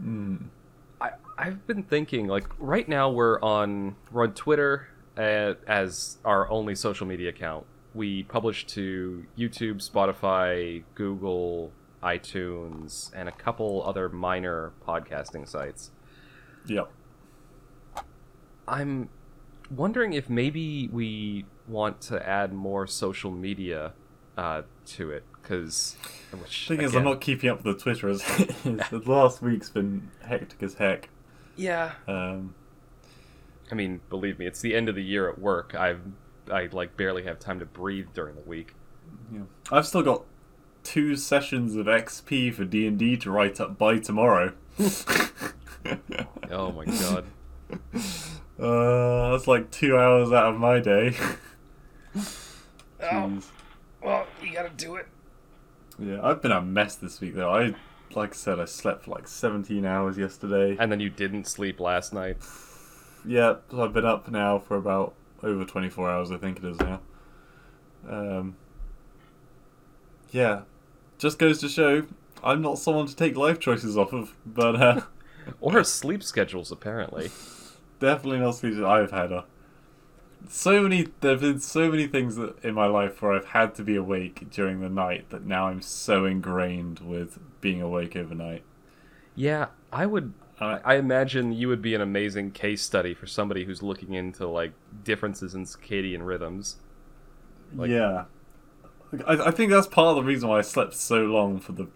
[0.00, 0.44] Mm.
[1.00, 6.48] I, I've been thinking like right now we're on we're on Twitter uh, as our
[6.50, 7.66] only social media account.
[7.94, 15.90] We publish to YouTube, Spotify, Google, iTunes, and a couple other minor podcasting sites.
[16.66, 16.90] Yep.
[18.66, 19.08] I'm
[19.70, 23.92] wondering if maybe we want to add more social media
[24.36, 25.96] uh, to it because
[26.30, 28.22] the Thing is, I'm not keeping up with the Twitter as.
[28.90, 31.08] The last week's been hectic as heck.
[31.56, 32.54] Yeah, Um,
[33.72, 35.74] I mean, believe me, it's the end of the year at work.
[35.74, 36.00] I've
[36.50, 38.74] I like barely have time to breathe during the week.
[39.32, 39.42] yeah.
[39.70, 40.24] I've still got
[40.84, 44.52] two sessions of XP for D and D to write up by tomorrow.
[46.50, 47.24] Oh my god.
[48.58, 51.14] Uh, that's like two hours out of my day.
[53.00, 53.38] Oh,
[54.02, 55.06] well, you gotta do it.
[56.00, 57.50] Yeah, I've been a mess this week though.
[57.54, 57.74] I,
[58.16, 60.76] like I said, I slept for like 17 hours yesterday.
[60.80, 62.38] And then you didn't sleep last night.
[63.24, 66.78] Yeah, so I've been up now for about over 24 hours, I think it is
[66.80, 67.00] now.
[68.08, 68.56] Um,
[70.30, 70.62] yeah,
[71.18, 72.06] just goes to show
[72.42, 75.00] I'm not someone to take life choices off of, but uh,
[75.60, 77.30] Or sleep schedules, apparently.
[78.00, 79.32] definitely not speeches I've had.
[79.32, 79.44] A,
[80.48, 83.74] so many, there have been so many things that, in my life where I've had
[83.76, 88.62] to be awake during the night that now I'm so ingrained with being awake overnight.
[89.34, 90.32] Yeah, I would.
[90.60, 94.72] I imagine you would be an amazing case study for somebody who's looking into like
[95.04, 96.76] differences in circadian rhythms.
[97.74, 98.24] Like- yeah,
[99.26, 101.88] I, I think that's part of the reason why I slept so long for the,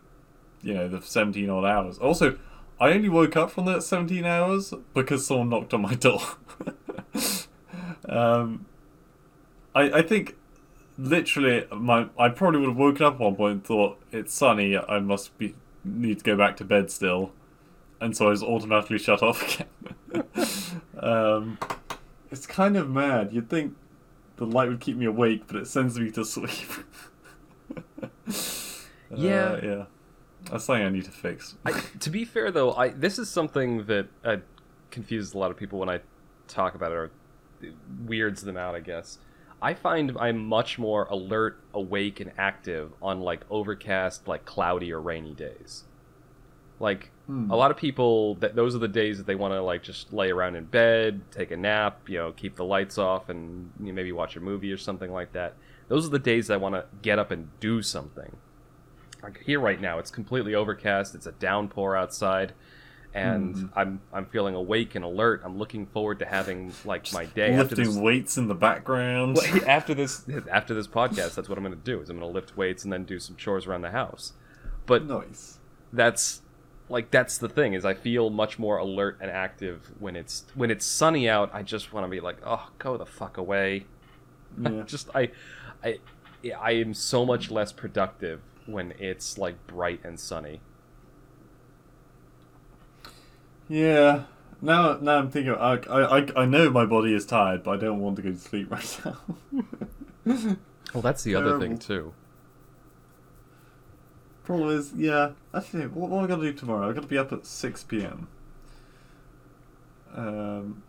[0.62, 1.98] you know, the seventeen odd hours.
[1.98, 2.39] Also,
[2.80, 6.20] I only woke up from that seventeen hours because someone knocked on my door.
[8.09, 8.66] um,
[9.74, 10.36] I I think
[10.98, 14.76] literally my I probably would have woken up at one point and thought it's sunny.
[14.76, 17.32] I must be need to go back to bed still,
[18.02, 20.24] and so I was automatically shut off again.
[20.98, 21.58] um,
[22.30, 23.32] it's kind of mad.
[23.32, 23.76] You'd think
[24.36, 26.68] the light would keep me awake, but it sends me to sleep.
[29.16, 29.44] Yeah.
[29.44, 29.84] Uh, yeah.
[30.50, 31.54] That's something I need to fix.
[31.64, 34.36] I, to be fair, though, I this is something that uh,
[34.90, 36.00] confuses a lot of people when I
[36.48, 37.10] talk about it or
[38.06, 38.74] weirds them out.
[38.74, 39.18] I guess
[39.60, 45.00] I find I'm much more alert, awake, and active on like overcast, like cloudy or
[45.00, 45.84] rainy days.
[46.80, 47.50] Like Hmm.
[47.50, 50.12] a lot of people, that those are the days that they want to like just
[50.12, 53.86] lay around in bed, take a nap, you know, keep the lights off, and you
[53.86, 55.54] know, maybe watch a movie or something like that.
[55.88, 58.36] Those are the days that I want to get up and do something.
[59.22, 61.14] like here right now, it's completely overcast.
[61.14, 62.52] It's a downpour outside,
[63.14, 63.78] and Mm-hmm.
[63.78, 65.42] I'm I'm feeling awake and alert.
[65.44, 67.96] I'm looking forward to having like my day after Lifting this.
[67.96, 69.36] weights in the background.
[69.36, 72.00] Well, after this after this podcast, that's what I'm going to do.
[72.00, 74.32] Is I'm going to lift weights and then do some chores around the house.
[74.86, 75.59] But nice.
[75.92, 76.40] that's
[76.93, 80.70] like that's the thing is I feel much more alert and active when it's when
[80.70, 81.51] it's sunny out.
[81.52, 83.86] I just want to be like, oh, go the fuck away.
[84.60, 84.82] Yeah.
[84.86, 85.31] just I,
[85.82, 85.98] I,
[86.59, 90.60] I am so much less productive when it's like bright and sunny.
[93.69, 94.24] Yeah.
[94.60, 95.55] Now, now I'm thinking.
[95.55, 98.31] I, I, I- I know my body is tired, but I don't want to go
[98.31, 99.16] to sleep right now.
[100.94, 102.12] Well, that's the other thing too.
[104.44, 105.31] Problem is, yeah.
[105.55, 106.89] Actually, what, what am I gonna do tomorrow?
[106.89, 108.28] I'm gonna be up at six p.m.
[110.14, 110.82] Um.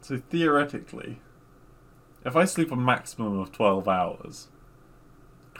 [0.00, 1.20] So theoretically,
[2.24, 4.48] if I sleep a maximum of twelve hours,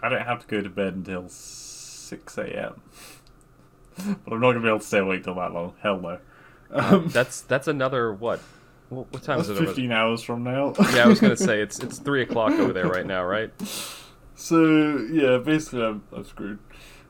[0.02, 2.80] I don't have to go to bed until six a.m.
[3.96, 5.74] but I'm not gonna be able to stay awake till that long.
[5.82, 6.18] Hell no.
[6.70, 8.40] Um, That's that's another what?
[8.88, 9.56] What, what time is it?
[9.56, 9.66] Over?
[9.66, 10.74] fifteen hours from now.
[10.94, 13.50] Yeah, I was gonna say it's it's three o'clock over there right now, right?
[14.34, 16.58] So yeah, basically I'm, I'm screwed.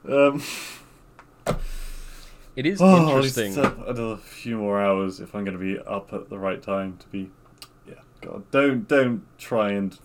[0.09, 0.43] Um,
[2.55, 3.55] It is oh, I'll interesting.
[3.55, 6.99] to another few more hours if I'm going to be up at the right time
[6.99, 7.31] to be.
[7.89, 9.99] Yeah, God, don't don't try and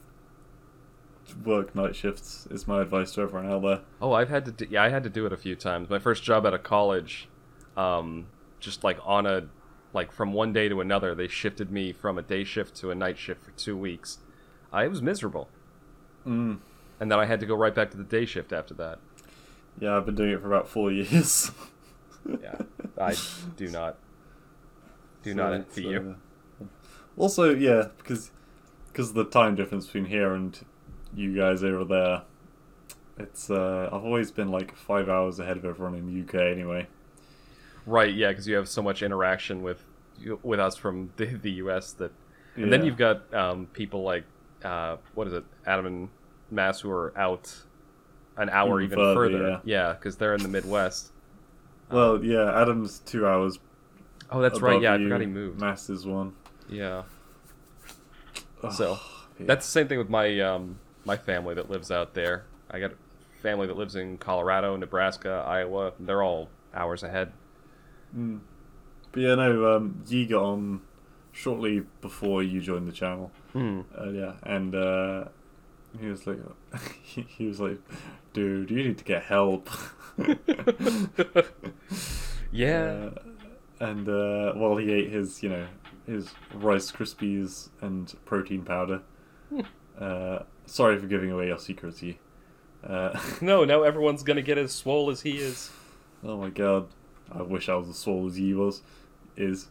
[1.44, 2.48] work night shifts.
[2.50, 3.82] Is my advice to everyone out there.
[4.02, 4.52] Oh, I've had to.
[4.52, 5.90] Do, yeah, I had to do it a few times.
[5.90, 7.28] My first job out of college,
[7.76, 8.28] um,
[8.62, 9.48] just like on a,
[9.94, 12.96] like from one day to another, they shifted me from a day shift to a
[12.96, 14.20] night shift for two weeks.
[14.72, 15.50] I it was miserable,
[16.26, 16.60] Mm.
[17.02, 19.00] and then I had to go right back to the day shift after that.
[19.80, 21.52] Yeah, I've been doing it for about four years.
[22.44, 22.56] Yeah,
[23.00, 23.16] I
[23.56, 23.96] do not,
[25.24, 26.16] do So not envy you.
[26.62, 26.66] uh,
[27.16, 28.32] Also, yeah, because
[28.92, 30.60] because of the time difference between here and
[31.16, 32.24] you guys over there,
[33.18, 36.88] it's uh, I've always been like five hours ahead of everyone in the UK anyway.
[37.86, 38.14] Right?
[38.14, 39.86] Yeah, because you have so much interaction with
[40.44, 41.94] with us from the, the U.S.
[41.94, 42.12] that,
[42.58, 44.26] and then you've got um, people like
[44.66, 46.10] uh, what is it, Adam and
[46.52, 47.56] Mass, who are out
[48.38, 49.48] an hour Even further, further.
[49.50, 49.60] yeah.
[49.66, 51.12] Yeah, because they're in the Midwest.
[51.92, 53.60] Well, yeah, Adam's two hours.
[54.32, 54.82] Oh, that's right.
[54.82, 55.06] Yeah, I you.
[55.06, 55.60] forgot he moved.
[55.60, 56.34] Mass is one.
[56.70, 57.04] Yeah.
[58.64, 59.00] Ugh, So
[59.40, 59.46] yeah.
[59.46, 62.46] that's the same thing with my um, my family that lives out there.
[62.70, 65.94] I got a family that lives in Colorado, Nebraska, Iowa.
[66.00, 67.32] They're all hours ahead.
[68.16, 68.40] Mm.
[69.12, 70.82] But yeah, no, um, Yi got on
[71.32, 73.32] shortly before you joined the channel.
[73.54, 73.82] Hmm.
[73.98, 75.26] Uh, yeah, and uh,
[76.00, 76.40] he was like,
[77.04, 77.78] he was like,
[78.38, 79.70] dude, you need to get help.
[82.50, 83.10] Yeah.
[83.16, 83.20] Uh,
[83.82, 85.68] and uh, while he ate his, you know,
[86.08, 89.02] his Rice Krispies and protein powder.
[90.00, 92.20] uh, sorry for giving away your secrets, Yi.
[92.84, 95.70] Uh, No, now everyone's gonna get as swole as he is.
[96.24, 96.88] oh my god,
[97.32, 98.82] I wish I was as swole as he was.
[99.36, 99.68] Is.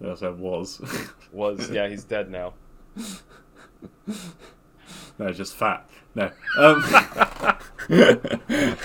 [0.00, 0.80] Yes, I was.
[1.32, 2.54] Was yeah, he's dead now.
[5.18, 5.86] No, just fat.
[6.14, 6.30] No.
[6.56, 6.82] Um,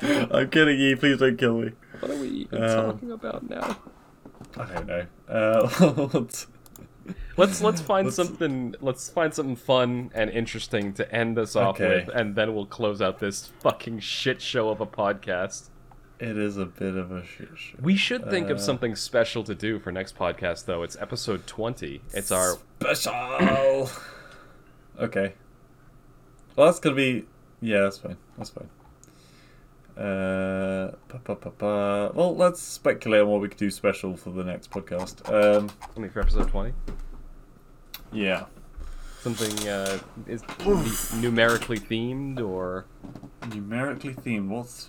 [0.00, 0.96] I'm kidding you.
[0.96, 1.72] Please don't kill me.
[2.00, 3.76] What are we even Um, talking about now?
[4.56, 5.06] I don't know.
[5.28, 6.46] Uh, what-
[7.36, 8.74] Let's let's find Let's- something.
[8.80, 12.04] Let's find something fun and interesting to end us off Okay.
[12.06, 15.70] with, and then we'll close out this fucking shit show of a podcast.
[16.20, 17.78] it is a bit of a shit show.
[17.80, 20.82] We should think of Uh, something special to do for next podcast, though.
[20.82, 22.02] It's episode twenty.
[22.12, 23.88] It's our special.
[25.00, 25.32] okay.
[26.54, 27.24] Well, that's gonna be.
[27.60, 28.16] Yeah, that's fine.
[28.38, 28.68] That's fine.
[30.02, 32.10] Uh, pa, pa, pa, pa.
[32.14, 35.28] Well, let's speculate on what we could do special for the next podcast.
[35.30, 35.68] Um,
[35.98, 36.72] mean, for episode twenty.
[38.12, 38.46] yeah.
[39.20, 42.86] Something uh, is nu- numerically themed, or
[43.54, 44.48] Numerically themed.
[44.48, 44.88] What's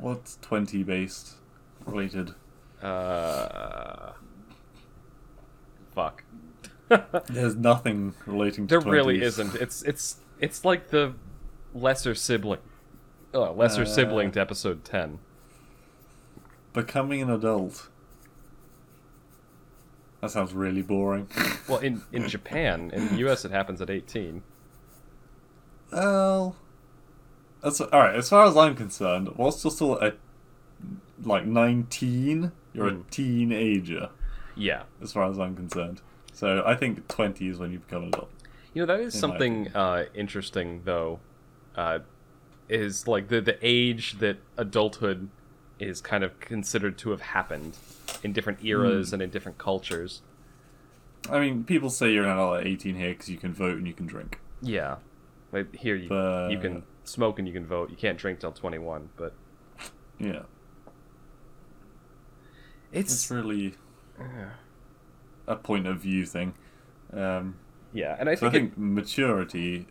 [0.00, 1.34] what's twenty based
[1.84, 2.34] related?
[2.82, 4.12] uh,
[5.94, 6.24] fuck.
[7.28, 8.78] There's nothing relating to.
[8.78, 9.54] There really isn't.
[9.56, 11.12] It's it's it's like the
[11.74, 12.60] lesser sibling,
[13.34, 13.86] uh, lesser Uh.
[13.86, 15.18] sibling to episode ten.
[16.72, 17.88] Becoming an adult.
[20.20, 21.28] That sounds really boring.
[21.68, 24.42] Well, in in Japan, in the U.S., it happens at eighteen.
[25.92, 26.56] Well,
[27.62, 28.14] that's all right.
[28.16, 30.12] As far as I'm concerned, whilst you're still a
[31.22, 33.00] like 19, you're Hmm.
[33.00, 34.10] a teenager.
[34.56, 38.08] Yeah, As far as I'm concerned, so I think 20 is when you become an
[38.08, 38.30] adult.
[38.74, 41.20] you know that is In something uh, interesting though.
[41.76, 42.00] Uh,
[42.68, 45.28] is like the the age that adulthood
[45.78, 47.76] is kind of considered to have happened
[48.22, 49.14] in different eras Hmm.
[49.16, 50.22] and in different cultures.
[51.30, 53.92] I mean, people say you're not at 18 here because you can vote and you
[53.94, 54.38] can drink.
[54.60, 54.96] Yeah,
[55.52, 57.90] like here you But you can smoke and you can vote.
[57.90, 59.34] You can't drink till 21, but
[60.18, 60.42] Yeah,
[62.92, 63.74] it's, it's really
[65.46, 66.54] a point of view thing.
[67.12, 67.56] Um,
[67.92, 69.86] yeah, and I so I think, it- think maturity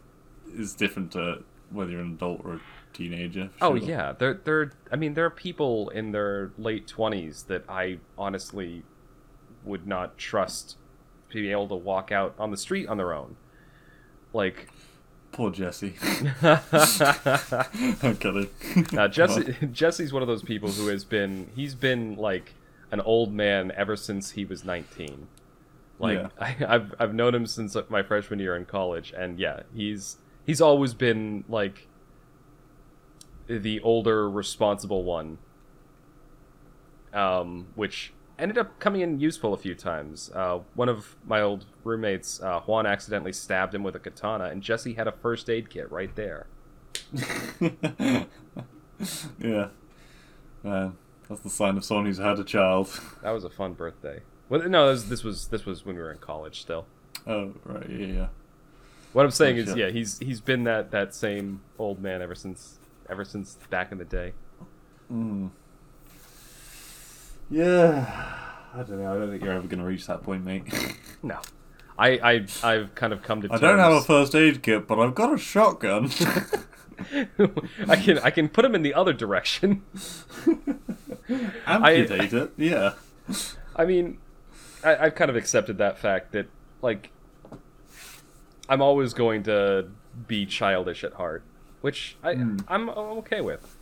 [0.53, 2.61] is different to whether you're an adult or a
[2.93, 3.49] teenager.
[3.61, 3.88] Oh sure.
[3.88, 8.84] yeah, there there I mean there are people in their late 20s that I honestly
[9.64, 10.77] would not trust
[11.30, 13.35] to be able to walk out on the street on their own.
[14.34, 14.69] Like
[15.31, 15.93] Poor Jesse.
[16.41, 18.49] I'm kidding.
[18.98, 22.53] uh, Jesse Jesse's one of those people who has been he's been like
[22.91, 25.27] an old man ever since he was 19.
[25.99, 26.30] Like Yeah.
[26.39, 30.61] I, I've I've known him since my freshman year in college, and yeah, he's he's
[30.61, 31.88] always been like
[33.47, 35.38] the older, responsible one.
[37.13, 40.31] Um, which ended up coming in useful a few times.
[40.34, 44.61] Uh, one of my old roommates, uh, Juan, accidentally stabbed him with a katana, and
[44.61, 46.47] Jesse had a first aid kit right there.
[49.39, 49.68] yeah.
[50.63, 50.97] Man,
[51.30, 52.89] that's the sign of someone who's had a child.
[53.22, 54.22] That was a fun birthday.
[54.49, 56.85] Well, no, this, this was this was when we were in college still.
[57.27, 58.27] Oh, right, yeah, yeah.
[59.14, 59.78] What I'm saying Oh, is, shit.
[59.78, 62.80] yeah, he's he's been that that same old man ever since
[63.10, 64.34] ever since back in the day.
[65.12, 65.50] Mm.
[67.50, 68.06] Yeah.
[68.74, 69.14] I don't know.
[69.14, 70.64] I don't think you're ever going to reach that point, mate.
[71.24, 71.38] No,
[72.00, 73.62] I I I've kind of come to I terms.
[73.62, 76.10] don't have a first aid kit, but I've got a shotgun.
[77.88, 79.84] I can I can put him in the other direction.
[81.68, 82.54] Amputate it.
[82.58, 82.94] Yeah.
[83.76, 84.18] I mean,
[84.84, 86.48] I, I've kind of accepted that fact that
[86.82, 87.12] like
[88.72, 89.89] I'm always going to
[90.27, 91.43] be childish at heart,
[91.81, 92.57] which I Hmm.
[92.69, 93.77] I'm okay with.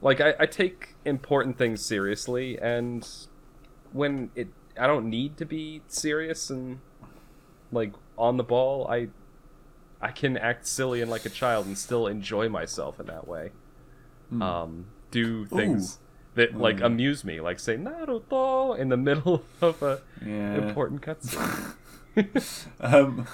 [0.00, 3.06] Like I, I take important things seriously, and
[3.92, 4.46] when it
[4.78, 6.78] I don't need to be serious and
[7.72, 9.08] like on the ball, I
[10.00, 13.50] I can act silly and like a child and still enjoy myself in that way.
[14.40, 15.98] Um, do things
[16.36, 16.84] that like Hmm.
[16.84, 20.54] amuse me, like say Naruto in the middle of a Yeah.
[20.54, 21.74] important cutscene.
[22.80, 23.26] Um,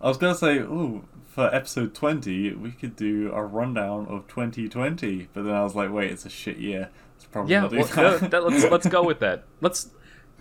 [0.00, 5.28] I was gonna say, ooh, for episode twenty, we could do a rundown of 2020,
[5.32, 6.90] but then I was like, wait, it's a shit year.
[7.16, 8.22] It's probably yeah, not well, that.
[8.22, 9.44] no, that- let's let's go with that.
[9.60, 9.90] Let's.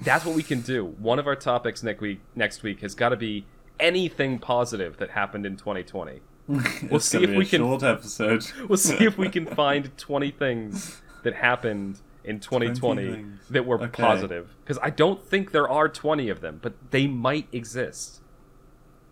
[0.02, 0.86] That's what we can do.
[0.86, 3.46] One of our topics next week next week has got to be
[3.80, 6.22] anything positive that happened in 2020.
[6.92, 8.46] We'll see if we can- Short episode.
[8.70, 14.04] We'll see if we can find 20 things that happened in 2020 that were Okay.
[14.04, 14.54] positive.
[14.64, 18.22] Because I don't think there are 20 of them, but they might exist.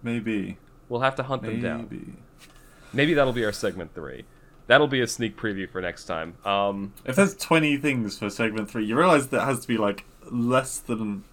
[0.05, 0.57] Maybe.
[0.87, 1.87] We'll have to hunt them down.
[1.89, 2.13] Maybe.
[2.93, 4.25] Maybe that'll be our segment three.
[4.67, 6.35] That'll be a sneak preview for next time.
[6.45, 10.05] Um, If there's 20 things for segment three, you realize that has to be like
[10.31, 11.23] less than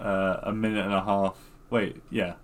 [0.00, 1.36] uh, a minute and a half.
[1.70, 2.34] Wait, yeah.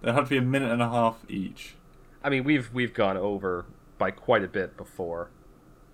[0.00, 1.74] There had to be a minute and a half each.
[2.22, 3.66] I mean, we've we've gone over
[3.98, 5.28] by quite a bit before.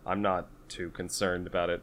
[0.06, 1.82] I'm not too concerned about it.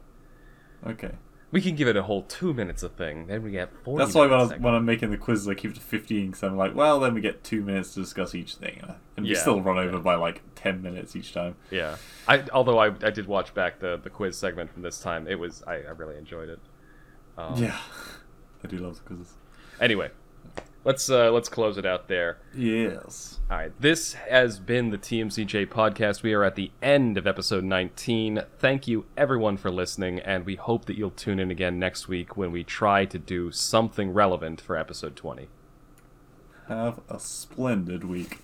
[0.86, 1.12] Okay.
[1.50, 3.28] We can give it a whole two minutes of thing.
[3.28, 5.54] Then we get 40 That's why when, I, was, when I'm making the quizzes, I
[5.54, 8.36] keep it to 15 because I'm like, well, then we get two minutes to discuss
[8.36, 8.84] each thing.
[9.16, 9.40] And we Yeah.
[9.40, 11.56] still run over by like 10 minutes each time.
[11.72, 11.96] Yeah.
[12.28, 15.26] I although I, I did watch back the, the quiz segment from this time.
[15.28, 16.60] It was I, I really enjoyed it.
[17.38, 17.78] Um, Yeah.
[18.64, 19.34] I do love the quizzes.
[19.80, 20.10] Anyway,
[20.88, 22.38] let's uh, let's close it out there.
[22.56, 23.40] Yes.
[23.52, 26.24] All right, this has been the TMCJ podcast.
[26.24, 28.44] We are at the end of episode 19.
[28.58, 32.38] Thank you everyone for listening, and we hope that you'll tune in again next week
[32.38, 35.50] when we try to do something relevant for episode 20.
[36.70, 38.40] Have a splendid week.